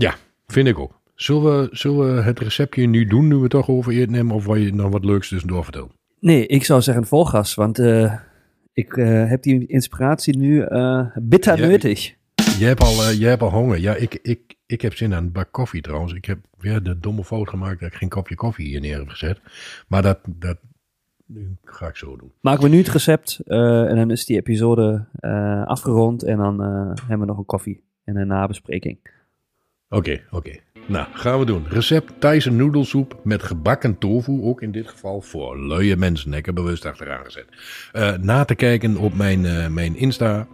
Ja, 0.00 0.14
vind 0.46 0.68
ik 0.68 0.78
ook. 0.78 1.00
Zullen 1.14 1.60
we, 1.60 1.68
zullen 1.76 2.14
we 2.14 2.22
het 2.22 2.38
receptje 2.38 2.86
nu 2.86 3.04
doen, 3.04 3.28
nu 3.28 3.36
we 3.36 3.48
toch 3.48 3.68
over 3.68 4.08
nemen? 4.10 4.34
Of 4.34 4.44
wil 4.44 4.54
je 4.54 4.74
nog 4.74 4.90
wat 4.90 5.04
leuks 5.04 5.28
tussendoor 5.28 5.64
vertellen? 5.64 5.90
Nee, 6.20 6.46
ik 6.46 6.64
zou 6.64 6.82
zeggen 6.82 7.06
volgas, 7.06 7.54
want 7.54 7.78
ik 8.72 8.92
heb 9.28 9.42
die 9.42 9.66
inspiratie 9.66 10.36
nu 10.36 10.66
bitter 11.14 11.60
ja, 11.60 11.66
nötig. 11.66 12.16
Je 12.58 12.64
hebt 12.64 12.80
al, 12.80 12.92
uh, 12.92 13.18
je 13.18 13.26
hebt 13.26 13.42
al 13.42 13.50
honger. 13.50 13.78
Ja, 13.78 13.94
ik, 13.94 14.18
ik, 14.22 14.54
ik 14.66 14.80
heb 14.80 14.94
zin 14.94 15.14
aan 15.14 15.24
een 15.24 15.32
bak 15.32 15.52
koffie 15.52 15.82
trouwens. 15.82 16.12
Ik 16.12 16.24
heb 16.24 16.38
weer 16.58 16.82
de 16.82 16.98
domme 16.98 17.24
fout 17.24 17.48
gemaakt 17.48 17.80
dat 17.80 17.88
ik 17.88 17.98
geen 17.98 18.08
kopje 18.08 18.34
koffie 18.34 18.66
hier 18.66 18.80
neer 18.80 18.98
heb 18.98 19.08
gezet. 19.08 19.40
Maar 19.88 20.02
dat, 20.02 20.18
dat 20.28 20.58
ga 21.64 21.88
ik 21.88 21.96
zo 21.96 22.16
doen. 22.16 22.32
Maken 22.40 22.62
we 22.62 22.68
nu 22.68 22.78
het 22.78 22.88
recept 22.88 23.40
uh, 23.46 23.90
en 23.90 23.96
dan 23.96 24.10
is 24.10 24.24
die 24.24 24.36
episode 24.36 25.06
uh, 25.20 25.66
afgerond. 25.66 26.22
En 26.22 26.36
dan 26.36 26.60
hebben 26.96 27.20
we 27.20 27.24
nog 27.26 27.38
een 27.38 27.44
koffie 27.44 27.82
en 28.04 28.16
een 28.16 28.26
nabespreking. 28.26 28.98
Oké, 29.90 30.22
oké. 30.30 30.56
Nou, 30.86 31.06
gaan 31.12 31.38
we 31.38 31.44
doen. 31.44 31.64
Recept 31.68 32.20
Thaise 32.20 32.50
noedelsoep 32.50 33.20
met 33.24 33.42
gebakken 33.42 33.98
tofu. 33.98 34.42
Ook 34.42 34.62
in 34.62 34.72
dit 34.72 34.88
geval 34.88 35.20
voor 35.20 35.58
luie 35.58 35.96
mensen. 35.96 36.32
Ik 36.32 36.54
bewust 36.54 36.86
achteraan 36.86 37.24
gezet. 37.24 37.46
na 38.22 38.44
te 38.44 38.54
kijken 38.54 38.96
op 38.96 39.14
mijn, 39.14 39.72
mijn 39.74 39.96
Insta. 39.96 40.46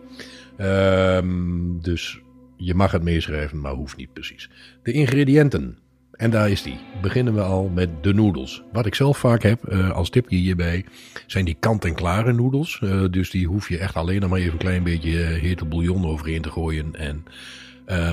Um, 0.59 1.83
dus 1.83 2.21
je 2.57 2.75
mag 2.75 2.93
het 2.93 3.03
meeschrijven, 3.03 3.61
maar 3.61 3.73
hoeft 3.73 3.97
niet 3.97 4.13
precies. 4.13 4.51
De 4.83 4.93
ingrediënten. 4.93 5.79
En 6.13 6.31
daar 6.31 6.51
is 6.51 6.63
die. 6.63 6.79
Beginnen 7.03 7.35
we 7.35 7.41
al 7.41 7.69
met 7.69 7.89
de 8.01 8.15
noedels. 8.15 8.63
Wat 8.73 8.87
ik 8.87 8.95
zelf 8.95 9.19
vaak 9.19 9.43
heb 9.43 9.73
uh, 9.73 9.91
als 9.91 10.11
tipje 10.11 10.37
hierbij 10.37 10.85
zijn 11.27 11.45
die 11.45 11.57
kant-en-klare 11.61 12.33
noedels. 12.33 12.83
Dus 13.11 13.31
die 13.31 13.47
hoef 13.47 13.69
je 13.69 13.79
echt 13.79 13.95
alleen 13.95 14.21
nog 14.21 14.31
maar 14.31 14.39
even 14.39 14.53
een 14.53 14.59
klein 14.59 14.83
beetje 14.83 15.17
hete 15.19 15.65
bouillon 15.65 16.07
overheen 16.07 16.43
te 16.43 16.51
gooien. 16.51 16.95
En 16.95 17.25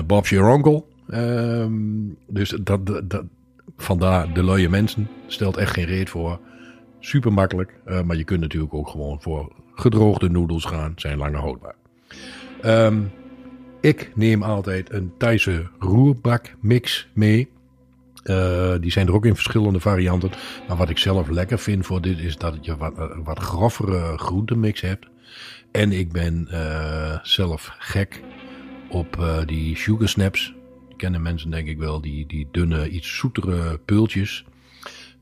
Bob's 0.06 0.30
your 0.30 0.54
uncle. 0.54 0.84
Um, 1.12 2.16
dus 2.26 2.48
dat, 2.62 2.86
dat, 2.86 3.24
vandaar 3.76 4.34
de 4.34 4.44
luie 4.44 4.68
mensen. 4.68 5.08
Stelt 5.26 5.56
echt 5.56 5.72
geen 5.72 5.84
reet 5.84 6.10
voor. 6.10 6.40
Super 7.00 7.32
makkelijk. 7.32 7.74
maar 8.04 8.16
je 8.16 8.24
kunt 8.24 8.40
natuurlijk 8.40 8.74
ook 8.74 8.88
gewoon 8.88 9.20
voor 9.20 9.52
gedroogde 9.74 10.28
noedels 10.30 10.64
gaan. 10.64 10.92
Zijn 10.96 11.18
langer 11.18 11.40
houdbaar. 11.40 11.74
Um, 12.64 13.10
ik 13.80 14.10
neem 14.14 14.42
altijd 14.42 14.92
een 14.92 15.12
Thaise 15.18 15.66
roerbakmix 15.78 17.08
mee. 17.12 17.50
Uh, 18.24 18.74
die 18.80 18.90
zijn 18.90 19.06
er 19.06 19.14
ook 19.14 19.26
in 19.26 19.34
verschillende 19.34 19.80
varianten. 19.80 20.30
Maar 20.68 20.76
wat 20.76 20.90
ik 20.90 20.98
zelf 20.98 21.28
lekker 21.28 21.58
vind 21.58 21.86
voor 21.86 22.00
dit 22.00 22.18
is 22.18 22.36
dat 22.36 22.58
je 22.60 22.76
wat, 22.76 22.92
uh, 22.98 23.04
wat 23.24 23.38
grovere 23.38 24.18
groentemix 24.18 24.80
hebt. 24.80 25.06
En 25.70 25.92
ik 25.92 26.12
ben 26.12 26.48
zelf 27.22 27.74
gek 27.78 28.22
op 28.88 29.42
die 29.46 29.76
sugar 29.76 30.08
snaps. 30.08 30.54
Kennen 31.02 31.22
mensen 31.22 31.50
denk 31.50 31.68
ik 31.68 31.78
wel. 31.78 32.00
Die, 32.00 32.26
die 32.26 32.48
dunne, 32.50 32.88
iets 32.88 33.16
zoetere 33.16 33.78
pultjes. 33.84 34.44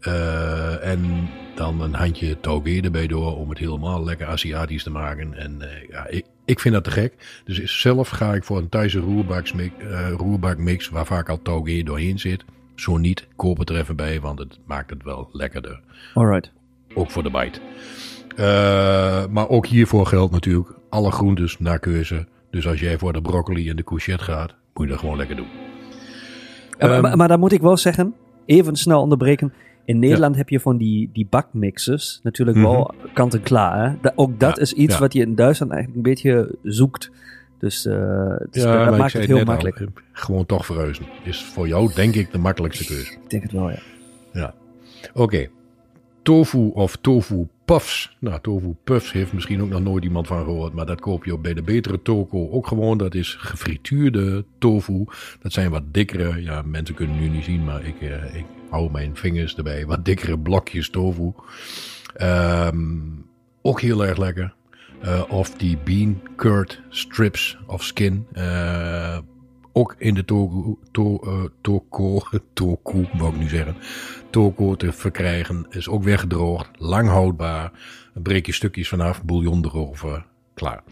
Uh, 0.01 0.87
en 0.87 1.29
dan 1.55 1.81
een 1.81 1.95
handje 1.95 2.41
tauge 2.41 2.81
erbij 2.81 3.07
door 3.07 3.37
om 3.37 3.49
het 3.49 3.59
helemaal 3.59 4.05
lekker 4.05 4.27
Aziatisch 4.27 4.83
te 4.83 4.91
maken. 4.91 5.35
En 5.35 5.57
uh, 5.61 5.89
ja, 5.89 6.07
ik, 6.07 6.25
ik 6.45 6.61
vind 6.61 6.75
dat 6.75 6.85
te 6.85 6.91
gek. 6.91 7.41
Dus 7.45 7.81
zelf 7.81 8.09
ga 8.09 8.35
ik 8.35 8.45
voor 8.45 8.59
een 8.59 8.69
Thaise 8.69 8.99
roerbakmix, 8.99 9.75
uh, 9.83 10.11
roerbakmix 10.11 10.89
waar 10.89 11.07
vaak 11.07 11.29
al 11.29 11.43
tauge 11.43 11.83
doorheen 11.83 12.19
zit. 12.19 12.45
Zo 12.75 12.97
niet, 12.97 13.27
koop 13.37 13.59
het 13.59 13.71
er 13.71 13.77
even 13.77 13.97
bij, 13.97 14.21
want 14.21 14.39
het 14.39 14.59
maakt 14.65 14.91
het 14.91 15.03
wel 15.03 15.29
lekkerder. 15.33 15.81
Alright. 16.15 16.53
ook 16.95 17.11
voor 17.11 17.23
de 17.23 17.31
bite. 17.31 17.61
Eh, 18.37 19.27
maar 19.27 19.49
ook 19.49 19.67
hiervoor 19.67 20.07
geldt 20.07 20.33
natuurlijk 20.33 20.75
alle 20.91 21.11
groentes 21.11 21.59
naar 21.59 21.79
keuze. 21.79 22.27
Dus 22.51 22.67
als 22.67 22.81
jij 22.81 22.99
voor 22.99 23.13
de 23.13 23.23
broccoli 23.23 23.69
en 23.69 23.77
de 23.77 23.85
courgette 23.85 24.25
gaat, 24.25 24.55
moet 24.75 24.85
je 24.85 24.91
dat 24.91 25.01
gewoon 25.01 25.17
lekker 25.17 25.37
doen. 25.37 25.70
Maar, 26.81 26.91
Ehm, 26.91 27.03
maar, 27.03 27.17
maar 27.17 27.29
dan 27.29 27.41
moet 27.41 27.53
ik 27.53 27.61
wel 27.61 27.77
zeggen, 27.77 28.15
even 28.47 28.77
snel 28.77 29.01
onderbreken. 29.01 29.53
In 29.85 29.99
Nederland 29.99 30.37
heb 30.37 30.49
je 30.49 30.61
van 30.61 30.77
die, 30.77 31.11
die 31.13 31.27
bakmixers 31.31 32.21
natuurlijk 32.23 32.57
wel 32.57 32.95
kant-en-klaar. 33.15 33.97
Da- 34.03 34.13
ook 34.15 34.41
dat 34.41 34.49
Mhm. 34.51 34.59
Ja, 34.59 34.65
is 34.65 34.73
iets 34.73 34.95
ja. 34.95 35.01
wat 35.01 35.13
je 35.13 35.21
in 35.21 35.35
Duitsland 35.35 35.73
eigenlijk 35.73 36.07
een 36.07 36.13
beetje 36.13 36.55
zoekt. 36.63 37.11
Dus, 37.59 37.87
eh, 37.87 37.95
dus 38.51 38.63
dat, 38.63 38.97
maakt 38.97 39.13
het 39.13 39.25
heel 39.27 39.39
al, 39.39 39.45
makkelijk. 39.45 39.87
gewoon 40.13 40.47
toch 40.47 40.67
verhuizen. 40.67 41.05
Is 41.25 41.45
voor 41.45 41.69
jou 41.69 41.95
denk 41.95 42.15
ik 42.15 42.33
de 42.33 42.39
makkelijkste 42.39 42.85
keuze. 42.85 43.13
Ik 43.13 43.31
denk 43.31 43.43
het 43.43 43.53
wel, 43.53 43.71
ja. 43.71 43.79
Ja. 44.33 44.55
Oké. 45.15 45.47
Tofu 46.31 46.71
of 46.75 46.97
tofu 46.97 47.49
puffs. 47.65 48.17
Nou, 48.19 48.41
tofu 48.41 48.75
puffs 48.85 49.13
heeft 49.13 49.33
misschien 49.33 49.63
ook 49.63 49.69
nog 49.69 49.81
nooit 49.81 50.05
iemand 50.05 50.27
van 50.27 50.45
gehoord. 50.45 50.73
Maar 50.73 50.87
dat 50.87 51.01
koop 51.01 51.25
je 51.25 51.33
ook 51.33 51.43
bij 51.43 51.55
de 51.55 51.63
betere 51.63 52.03
toko 52.03 52.51
ook 52.51 52.67
gewoon. 52.67 52.99
Dat 52.99 53.15
is 53.15 53.35
gefrituurde 53.35 54.45
tofu. 54.59 55.05
Dat 55.41 55.53
zijn 55.53 55.71
wat 55.71 55.83
dikkere. 55.95 56.43
Ja, 56.43 56.63
mensen 56.63 56.95
kunnen 56.95 57.21
nu 57.21 57.29
niet 57.29 57.45
zien. 57.45 57.65
Maar 57.65 57.85
ik, 57.85 58.01
eh, 58.01 58.35
ik 58.35 58.45
hou 58.69 58.91
mijn 58.91 59.17
vingers 59.17 59.57
erbij. 59.57 59.87
Wat 59.87 60.05
dikkere 60.05 60.39
blokjes 60.39 60.91
tofu. 60.91 61.33
Ehm, 62.15 62.99
ook 63.63 63.81
heel 63.81 64.07
erg 64.07 64.19
lekker. 64.19 64.55
Eh, 65.01 65.23
of 65.29 65.51
die 65.51 65.79
bean 65.85 66.23
curd 66.37 66.81
strips 66.89 67.59
of 67.67 67.83
skin. 67.83 68.27
Eh, 68.33 69.19
ook 69.73 69.95
in 69.99 70.15
de 70.15 70.25
toku, 70.25 70.77
to, 70.91 71.19
eh, 71.19 71.45
toko, 71.61 72.21
toku, 72.53 73.09
wou 73.13 73.33
ik 73.33 73.41
nu 73.41 73.49
zeggen. 73.49 73.77
Toko 74.31 74.75
te 74.75 74.93
verkrijgen. 74.93 75.67
Is 75.71 75.89
ook 75.89 76.03
weggedroogd. 76.03 76.71
Lang 76.79 77.09
houdbaar. 77.09 77.73
Breek 78.15 78.47
je 78.47 78.53
stukjes 78.53 78.89
vanaf. 78.89 79.25
Bouillon 79.25 79.65
erover. 79.65 80.27
Klaar. 80.55 80.83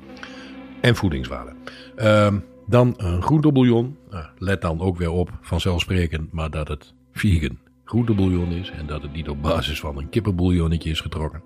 En 0.81 0.97
voedingswaarde. 0.97 1.53
Ehm, 1.97 2.39
dan 2.67 2.95
een 2.97 3.23
groentebouillon. 3.23 3.97
Nou, 4.11 4.25
let 4.39 4.61
dan 4.61 4.81
ook 4.81 4.97
weer 4.97 5.11
op, 5.11 5.31
vanzelfsprekend, 5.41 6.33
maar 6.33 6.51
dat 6.51 6.69
het 6.69 6.95
vegan 7.13 7.59
groentebouillon 7.85 8.53
is. 8.53 8.71
En 8.71 8.87
dat 8.87 9.03
het 9.03 9.13
niet 9.13 9.29
op 9.29 9.43
basis 9.43 9.81
van 9.81 9.99
een 9.99 10.09
kippenbouillonnetje 10.09 10.91
is 10.91 11.01
getrokken. 11.01 11.43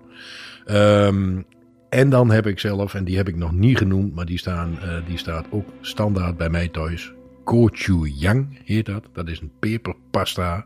Ehm, 0.65 1.41
en 1.89 2.09
dan 2.09 2.31
heb 2.31 2.47
ik 2.47 2.59
zelf, 2.59 2.93
en 2.93 3.03
die 3.03 3.17
heb 3.17 3.27
ik 3.27 3.35
nog 3.35 3.51
niet 3.51 3.77
genoemd, 3.77 4.15
maar 4.15 4.25
die, 4.25 4.37
staan, 4.37 4.79
eh, 4.79 5.05
die 5.07 5.17
staat 5.17 5.45
ook 5.49 5.69
standaard 5.81 6.37
bij 6.37 6.49
mij 6.49 6.67
thuis. 6.67 7.13
Gochujang 7.43 8.59
heet 8.65 8.85
dat. 8.85 9.03
Dat 9.13 9.27
is 9.27 9.39
een 9.39 9.51
peperpasta. 9.59 10.65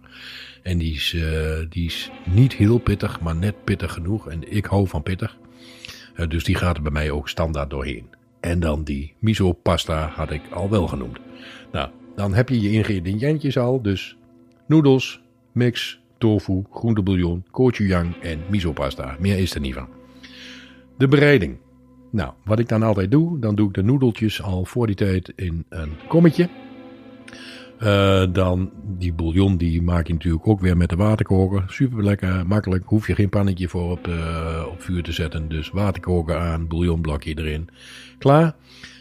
En 0.64 0.78
die 0.78 0.94
is, 0.94 1.14
eh, 1.14 1.70
die 1.70 1.86
is 1.86 2.12
niet 2.26 2.54
heel 2.54 2.78
pittig, 2.78 3.20
maar 3.20 3.36
net 3.36 3.64
pittig 3.64 3.94
genoeg. 3.94 4.30
En 4.30 4.54
ik 4.54 4.66
hou 4.66 4.88
van 4.88 5.04
pittig. 5.04 5.38
Eh, 6.16 6.28
dus 6.28 6.44
die 6.44 6.56
gaat 6.56 6.78
er 6.78 6.82
bij 6.82 6.92
mij 6.92 7.12
ook 7.12 7.30
standaard 7.30 7.70
doorheen. 7.70 8.10
En 8.40 8.60
dan 8.60 8.84
die 8.84 9.14
miso 9.20 9.54
pasta 9.54 10.08
had 10.08 10.32
ik 10.32 10.42
al 10.52 10.70
wel 10.70 10.88
genoemd. 10.88 11.20
Nou, 11.72 11.90
dan 12.16 12.34
heb 12.34 12.50
je 12.50 12.62
je 12.62 12.72
ingrediëntjes 12.72 13.58
al. 13.58 13.82
Dus 13.82 14.18
noedels, 14.68 15.22
mix, 15.52 16.00
tofu, 16.18 16.64
groentebouillon, 16.72 17.46
gochujang 17.52 18.16
en 18.22 18.40
miso 18.50 18.72
pasta. 18.72 19.16
Meer 19.20 19.38
is 19.38 19.56
er 19.56 19.62
niet 19.62 19.74
van. 19.74 19.88
De 20.98 21.08
bereiding. 21.08 21.58
Nou, 22.12 22.34
wat 22.46 22.60
ik 22.60 22.68
dan 22.68 22.84
altijd 22.84 23.12
doe, 23.12 23.40
dan 23.40 23.56
doe 23.56 23.68
ik 23.68 23.74
de 23.74 23.84
noedeltjes 23.84 24.42
al 24.42 24.66
voor 24.66 24.88
die 24.88 24.96
tijd 24.96 25.34
in 25.36 25.66
een 25.70 25.92
kommetje. 26.08 26.50
Eh, 27.78 28.24
dan 28.32 28.72
die 28.98 29.14
bouillon, 29.14 29.58
die 29.58 29.82
maak 29.82 30.08
je 30.08 30.14
natuurlijk 30.14 30.48
ook 30.48 30.60
weer 30.60 30.78
met 30.78 30.90
de 30.90 30.96
waterkoker. 30.96 31.64
Super 31.68 32.04
lekker, 32.04 32.48
makkelijk. 32.48 32.84
Hoef 32.86 33.08
je 33.08 33.16
geen 33.16 33.30
pannetje 33.30 33.68
voor 33.68 33.92
op, 33.92 34.08
eh, 34.08 34.66
op 34.72 34.82
vuur 34.82 35.04
te 35.04 35.12
zetten. 35.12 35.50
Dus 35.50 35.70
waterkoker 35.70 36.38
aan, 36.38 36.68
bouillonblokje 36.68 37.38
erin. 37.38 37.70
Klaar. 38.18 38.56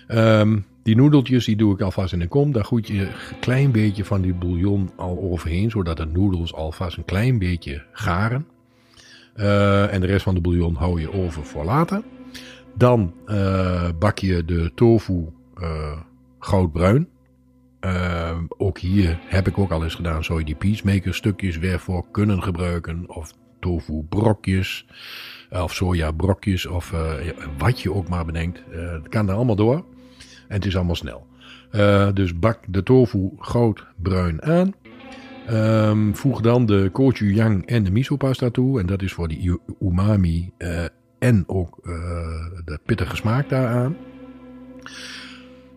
Ehm, 0.06 0.58
die 0.82 0.96
noedeltjes, 0.96 1.44
die 1.44 1.56
doe 1.56 1.74
ik 1.74 1.80
alvast 1.80 2.12
in 2.12 2.20
een 2.20 2.28
kom. 2.28 2.52
Daar 2.52 2.64
goed 2.64 2.86
je 2.86 3.00
een 3.00 3.38
klein 3.40 3.70
beetje 3.70 4.04
van 4.04 4.20
die 4.20 4.34
bouillon 4.34 4.90
al 4.96 5.18
overheen. 5.20 5.70
Zodat 5.70 5.96
de 5.96 6.06
noedels 6.06 6.54
alvast 6.54 6.96
een 6.96 7.04
klein 7.04 7.38
beetje 7.38 7.82
garen. 7.92 8.46
Eh, 9.34 9.92
en 9.94 10.00
de 10.00 10.06
rest 10.06 10.22
van 10.22 10.34
de 10.34 10.40
bouillon 10.40 10.74
hou 10.74 11.00
je 11.00 11.12
over 11.12 11.44
voor 11.44 11.64
later. 11.64 12.02
Dan 12.74 13.14
bak 13.98 14.18
je 14.18 14.44
de 14.44 14.70
tofu 14.74 15.26
goudbruin. 16.38 17.08
Uh, 17.86 18.38
ook 18.56 18.78
hier 18.78 19.18
heb 19.26 19.46
ik 19.46 19.58
ook 19.58 19.70
al 19.70 19.84
eens 19.84 19.94
gedaan. 19.94 20.24
Zou 20.24 20.38
je 20.38 20.44
die 20.44 20.54
peacemaker 20.54 21.14
stukjes 21.14 21.58
weer 21.58 21.80
voor 21.80 22.04
kunnen 22.10 22.42
gebruiken. 22.42 23.04
Of 23.08 23.32
tofu 23.60 24.04
brokjes. 24.08 24.86
Of 25.50 25.74
soja 25.74 26.10
brokjes. 26.10 26.66
Of 26.66 26.92
uh, 26.92 27.12
wat 27.58 27.80
je 27.80 27.92
ook 27.92 28.08
maar 28.08 28.24
bedenkt. 28.24 28.62
Uh, 28.72 28.92
het 28.92 29.08
kan 29.08 29.28
er 29.28 29.34
allemaal 29.34 29.56
door. 29.56 29.84
En 30.48 30.54
het 30.54 30.64
is 30.64 30.76
allemaal 30.76 30.94
snel. 30.94 31.26
Dus 32.14 32.38
bak 32.38 32.58
de 32.68 32.82
tofu 32.82 33.30
goudbruin 33.38 34.42
aan. 34.42 34.74
Um, 35.50 36.16
voeg 36.16 36.40
dan 36.40 36.66
de 36.66 36.90
gochujang 36.92 37.66
en 37.66 37.84
de 37.84 37.90
miso 37.90 38.16
pasta 38.16 38.50
toe. 38.50 38.80
En 38.80 38.86
dat 38.86 39.02
is 39.02 39.12
voor 39.12 39.28
die 39.28 39.58
umami 39.80 40.52
en 41.18 41.44
ook 41.46 41.78
de 42.64 42.78
pittige 42.84 43.16
smaak 43.16 43.48
daaraan. 43.48 43.96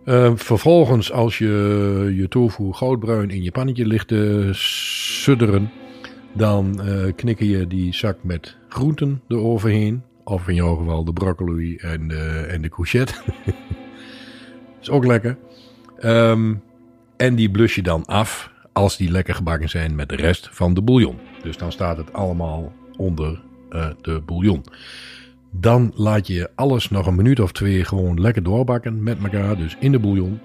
Uh, 0.10 0.32
vervolgens, 0.36 1.12
als 1.12 1.38
je 1.38 2.14
je 2.16 2.28
tofu 2.28 2.74
goudbruin 2.74 3.30
in 3.30 3.44
je 3.44 3.52
pannetje 3.52 3.86
ligt 3.86 4.08
te 4.08 4.50
sudderen, 4.52 5.72
dan 6.34 6.82
uh, 6.84 7.14
knikken 7.16 7.48
je 7.48 7.68
die 7.68 7.94
zak 7.94 8.18
met 8.24 8.58
groenten 8.70 9.22
eroverheen. 9.28 10.04
Of 10.24 10.48
in 10.48 10.56
jouw 10.56 10.76
geval 10.76 11.04
de 11.04 11.14
broccoli 11.14 11.76
en 11.76 12.08
de, 12.08 12.46
en 12.50 12.62
de 12.62 12.70
courgette. 12.70 13.14
is 14.82 14.90
ook 14.90 15.06
lekker. 15.06 15.38
Um, 16.04 16.62
en 17.18 17.36
die 17.36 17.52
blus 17.52 17.76
je 17.76 17.82
dan 17.82 18.06
af 18.06 18.52
als 18.74 18.98
die 18.98 19.12
lekker 19.12 19.36
gebakken 19.36 19.70
zijn 19.70 19.96
met 19.96 20.10
de 20.10 20.16
rest 20.16 20.50
van 20.52 20.74
de 20.74 20.82
bouillon. 20.82 21.18
Dus 21.44 21.58
dan 21.58 21.72
staat 21.72 21.98
het 21.98 22.14
allemaal 22.14 22.74
onder 22.98 23.42
uh, 23.72 23.88
de 24.02 24.22
bouillon. 24.26 24.64
Dan 25.52 25.92
laat 25.96 26.28
je 26.28 26.50
alles 26.56 26.90
nog 26.90 27.08
een 27.08 27.16
minuut 27.16 27.40
of 27.40 27.52
twee 27.52 27.86
gewoon 27.86 28.22
lekker 28.22 28.44
doorbakken 28.44 29.04
met 29.04 29.18
elkaar. 29.24 29.58
Dus 29.58 29.78
in 29.80 29.92
de 29.92 30.00
bouillon. 30.00 30.40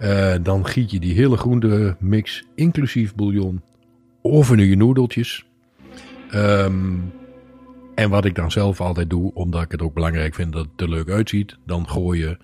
Uh, 0.00 0.34
dan 0.42 0.66
giet 0.66 0.90
je 0.90 1.00
die 1.00 1.14
hele 1.14 1.36
groente 1.36 1.96
mix, 1.98 2.44
inclusief 2.54 3.14
bouillon, 3.14 3.62
over 4.22 4.58
je 4.58 4.76
noedeltjes. 4.76 5.46
Um, 6.34 7.12
en 7.94 8.10
wat 8.10 8.24
ik 8.24 8.34
dan 8.34 8.50
zelf 8.50 8.80
altijd 8.80 9.10
doe, 9.10 9.34
omdat 9.34 9.62
ik 9.62 9.70
het 9.70 9.82
ook 9.82 9.94
belangrijk 9.94 10.34
vind 10.34 10.52
dat 10.52 10.66
het 10.72 10.80
er 10.80 10.88
leuk 10.88 11.08
uitziet. 11.08 11.56
Dan 11.66 11.88
gooi 11.88 12.20
je 12.20 12.36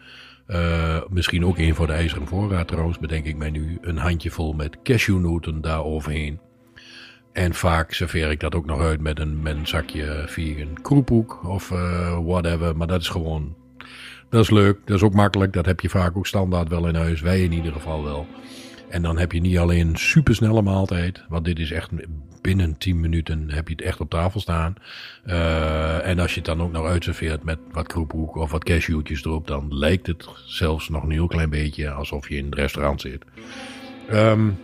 uh, 0.49 1.01
misschien 1.11 1.45
ook 1.45 1.59
een 1.59 1.74
voor 1.74 1.87
de 1.87 1.93
ijzeren 1.93 2.26
voorraad 2.26 2.68
trouwens, 2.68 2.99
bedenk 2.99 3.24
ik 3.24 3.37
mij 3.37 3.51
nu. 3.51 3.79
Een 3.81 3.97
handjevol 3.97 4.53
met 4.53 4.83
cashewnoten 4.83 5.61
daar 5.61 5.85
overheen. 5.85 6.39
En 7.39 7.55
vaak 7.55 7.93
serveer 7.93 8.30
ik 8.30 8.41
dat 8.41 8.55
ook 8.55 8.66
nog 8.66 8.80
uit 8.80 9.01
met 9.01 9.18
een, 9.18 9.43
met 9.43 9.57
een 9.57 9.66
zakje 9.66 10.24
vegan 10.26 10.82
kroephoek 10.82 11.45
of 11.45 11.70
uh, 11.70 12.18
whatever. 12.24 12.76
Maar 12.76 12.86
dat 12.86 13.01
is 13.01 13.09
gewoon, 13.09 13.55
dat 14.28 14.43
is 14.43 14.51
leuk. 14.51 14.78
Dat 14.84 14.97
is 14.97 15.03
ook 15.03 15.14
makkelijk. 15.14 15.53
Dat 15.53 15.66
heb 15.66 15.80
je 15.80 15.89
vaak 15.89 16.16
ook 16.16 16.26
standaard 16.26 16.68
wel 16.68 16.89
in 16.89 16.95
huis. 16.95 17.20
Wij 17.20 17.43
in 17.43 17.53
ieder 17.53 17.72
geval 17.72 18.05
wel. 18.05 18.26
En 18.89 19.03
dan 19.03 19.18
heb 19.18 19.32
je 19.32 19.41
niet 19.41 19.59
alleen 19.59 19.89
een 19.89 19.97
supersnelle 19.97 20.62
maaltijd. 20.62 21.24
Want 21.28 21.45
dit 21.45 21.59
is 21.59 21.70
echt 21.70 21.91
binnen 22.41 22.78
10 22.78 23.01
minuten 23.01 23.51
heb 23.51 23.68
je 23.68 23.74
het 23.74 23.84
echt 23.84 24.01
op 24.01 24.11
tafel 24.11 24.41
staan. 24.41 24.74
Uh, 25.26 26.07
en 26.07 26.18
als 26.18 26.30
je 26.30 26.36
het 26.36 26.49
dan 26.49 26.62
ook 26.62 26.72
nog 26.72 26.86
uitserveert 26.86 27.43
met 27.43 27.59
wat 27.72 27.86
kroephoek 27.86 28.36
of 28.36 28.51
wat 28.51 28.64
cashewtjes 28.64 29.24
erop. 29.24 29.47
Dan 29.47 29.78
lijkt 29.78 30.07
het 30.07 30.28
zelfs 30.47 30.89
nog 30.89 31.03
een 31.03 31.11
heel 31.11 31.26
klein 31.26 31.51
beetje 31.51 31.91
alsof 31.91 32.28
je 32.28 32.36
in 32.36 32.45
het 32.45 32.55
restaurant 32.55 33.01
zit. 33.01 33.24
Um, 34.12 34.59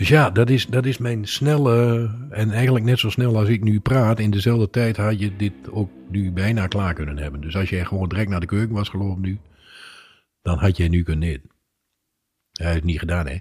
dus 0.00 0.08
ja, 0.08 0.30
dat 0.30 0.50
is, 0.50 0.66
dat 0.66 0.86
is 0.86 0.98
mijn 0.98 1.26
snelle. 1.26 2.10
En 2.30 2.50
eigenlijk 2.50 2.84
net 2.84 2.98
zo 2.98 3.10
snel 3.10 3.36
als 3.36 3.48
ik 3.48 3.62
nu 3.62 3.80
praat. 3.80 4.18
In 4.18 4.30
dezelfde 4.30 4.70
tijd 4.70 4.96
had 4.96 5.20
je 5.20 5.36
dit 5.36 5.52
ook 5.70 5.90
nu 6.08 6.32
bijna 6.32 6.66
klaar 6.66 6.94
kunnen 6.94 7.18
hebben. 7.18 7.40
Dus 7.40 7.56
als 7.56 7.68
jij 7.70 7.84
gewoon 7.84 8.08
direct 8.08 8.28
naar 8.30 8.40
de 8.40 8.46
keuken 8.46 8.74
was 8.74 8.88
gelopen 8.88 9.22
nu. 9.22 9.38
Dan 10.42 10.58
had 10.58 10.76
jij 10.76 10.88
nu 10.88 11.02
kunnen 11.02 11.28
eten. 11.28 11.50
Hij 12.52 12.66
heeft 12.66 12.76
het 12.78 12.84
niet 12.84 12.98
gedaan, 12.98 13.26
hè? 13.26 13.36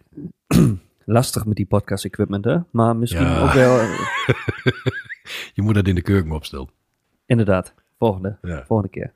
Lastig 1.05 1.45
met 1.45 1.55
die 1.55 1.65
podcast 1.65 2.05
equipment, 2.05 2.45
hè? 2.45 2.57
Maar 2.71 2.95
misschien 2.95 3.25
Ja. 3.25 3.41
ook 3.41 3.51
wel. 3.53 3.77
je 5.55 5.61
moet 5.61 5.75
dat 5.75 5.87
in 5.87 5.95
de 5.95 6.01
keuken 6.01 6.31
opstellen. 6.31 6.69
Inderdaad. 7.25 7.73
Volgende. 7.97 8.37
Ja. 8.41 8.65
Volgende 8.65 8.91
keer. 8.91 9.11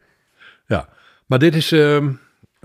Ja, 0.67 0.89
maar 1.25 1.39
dit 1.39 1.55
is 1.55 1.71
uh, 1.71 2.09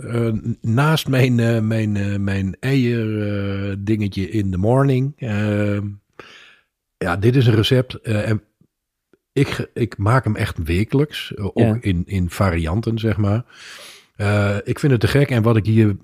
uh, 0.01 0.33
naast 0.61 1.09
mijn, 1.09 1.39
uh, 1.39 1.61
mijn, 1.61 2.25
mijn 2.25 2.57
eier 2.61 3.85
dingetje 3.85 4.31
in 4.31 4.51
the 4.51 4.59
morning. 4.59 5.13
ehm, 5.17 5.87
ja, 6.97 7.17
dit 7.17 7.37
is 7.37 7.47
een 7.47 7.55
recept. 7.55 7.95
en 8.01 8.43
ik, 9.33 9.71
ik 9.75 9.97
maak 9.99 10.25
hem 10.25 10.37
echt 10.37 10.59
wekelijks. 10.63 11.37
ook 11.37 11.59
Ja. 11.59 11.79
in, 11.81 12.03
in 12.07 12.31
varianten, 12.31 12.99
zeg 12.99 13.17
maar. 13.17 13.45
Eh, 14.17 14.57
ik 14.65 14.79
vind 14.79 14.93
het 14.93 15.01
te 15.01 15.09
gek. 15.09 15.31
En 15.31 15.43
wat 15.43 15.57
ik 15.57 15.67
hier 15.67 15.97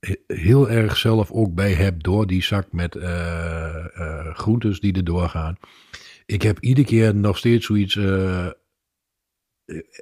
he- 0.00 0.16
heel 0.26 0.70
erg 0.70 0.96
zelf 0.96 1.30
ook 1.30 1.54
bij 1.54 1.72
heb 1.72 2.02
door 2.02 2.26
die 2.26 2.42
zak 2.42 2.72
met 2.72 2.96
eh, 2.96 3.98
eh, 4.00 4.34
groentes 4.34 4.80
die 4.80 4.92
er 4.92 5.04
doorgaan. 5.04 5.56
ik 6.26 6.42
heb 6.42 6.58
iedere 6.60 6.86
keer 6.86 7.14
nog 7.14 7.38
steeds 7.38 7.66
zoiets. 7.66 7.96
eh, 7.96 8.46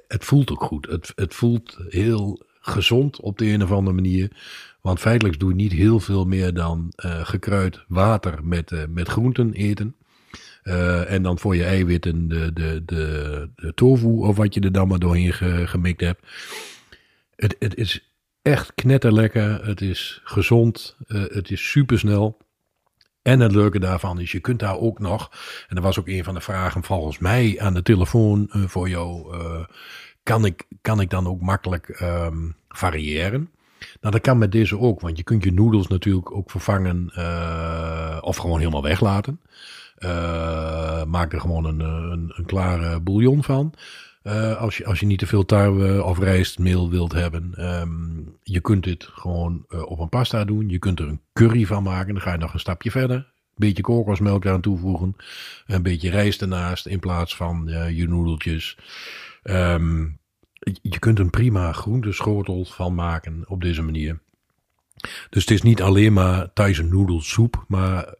het 0.07 0.25
voelt 0.25 0.51
ook 0.51 0.63
goed. 0.63 0.85
Het, 0.87 1.11
het 1.15 1.33
voelt 1.33 1.77
heel 1.89 2.45
gezond 2.61 3.19
op 3.19 3.37
de 3.37 3.45
een 3.45 3.63
of 3.63 3.71
andere 3.71 3.95
manier. 3.95 4.31
Want 4.81 4.99
feitelijk 4.99 5.39
doe 5.39 5.49
je 5.49 5.55
niet 5.55 5.71
heel 5.71 5.99
veel 5.99 6.25
meer 6.25 6.53
dan 6.53 6.93
eh, 6.95 7.25
gekruid 7.25 7.83
water 7.87 8.39
met, 8.43 8.71
eh, 8.71 8.83
met 8.89 9.07
groenten 9.07 9.53
eten. 9.53 9.95
Eh, 10.63 11.11
en 11.11 11.23
dan 11.23 11.39
voor 11.39 11.55
je 11.55 11.63
eiwitten 11.63 12.27
de, 12.27 12.53
de, 12.53 12.83
de, 12.85 13.49
de 13.55 13.73
tofu 13.73 14.07
of 14.07 14.35
wat 14.37 14.53
je 14.53 14.59
er 14.59 14.71
dan 14.71 14.87
maar 14.87 14.99
doorheen 14.99 15.33
ge- 15.33 15.67
gemikt 15.67 16.01
hebt. 16.01 16.21
Het, 17.35 17.55
het 17.59 17.75
is 17.75 18.11
echt 18.41 18.73
knetterlekker. 18.75 19.65
Het 19.65 19.81
is 19.81 20.21
gezond. 20.23 20.95
het 21.07 21.51
is 21.51 21.69
supersnel. 21.69 22.37
En 23.21 23.39
het 23.39 23.51
leuke 23.51 23.79
daarvan 23.79 24.19
is, 24.19 24.31
je 24.31 24.39
kunt 24.39 24.59
daar 24.59 24.77
ook 24.77 24.99
nog, 24.99 25.31
en 25.67 25.75
dat 25.75 25.83
was 25.83 25.99
ook 25.99 26.07
een 26.07 26.23
van 26.23 26.33
de 26.33 26.41
vragen 26.41 26.83
volgens 26.83 27.17
mij 27.17 27.55
aan 27.59 27.73
de 27.73 27.81
telefoon 27.81 28.47
voor 28.51 28.89
jou, 28.89 29.35
kan, 30.23 30.45
ik, 30.45 30.67
kan 30.81 31.01
ik 31.01 31.09
dan 31.09 31.27
ook 31.27 31.41
makkelijk 31.41 31.89
ehm, 31.89 32.49
variëren? 32.69 33.49
Nou, 34.01 34.13
dat 34.13 34.21
kan 34.21 34.37
met 34.37 34.51
deze 34.51 34.79
ook, 34.79 35.01
want 35.01 35.17
je 35.17 35.23
kunt 35.23 35.43
je 35.43 35.53
noedels 35.53 35.87
natuurlijk 35.87 36.31
ook 36.31 36.51
vervangen 36.51 37.11
eh, 37.13 38.17
of 38.21 38.37
gewoon 38.37 38.59
helemaal 38.59 38.83
weglaten. 38.83 39.39
Eh, 39.95 41.03
maak 41.03 41.33
er 41.33 41.41
gewoon 41.41 41.65
een, 41.65 41.79
een, 41.79 42.33
een 42.35 42.45
klare 42.45 42.99
bouillon 42.99 43.43
van. 43.43 43.73
Eh, 44.23 44.57
als, 44.57 44.77
je, 44.77 44.85
als 44.85 44.99
je 44.99 45.05
niet 45.05 45.19
te 45.19 45.25
veel 45.25 45.45
tarwe 45.45 46.03
of 46.03 46.19
rijstmeel 46.19 46.89
wilt 46.89 47.13
hebben. 47.13 47.53
Ehm, 47.55 47.89
je 48.43 48.59
kunt 48.59 48.83
dit 48.83 49.09
gewoon 49.13 49.65
op 49.85 49.99
een 49.99 50.09
pasta 50.09 50.45
doen. 50.45 50.69
Je 50.69 50.79
kunt 50.79 50.99
er 50.99 51.07
een 51.07 51.21
curry 51.33 51.65
van 51.65 51.83
maken. 51.83 52.13
Dan 52.13 52.23
ga 52.23 52.31
je 52.31 52.37
nog 52.37 52.53
een 52.53 52.59
stapje 52.59 52.91
verder. 52.91 53.17
Een 53.17 53.67
beetje 53.67 53.83
kokosmelk 53.83 54.47
aan 54.47 54.61
toevoegen. 54.61 55.15
Een 55.67 55.83
beetje 55.83 56.09
rijst 56.09 56.41
ernaast 56.41 56.85
in 56.85 56.99
plaats 56.99 57.35
van 57.35 57.69
je 57.93 58.07
noedeltjes. 58.07 58.77
Ehm, 59.41 60.03
je- 60.81 60.99
kunt 60.99 61.19
een 61.19 61.29
prima 61.29 61.71
groenteschotel 61.71 62.65
van 62.65 62.95
maken 62.95 63.43
op 63.47 63.61
deze 63.61 63.81
manier. 63.81 64.19
Dus 65.29 65.41
het 65.41 65.51
is 65.51 65.61
niet 65.61 65.81
alleen 65.81 66.13
maar 66.13 66.53
Thaise 66.53 66.83
noedelsoep, 66.83 67.65
maar 67.67 68.15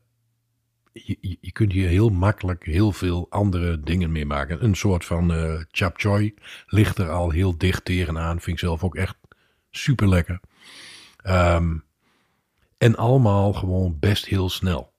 je, 0.93 1.37
kunt 1.51 1.71
hier 1.71 1.87
heel 1.87 2.09
makkelijk 2.09 2.65
heel 2.65 2.91
veel 2.91 3.27
andere 3.29 3.79
dingen 3.79 4.11
mee 4.11 4.25
maken. 4.25 4.63
Een 4.63 4.75
soort 4.75 5.05
van 5.05 5.33
eh 5.33 5.61
chap 5.71 5.99
choy 5.99 6.33
ligt 6.67 6.97
er 6.97 7.09
al 7.09 7.29
heel 7.29 7.57
dicht 7.57 7.85
tegenaan. 7.85 8.41
Vind 8.41 8.57
ik 8.57 8.63
zelf 8.63 8.83
ook 8.83 8.95
echt 8.95 9.17
super 9.71 10.09
lekker. 10.09 10.39
en 12.77 12.95
allemaal 12.95 13.53
gewoon 13.53 13.99
best 13.99 14.25
heel 14.25 14.49
snel. 14.49 14.93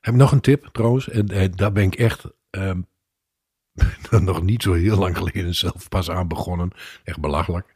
Heb 0.00 0.14
ik 0.14 0.20
nog 0.20 0.32
een 0.32 0.40
tip 0.40 0.68
trouwens? 0.72 1.08
En 1.08 1.28
eh, 1.28 1.48
daar 1.54 1.72
ben 1.72 1.84
ik 1.84 1.94
echt 1.94 2.24
ehm, 3.76 4.24
nog 4.30 4.42
niet 4.42 4.62
zo 4.62 4.72
heel 4.72 4.96
lang 4.96 5.16
geleden 5.16 5.54
zelf 5.54 5.88
pas 5.88 6.10
aan 6.10 6.28
begonnen. 6.28 6.70
Echt 7.04 7.20
belachelijk. 7.20 7.72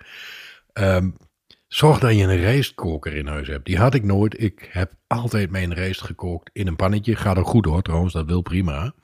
Ehm, 0.73 1.11
zorg 1.69 1.99
dat 1.99 2.17
je 2.17 2.23
een 2.23 2.41
rijstkoker 2.41 3.15
in 3.15 3.27
huis 3.27 3.49
hebt. 3.49 3.67
Die 3.67 3.79
had 3.79 3.95
ik 3.95 4.05
nooit. 4.05 4.43
Ik 4.43 4.69
heb 4.71 4.93
altijd 5.07 5.51
mijn 5.51 5.75
rijst 5.75 6.01
gekookt 6.01 6.51
in 6.53 6.67
een 6.67 6.77
pannetje. 6.77 7.17
Gaat 7.17 7.39
ook 7.39 7.47
goed 7.47 7.65
hoor 7.65 7.83
trouwens, 7.83 8.13
dat 8.13 8.27
wil 8.27 8.43
prima. 8.43 8.95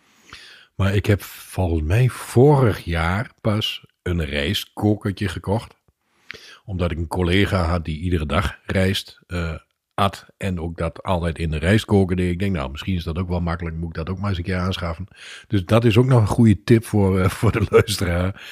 Maar 0.74 0.94
ik 0.94 1.06
heb 1.06 1.22
volgens 1.22 1.82
mij 1.82 2.08
vorig 2.08 2.84
jaar 2.84 3.30
pas 3.40 3.84
een 4.02 4.24
rijstkokertje 4.24 5.28
gekocht. 5.28 5.74
Omdat 6.64 6.90
ik 6.90 6.98
een 6.98 7.06
collega 7.06 7.62
had 7.62 7.84
die 7.84 7.98
iedere 7.98 8.26
dag 8.26 8.58
rijst 8.66 9.20
eh, 9.26 9.54
at. 9.96 10.26
En 10.36 10.60
ook 10.60 10.78
dat 10.78 11.02
altijd 11.02 11.38
in 11.38 11.50
de 11.50 11.58
deed. 11.58 12.18
Ik 12.18 12.38
denk 12.38 12.56
nou, 12.56 12.70
misschien 12.70 12.94
is 12.94 13.04
dat 13.04 13.18
ook 13.18 13.28
wel 13.28 13.40
makkelijk. 13.40 13.76
Moet 13.76 13.88
ik 13.88 13.94
dat 13.94 14.08
ook 14.08 14.18
maar 14.18 14.28
eens 14.28 14.38
een 14.38 14.44
keer 14.44 14.58
aanschaffen. 14.58 15.08
Dus 15.48 15.64
dat 15.64 15.84
is 15.84 15.98
ook 15.98 16.06
nog 16.06 16.20
een 16.20 16.26
goede 16.26 16.62
tip 16.64 16.84
voor, 16.84 17.20
eh, 17.20 17.28
voor 17.28 17.52
de 17.52 17.66
luisteraar. 17.70 18.42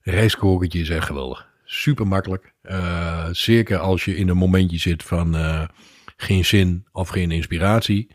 Rijstkokertje 0.00 0.80
is 0.80 0.90
echt 0.90 1.06
geweldig. 1.06 1.48
Super 1.64 2.06
makkelijk. 2.06 2.52
Eh, 2.62 3.28
zeker 3.30 3.78
als 3.78 4.04
je 4.04 4.16
in 4.16 4.28
een 4.28 4.36
momentje 4.36 4.78
zit 4.78 5.02
van 5.02 5.36
eh, 5.36 5.68
geen 6.16 6.44
zin 6.44 6.86
of 6.92 7.08
geen 7.08 7.30
inspiratie. 7.30 8.14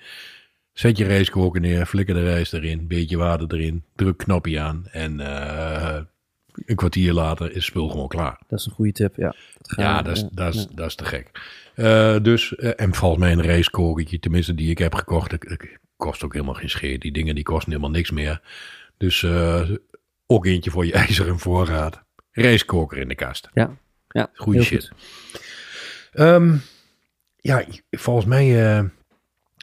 Zet 0.73 0.97
je 0.97 1.05
rijstkoker 1.05 1.61
neer, 1.61 1.85
flikker 1.85 2.15
de 2.15 2.23
rijst 2.23 2.53
erin, 2.53 2.87
beetje 2.87 3.17
water 3.17 3.47
erin, 3.53 3.83
druk 3.95 4.17
knopje 4.17 4.59
aan 4.59 4.87
en 4.91 5.19
een 6.65 6.75
kwartier 6.75 7.13
later 7.13 7.47
is 7.49 7.53
het 7.55 7.63
spul 7.63 7.89
gewoon 7.89 8.07
klaar. 8.07 8.39
Dat 8.47 8.59
is 8.59 8.65
een 8.65 8.71
goede 8.71 8.91
tip, 8.91 9.15
ja. 9.15 9.35
Dat 9.61 9.73
Ja, 9.77 9.97
we- 9.97 10.03
dat 10.03 10.15
is, 10.17 10.21
ja, 10.21 10.27
dat 10.31 10.53
is, 10.53 10.61
ja. 10.61 10.75
dat 10.75 10.87
is 10.87 10.95
te 10.95 11.05
gek. 11.05 11.31
Eh, 11.75 12.15
dus, 12.21 12.55
eh, 12.55 12.71
en 12.75 12.93
volgens 12.95 13.21
mij 13.21 13.31
een 13.31 13.41
rijstkokertje, 13.41 14.19
tenminste 14.19 14.55
die 14.55 14.69
ik 14.69 14.77
heb 14.77 14.95
gekocht, 14.95 15.29
dat, 15.29 15.41
dat 15.41 15.67
kost 15.95 16.23
ook 16.23 16.33
helemaal 16.33 16.53
geen 16.53 16.69
scheet. 16.69 17.01
Die 17.01 17.11
dingen 17.11 17.35
die 17.35 17.43
kosten 17.43 17.69
helemaal 17.71 17.91
niks 17.91 18.11
meer. 18.11 18.41
Dus 18.97 19.23
eh, 19.23 19.69
ook 20.25 20.45
eentje 20.45 20.71
voor 20.71 20.85
je 20.85 20.93
ijzeren 21.05 21.39
voorraad. 21.39 22.03
Rijstkoker 22.31 22.97
in 22.97 23.07
de 23.07 23.15
kast. 23.15 23.49
Ja, 23.53 23.77
ja 24.07 24.29
Goeie 24.33 24.61
shit. 24.63 24.87
goed. 24.89 25.41
Ehm, 26.11 26.55
ja, 27.35 27.65
volgens 27.91 28.25
mij 28.25 28.45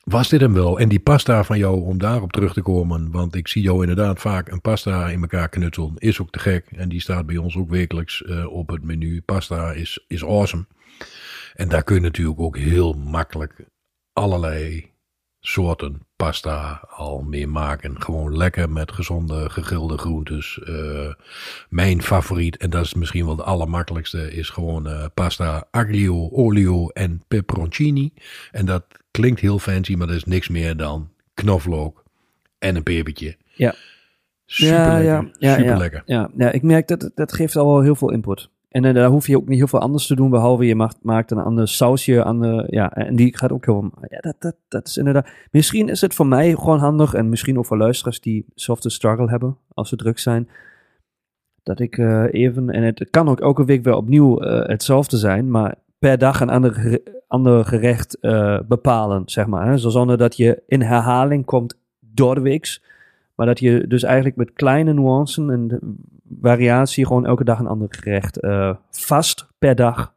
was 0.08 0.28
dit 0.28 0.40
hem 0.40 0.52
wel. 0.52 0.78
En 0.78 0.88
die 0.88 1.00
pasta 1.00 1.44
van 1.44 1.58
jou, 1.58 1.80
om 1.80 1.98
daarop 1.98 2.32
terug 2.32 2.52
te 2.52 2.62
komen. 2.62 3.10
Want 3.10 3.34
ik 3.34 3.48
zie 3.48 3.62
jou 3.62 3.80
inderdaad 3.80 4.20
vaak 4.20 4.50
een 4.50 4.60
pasta 4.60 5.08
in 5.08 5.20
elkaar 5.20 5.48
knutselen. 5.48 5.92
Is 5.96 6.20
ook 6.20 6.30
te 6.30 6.38
gek. 6.38 6.66
En 6.76 6.88
die 6.88 7.00
staat 7.00 7.26
bij 7.26 7.36
ons 7.36 7.56
ook 7.56 7.70
wekelijks 7.70 8.24
eh, 8.24 8.46
op 8.46 8.68
het 8.68 8.84
menu. 8.84 9.22
Pasta 9.22 9.72
is, 9.72 10.04
is 10.06 10.24
awesome. 10.24 10.66
En 11.54 11.68
daar 11.68 11.82
kun 11.82 11.94
je 11.94 12.00
natuurlijk 12.00 12.40
ook 12.40 12.56
heel 12.56 12.92
makkelijk 12.92 13.66
allerlei 14.12 14.90
soorten 15.40 16.06
pasta 16.16 16.84
al 16.88 17.22
mee 17.22 17.46
maken. 17.46 18.02
Gewoon 18.02 18.36
lekker 18.36 18.70
met 18.70 18.92
gezonde 18.92 19.50
gegrilde 19.50 19.98
groentes. 19.98 20.60
Eh, 20.62 21.12
mijn 21.68 22.02
favoriet, 22.02 22.56
en 22.56 22.70
dat 22.70 22.84
is 22.84 22.94
misschien 22.94 23.26
wel 23.26 23.36
de 23.36 23.42
allermakkelijkste, 23.42 24.32
is 24.32 24.50
gewoon 24.50 24.86
eh, 24.86 25.04
pasta 25.14 25.68
aglio, 25.70 26.28
olio 26.30 26.88
en 26.88 27.22
peperoncini. 27.28 28.12
En 28.50 28.66
dat 28.66 28.84
klinkt 29.18 29.40
heel 29.40 29.58
fancy, 29.58 29.94
maar 29.94 30.06
dat 30.06 30.16
is 30.16 30.24
niks 30.24 30.48
meer 30.48 30.76
dan 30.76 31.08
knoflook 31.34 32.02
en 32.58 32.76
een 32.76 32.82
pepertje. 32.82 33.36
Ja. 33.54 33.74
Super 34.46 34.76
ja, 34.76 34.92
lekker. 34.92 35.12
ja, 35.12 35.30
ja, 35.38 35.54
super 35.54 35.70
ja. 35.70 35.76
lekker. 35.76 36.02
Ja, 36.06 36.30
ja, 36.36 36.50
ik 36.50 36.62
merk 36.62 36.88
dat 36.88 37.10
dat 37.14 37.32
geeft 37.32 37.56
al 37.56 37.66
wel 37.66 37.82
heel 37.82 37.94
veel 37.94 38.10
input. 38.10 38.50
En 38.68 38.84
eh, 38.84 38.94
daar 38.94 39.08
hoef 39.08 39.26
je 39.26 39.36
ook 39.36 39.48
niet 39.48 39.58
heel 39.58 39.66
veel 39.66 39.80
anders 39.80 40.06
te 40.06 40.14
doen, 40.14 40.30
behalve 40.30 40.66
je 40.66 40.74
maakt, 40.74 40.96
maakt 41.02 41.30
een 41.30 41.38
ander 41.38 41.68
sausje 41.68 42.24
aan 42.24 42.40
de, 42.40 42.66
ja, 42.70 42.92
en 42.92 43.16
die 43.16 43.36
gaat 43.36 43.52
ook 43.52 43.64
heel, 43.64 43.90
ja, 44.08 44.18
dat, 44.20 44.34
dat, 44.38 44.56
dat 44.68 44.88
is 44.88 44.96
inderdaad, 44.96 45.28
misschien 45.50 45.88
is 45.88 46.00
het 46.00 46.14
voor 46.14 46.26
mij 46.26 46.54
gewoon 46.54 46.78
handig 46.78 47.14
en 47.14 47.28
misschien 47.28 47.58
ook 47.58 47.66
voor 47.66 47.78
luisteraars 47.78 48.20
die 48.20 48.46
softe 48.54 48.90
struggle 48.90 49.30
hebben 49.30 49.56
als 49.74 49.88
ze 49.88 49.96
druk 49.96 50.18
zijn, 50.18 50.48
dat 51.62 51.80
ik 51.80 51.98
eh, 51.98 52.24
even, 52.30 52.70
en 52.70 52.82
het 52.82 53.10
kan 53.10 53.28
ook 53.28 53.40
elke 53.40 53.64
week 53.64 53.84
weer 53.84 53.96
opnieuw 53.96 54.40
eh, 54.40 54.68
hetzelfde 54.68 55.16
zijn, 55.16 55.50
maar 55.50 55.74
per 55.98 56.18
dag 56.18 56.40
een 56.40 56.50
ander, 56.50 57.00
gere- 57.28 57.42
ander 57.52 57.64
gerecht 57.64 58.18
eh, 58.20 58.58
bepalen, 58.68 59.22
zeg 59.26 59.46
maar. 59.46 59.66
Hè? 59.66 59.78
Zo 59.78 59.88
zonder 59.88 60.18
dat 60.18 60.36
je 60.36 60.62
in 60.66 60.82
herhaling 60.82 61.44
komt 61.44 61.78
door 62.00 62.34
de 62.34 62.40
weeks. 62.40 62.82
Maar 63.34 63.46
dat 63.46 63.58
je 63.60 63.84
dus 63.86 64.02
eigenlijk 64.02 64.36
met 64.36 64.52
kleine 64.52 64.92
nuancen 64.92 65.50
en 65.50 65.80
variatie 66.42 67.06
gewoon 67.06 67.26
elke 67.26 67.44
dag 67.44 67.58
een 67.58 67.66
ander 67.66 67.86
gerecht 67.90 68.40
eh, 68.40 68.74
vast 68.90 69.46
per 69.58 69.74
dag 69.74 70.14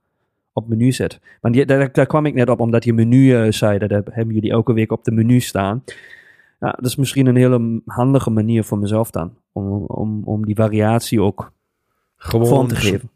op 0.54 0.68
menu 0.68 0.92
zet. 0.92 1.20
Want 1.42 1.54
die, 1.54 1.66
daar, 1.66 1.92
daar 1.92 2.06
kwam 2.06 2.26
ik 2.26 2.34
net 2.34 2.50
op, 2.50 2.60
omdat 2.60 2.84
je 2.84 2.94
menu 2.94 3.36
eh, 3.36 3.52
zei, 3.52 3.78
dat 3.78 3.90
heb- 3.90 4.10
hebben 4.12 4.34
jullie 4.36 4.52
elke 4.52 4.74
week 4.74 4.92
op 4.92 5.04
de 5.04 5.12
menu 5.12 5.40
staan. 5.40 5.84
Ja, 6.60 6.72
dat 6.72 6.86
is 6.86 6.96
misschien 6.96 7.26
een 7.26 7.36
hele 7.36 7.82
handige 7.86 8.30
manier 8.30 8.64
voor 8.64 8.78
mezelf 8.78 9.12
dan, 9.12 9.34
om, 9.52 9.84
om, 9.86 10.22
om 10.24 10.46
die 10.46 10.56
variatie 10.56 11.22
ook 11.22 11.52
Gewoon 12.18 12.48
vorm 12.48 12.68
te 12.68 12.76
geven. 12.76 13.10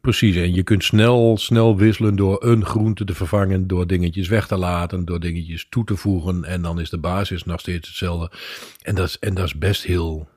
Precies, 0.00 0.36
en 0.36 0.54
je 0.54 0.62
kunt 0.62 0.84
snel, 0.84 1.36
snel 1.36 1.76
wisselen 1.76 2.16
door 2.16 2.44
een 2.44 2.64
groente 2.64 3.04
te 3.04 3.14
vervangen, 3.14 3.66
door 3.66 3.86
dingetjes 3.86 4.28
weg 4.28 4.46
te 4.46 4.56
laten, 4.56 5.04
door 5.04 5.20
dingetjes 5.20 5.66
toe 5.68 5.84
te 5.84 5.96
voegen. 5.96 6.44
En 6.44 6.62
dan 6.62 6.80
is 6.80 6.90
de 6.90 6.98
basis 6.98 7.44
nog 7.44 7.60
steeds 7.60 7.88
hetzelfde. 7.88 8.30
En 8.82 8.94
dat 8.94 9.06
is, 9.06 9.18
en 9.18 9.34
dat 9.34 9.44
is 9.44 9.58
best 9.58 9.84
heel, 9.84 10.28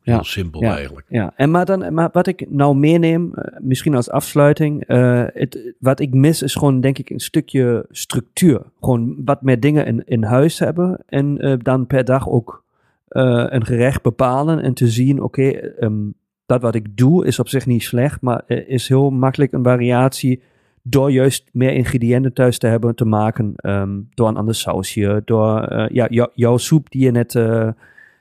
heel 0.00 0.14
Ja, 0.14 0.22
simpel 0.22 0.62
ja. 0.62 0.76
eigenlijk. 0.76 1.06
Ja, 1.08 1.32
en 1.36 1.50
maar, 1.50 1.64
dan, 1.64 1.94
maar 1.94 2.08
wat 2.12 2.26
ik 2.26 2.50
nou 2.50 2.76
meeneem, 2.76 3.34
eh, 3.34 3.60
misschien 3.60 3.94
als 3.94 4.10
afsluiting, 4.10 4.84
eh, 4.84 5.24
het, 5.26 5.74
wat 5.78 6.00
ik 6.00 6.14
mis 6.14 6.42
is 6.42 6.54
gewoon 6.54 6.80
denk 6.80 6.98
ik 6.98 7.10
een 7.10 7.20
stukje 7.20 7.86
structuur. 7.90 8.62
Gewoon 8.80 9.16
wat 9.24 9.42
meer 9.42 9.60
dingen 9.60 9.86
in, 9.86 10.02
in 10.06 10.22
huis 10.22 10.58
hebben 10.58 11.02
en 11.06 11.38
eh, 11.38 11.54
dan 11.58 11.86
per 11.86 12.04
dag 12.04 12.28
ook 12.28 12.62
een 13.08 13.66
gerecht 13.66 14.02
bepalen 14.02 14.62
en 14.62 14.74
te 14.74 14.88
zien, 14.88 15.22
oké, 15.22 15.48
ehm, 15.50 16.10
dat 16.54 16.62
wat 16.62 16.74
ik 16.74 16.96
doe 16.96 17.26
is 17.26 17.38
op 17.38 17.48
zich 17.48 17.66
niet 17.66 17.82
slecht, 17.82 18.20
maar 18.20 18.42
is 18.46 18.88
heel 18.88 19.10
makkelijk 19.10 19.52
een 19.52 19.64
variatie 19.64 20.42
door 20.82 21.10
juist 21.12 21.44
meer 21.52 21.72
ingrediënten 21.72 22.32
thuis 22.32 22.58
te 22.58 22.66
hebben 22.66 22.94
te 22.94 23.04
maken, 23.04 23.52
ehm, 23.56 23.90
door 24.14 24.28
een 24.28 24.36
ander 24.36 24.54
sausje, 24.54 25.22
door 25.24 25.60
eh, 25.62 25.88
ja, 25.88 26.06
jou- 26.10 26.30
jouw 26.34 26.56
soep 26.56 26.90
die 26.90 27.02
je 27.04 27.10
net... 27.10 27.34
eh, 27.34 27.68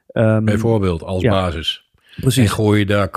ehm, 0.07 0.45
Bijvoorbeeld 0.45 1.03
als 1.03 1.21
ja. 1.21 1.31
basis. 1.31 1.81
En 2.15 2.21
precies. 2.21 2.51
gooi 2.51 2.79
je 2.79 2.85
daar 2.85 3.09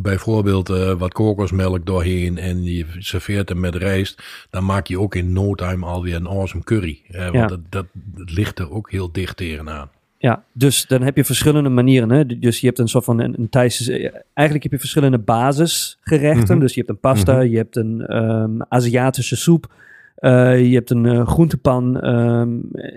bijvoorbeeld 0.00 0.70
eh, 0.70 0.92
wat 0.92 1.12
kokosmelk 1.12 1.86
doorheen 1.86 2.38
en 2.38 2.64
je 2.64 2.86
serveert 2.98 3.48
hem 3.48 3.60
met 3.60 3.74
rijst, 3.74 4.22
dan 4.50 4.64
maak 4.64 4.86
je 4.86 5.00
ook 5.00 5.14
in 5.14 5.32
no 5.32 5.54
time 5.54 5.86
alweer 5.86 6.14
een 6.14 6.28
awesome 6.28 6.64
curry. 6.64 7.00
Want 7.10 7.34
Ja. 7.34 7.46
dat, 7.46 7.60
dat, 7.68 7.86
dat 7.92 8.30
ligt 8.30 8.58
er 8.58 8.70
ook 8.72 8.90
heel 8.90 9.12
dicht 9.12 9.36
tegenaan. 9.36 9.90
Ja, 10.22 10.44
dus 10.52 10.86
dan 10.86 11.02
heb 11.02 11.16
je 11.16 11.24
verschillende 11.24 11.68
manieren. 11.68 12.10
Hè? 12.10 12.26
Dus 12.26 12.60
je 12.60 12.66
hebt 12.66 12.78
een 12.78 12.88
soort 12.88 13.04
van 13.04 13.20
een, 13.20 13.34
een 13.38 13.48
Thaise... 13.48 13.92
Eigenlijk 14.34 14.62
heb 14.62 14.72
je 14.72 14.78
verschillende 14.78 15.18
basisgerechten. 15.18 16.54
Mhm. 16.56 16.58
Dus 16.60 16.74
je 16.74 16.78
hebt 16.80 16.90
een 16.92 17.00
pasta, 17.00 17.36
Mhm. 17.36 17.50
je 17.50 17.56
hebt 17.56 17.76
een 17.76 18.06
ehm, 18.06 18.60
Aziatische 18.68 19.36
soep. 19.36 19.72
eh, 20.14 20.66
je 20.68 20.74
hebt 20.74 20.90
een 20.90 21.06
eh, 21.06 21.26
groentepan, 21.26 22.00
ehm, 22.00 22.50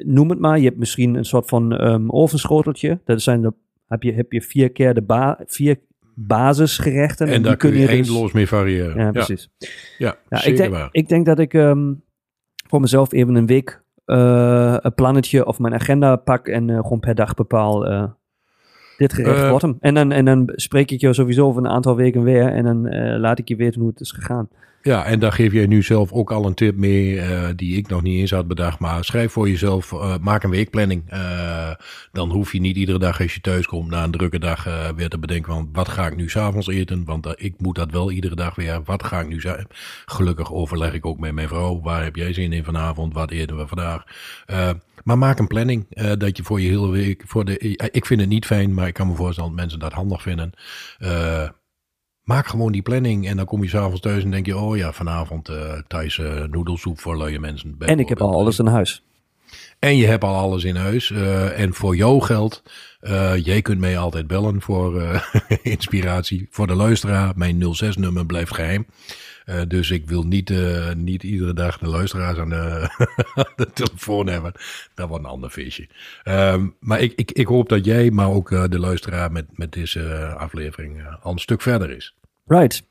noem 0.04 0.30
het 0.30 0.40
maar. 0.40 0.58
Je 0.60 0.66
hebt 0.66 0.78
misschien 0.78 1.16
een 1.16 1.26
soort 1.26 1.48
van 1.50 1.78
ehm 1.78 2.10
ovenschoteltje. 2.12 3.00
Dat 3.06 3.22
zijn 3.22 3.42
de, 3.42 3.54
heb, 3.88 4.04
je, 4.04 4.14
heb 4.14 4.32
je 4.32 4.42
vier 4.42 4.72
keer 4.72 4.94
de 4.94 5.02
ba 5.02 5.40
vier 5.48 5.80
basisgerechten. 6.16 7.28
En 7.28 7.34
die 7.34 7.42
daar 7.42 7.58
kun 7.58 7.74
je 7.74 7.80
dus- 7.80 7.90
eindeloos 7.90 8.32
mee 8.32 8.48
variëren. 8.48 9.04
Ja, 9.04 9.12
precies. 9.12 9.50
Ja, 9.98 10.16
Ja, 10.30 10.38
zeker 10.38 10.52
ik, 10.52 10.58
denk, 10.58 10.72
waar. 10.72 10.90
ik 10.92 11.08
denk 11.10 11.26
dat 11.26 11.40
ik 11.40 11.52
voor 12.70 12.82
mezelf 12.82 13.14
even 13.14 13.36
een 13.36 13.46
week 13.46 13.70
eh, 13.70 13.78
plannetje 14.96 15.46
of 15.46 15.60
mijn 15.60 15.74
agenda 15.74 16.16
pak 16.16 16.48
en 16.48 16.70
eh, 16.70 16.80
gewoon 16.80 17.00
per 17.00 17.16
dag 17.16 17.34
bepaal. 17.34 17.86
eh, 17.88 18.04
dit 18.98 19.14
gerecht 19.14 19.42
Eh, 19.42 19.50
wordt 19.50 19.62
hem. 19.64 19.78
En 19.80 19.94
dan, 19.94 20.12
en 20.12 20.26
dan 20.26 20.50
spreek 20.56 20.92
ik 20.92 21.02
je 21.02 21.14
sowieso 21.14 21.46
over 21.48 21.64
een 21.64 21.72
aantal 21.72 21.96
weken 21.96 22.24
weer. 22.24 22.48
En 22.54 22.64
dan 22.64 22.88
eh, 22.88 23.20
laat 23.20 23.40
ik 23.40 23.48
je 23.48 23.56
weten 23.56 23.82
hoe 23.82 23.90
het 23.90 24.00
is 24.00 24.12
gegaan. 24.12 24.50
Ja, 24.86 25.06
en 25.06 25.20
daar 25.20 25.32
geef 25.32 25.54
jij 25.54 25.66
nu 25.66 25.84
zelf 25.84 26.12
ook 26.12 26.32
al 26.32 26.46
een 26.46 26.54
tip 26.54 26.76
mee 26.76 27.20
eh, 27.20 27.50
die 27.56 27.78
ik 27.78 27.88
nog 27.88 28.02
niet 28.02 28.20
eens 28.20 28.32
had 28.32 28.48
bedacht. 28.48 28.80
Maar 28.80 29.04
schrijf 29.04 29.32
voor 29.32 29.50
jezelf, 29.50 29.92
eh, 29.92 30.16
maak 30.22 30.44
een 30.44 30.50
weekplanning. 30.50 31.04
Eh, 31.10 31.72
dan 32.12 32.30
hoef 32.30 32.52
je 32.52 32.60
niet 32.60 32.76
iedere 32.76 33.00
dag 33.00 33.22
als 33.22 33.34
je 33.34 33.42
thuis 33.42 33.66
komt 33.66 33.90
na 33.90 34.04
een 34.04 34.12
drukke 34.12 34.40
dag 34.40 34.64
weer 34.96 35.10
te 35.10 35.20
bedenken 35.20 35.54
van 35.54 35.70
wat 35.72 35.90
ga 35.90 36.08
ik 36.08 36.16
nu 36.16 36.30
s'avonds 36.30 36.68
eten. 36.68 37.06
Want 37.06 37.28
ik 37.36 37.54
moet 37.58 37.76
dat 37.76 37.92
wel 37.92 38.12
iedere 38.12 38.36
dag 38.36 38.56
weer. 38.56 38.82
Wat 38.84 39.04
ga 39.04 39.20
ik 39.20 39.28
nu 39.28 39.42
zijn? 39.42 39.68
Gelukkig 40.06 40.54
overleg 40.54 40.94
ik 40.94 41.06
ook 41.06 41.20
met 41.20 41.34
mijn 41.34 41.48
vrouw. 41.48 41.82
Waar 41.82 42.04
heb 42.04 42.16
jij 42.16 42.34
zin 42.34 42.54
in 42.54 42.64
vanavond? 42.64 43.14
Wat 43.14 43.32
eten 43.32 43.58
we 43.58 43.68
vandaag? 43.68 44.04
Maar 45.04 45.18
maak 45.18 45.40
een 45.40 45.48
planning 45.48 45.86
dat 46.18 46.38
je 46.38 46.44
voor 46.44 46.62
je 46.62 46.70
hele 46.70 46.90
week. 46.90 47.24
Voor 47.28 47.46
de, 47.46 47.58
ik 47.92 48.06
vind 48.06 48.20
het 48.20 48.30
niet 48.30 48.46
fijn, 48.46 48.74
maar 48.74 48.88
ik 48.88 48.94
kan 48.94 49.08
me 49.08 49.16
voorstellen 49.16 49.50
dat 49.50 49.60
mensen 49.60 49.80
dat 49.80 49.94
handig 49.94 50.22
vinden. 50.22 50.52
Maak 52.26 52.48
gewoon 52.48 52.72
die 52.72 52.82
planning 52.82 53.28
en 53.28 53.38
dan 53.38 53.46
kom 53.46 53.64
je 53.64 53.70
s'avonds 53.70 54.02
thuis 54.02 54.24
en 54.24 54.32
denk 54.32 54.46
je, 54.46 54.58
oh 54.58 54.78
ja, 54.78 54.94
vanavond 54.94 55.50
Thaise 55.88 56.48
noedelsoep 56.52 57.00
voor 57.00 57.18
luie 57.18 57.40
mensen. 57.40 57.76
En 57.80 58.00
ik 58.00 58.10
heb 58.10 58.22
al 58.22 58.34
alles 58.34 58.60
in 58.60 58.66
huis. 58.66 59.04
En 59.80 59.98
je 59.98 60.06
hebt 60.08 60.24
al 60.24 60.36
alles 60.36 60.64
in 60.64 60.76
huis. 60.76 61.12
eh, 61.12 61.60
en 61.60 61.74
voor 61.74 61.96
jou 61.96 62.22
geldt, 62.22 62.64
eh, 63.00 63.46
jij 63.46 63.62
kunt 63.62 63.80
mij 63.80 63.98
altijd 63.98 64.28
bellen 64.28 64.62
voor 64.62 65.22
inspiratie. 65.64 66.48
Voor 66.50 66.68
de 66.68 66.76
luisteraar, 66.76 67.34
mijn 67.36 67.64
06-nummer 67.64 68.26
blijft 68.26 68.54
geheim. 68.54 68.86
Eh, 69.46 69.62
dus 69.68 69.92
ik 69.92 70.08
wil 70.08 70.24
niet, 70.24 70.50
eh, 70.50 70.94
niet 70.94 71.24
iedere 71.24 71.54
dag 71.54 71.78
de 71.78 71.88
luisteraars 71.88 72.38
aan 72.38 72.50
de, 72.50 72.90
de 73.56 73.70
telefoon 73.74 74.28
hebben. 74.28 74.52
Dat 74.94 75.08
wordt 75.08 75.24
een 75.24 75.30
ander 75.30 75.50
feestje. 75.50 75.88
Ehm, 76.24 76.68
maar 76.80 77.00
ik, 77.00 77.14
ik, 77.16 77.32
ik 77.32 77.48
hoop 77.48 77.70
dat 77.70 77.86
jij, 77.86 78.12
maar 78.12 78.30
ook 78.30 78.52
eh, 78.52 78.64
de 78.70 78.80
luisteraar 78.80 79.32
met, 79.32 79.46
met 79.58 79.72
deze 79.72 80.34
aflevering 80.38 81.04
al 81.22 81.32
een 81.32 81.40
stuk 81.40 81.62
verder 81.62 81.90
is. 81.90 82.16
Right. 82.46 82.84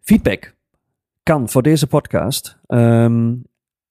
Feedback 0.00 0.54
kan 1.22 1.48
voor 1.48 1.62
deze 1.62 1.86
podcast 1.86 2.58
ehm, 2.66 3.34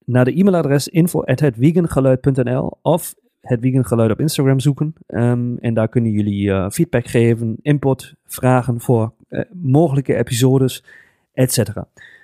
naar 0.05 0.25
de 0.25 0.33
e-mailadres 0.33 0.87
info@hetwegengeluid.nl 0.87 2.77
of 2.81 3.15
het 3.41 3.59
Wegengeluid 3.59 4.11
op 4.11 4.19
Instagram 4.19 4.59
zoeken. 4.59 4.93
Ehm, 5.07 5.55
en 5.57 5.73
daar 5.73 5.87
kunnen 5.87 6.11
jullie 6.11 6.71
feedback 6.71 7.07
geven, 7.07 7.57
input, 7.61 8.13
vragen 8.25 8.81
voor 8.81 9.13
mogelijke 9.53 10.15
episodes, 10.15 10.83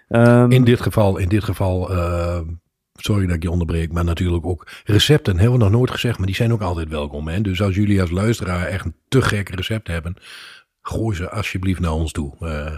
Ehm, 0.10 0.52
In 0.52 0.64
dit 0.64 0.82
geval, 0.82 1.18
in 1.18 1.30
dit 1.30 1.44
geval 1.44 1.92
eh, 1.92 2.40
sorry 2.94 3.26
dat 3.26 3.36
ik 3.36 3.44
je 3.44 3.52
onderbreek, 3.52 3.92
maar 3.92 4.04
natuurlijk 4.04 4.46
ook 4.46 4.68
recepten 4.86 5.38
hebben 5.38 5.58
we 5.58 5.64
nog 5.64 5.74
nooit 5.74 5.92
gezegd, 5.92 6.18
maar 6.18 6.28
die 6.28 6.36
zijn 6.36 6.54
ook 6.54 6.62
altijd 6.62 6.90
welkom. 6.90 7.28
Hè? 7.28 7.42
Dus 7.42 7.62
als 7.62 7.76
jullie 7.76 8.02
als 8.02 8.12
luisteraar 8.12 8.66
echt 8.66 8.86
een 8.86 8.96
te 9.08 9.22
gek 9.22 9.50
recept 9.50 9.88
hebben, 9.88 10.16
gooi 10.82 11.16
ze 11.16 11.30
alsjeblieft 11.30 11.80
naar 11.80 11.92
ons 11.92 12.12
toe. 12.12 12.34
Eh, 12.40 12.78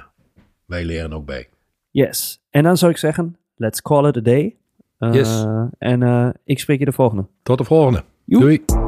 wij 0.66 0.86
leren 0.86 1.14
ook 1.14 1.26
bij. 1.26 1.50
Yes. 1.92 2.42
En 2.50 2.64
dan 2.64 2.78
zou 2.78 2.92
ik 2.92 2.98
zeggen, 2.98 3.38
let's 3.56 3.82
call 3.82 4.08
it 4.08 4.18
a 4.18 4.22
day. 4.22 4.56
Eh, 4.98 5.14
Yes. 5.14 5.46
En 5.78 6.04
eh, 6.04 6.30
ik 6.44 6.60
spreek 6.60 6.80
je 6.80 6.86
de 6.86 6.92
volgende. 6.92 7.26
Tot 7.44 7.58
de 7.58 7.64
volgende. 7.64 8.04
Joep. 8.26 8.42
Doei. 8.42 8.85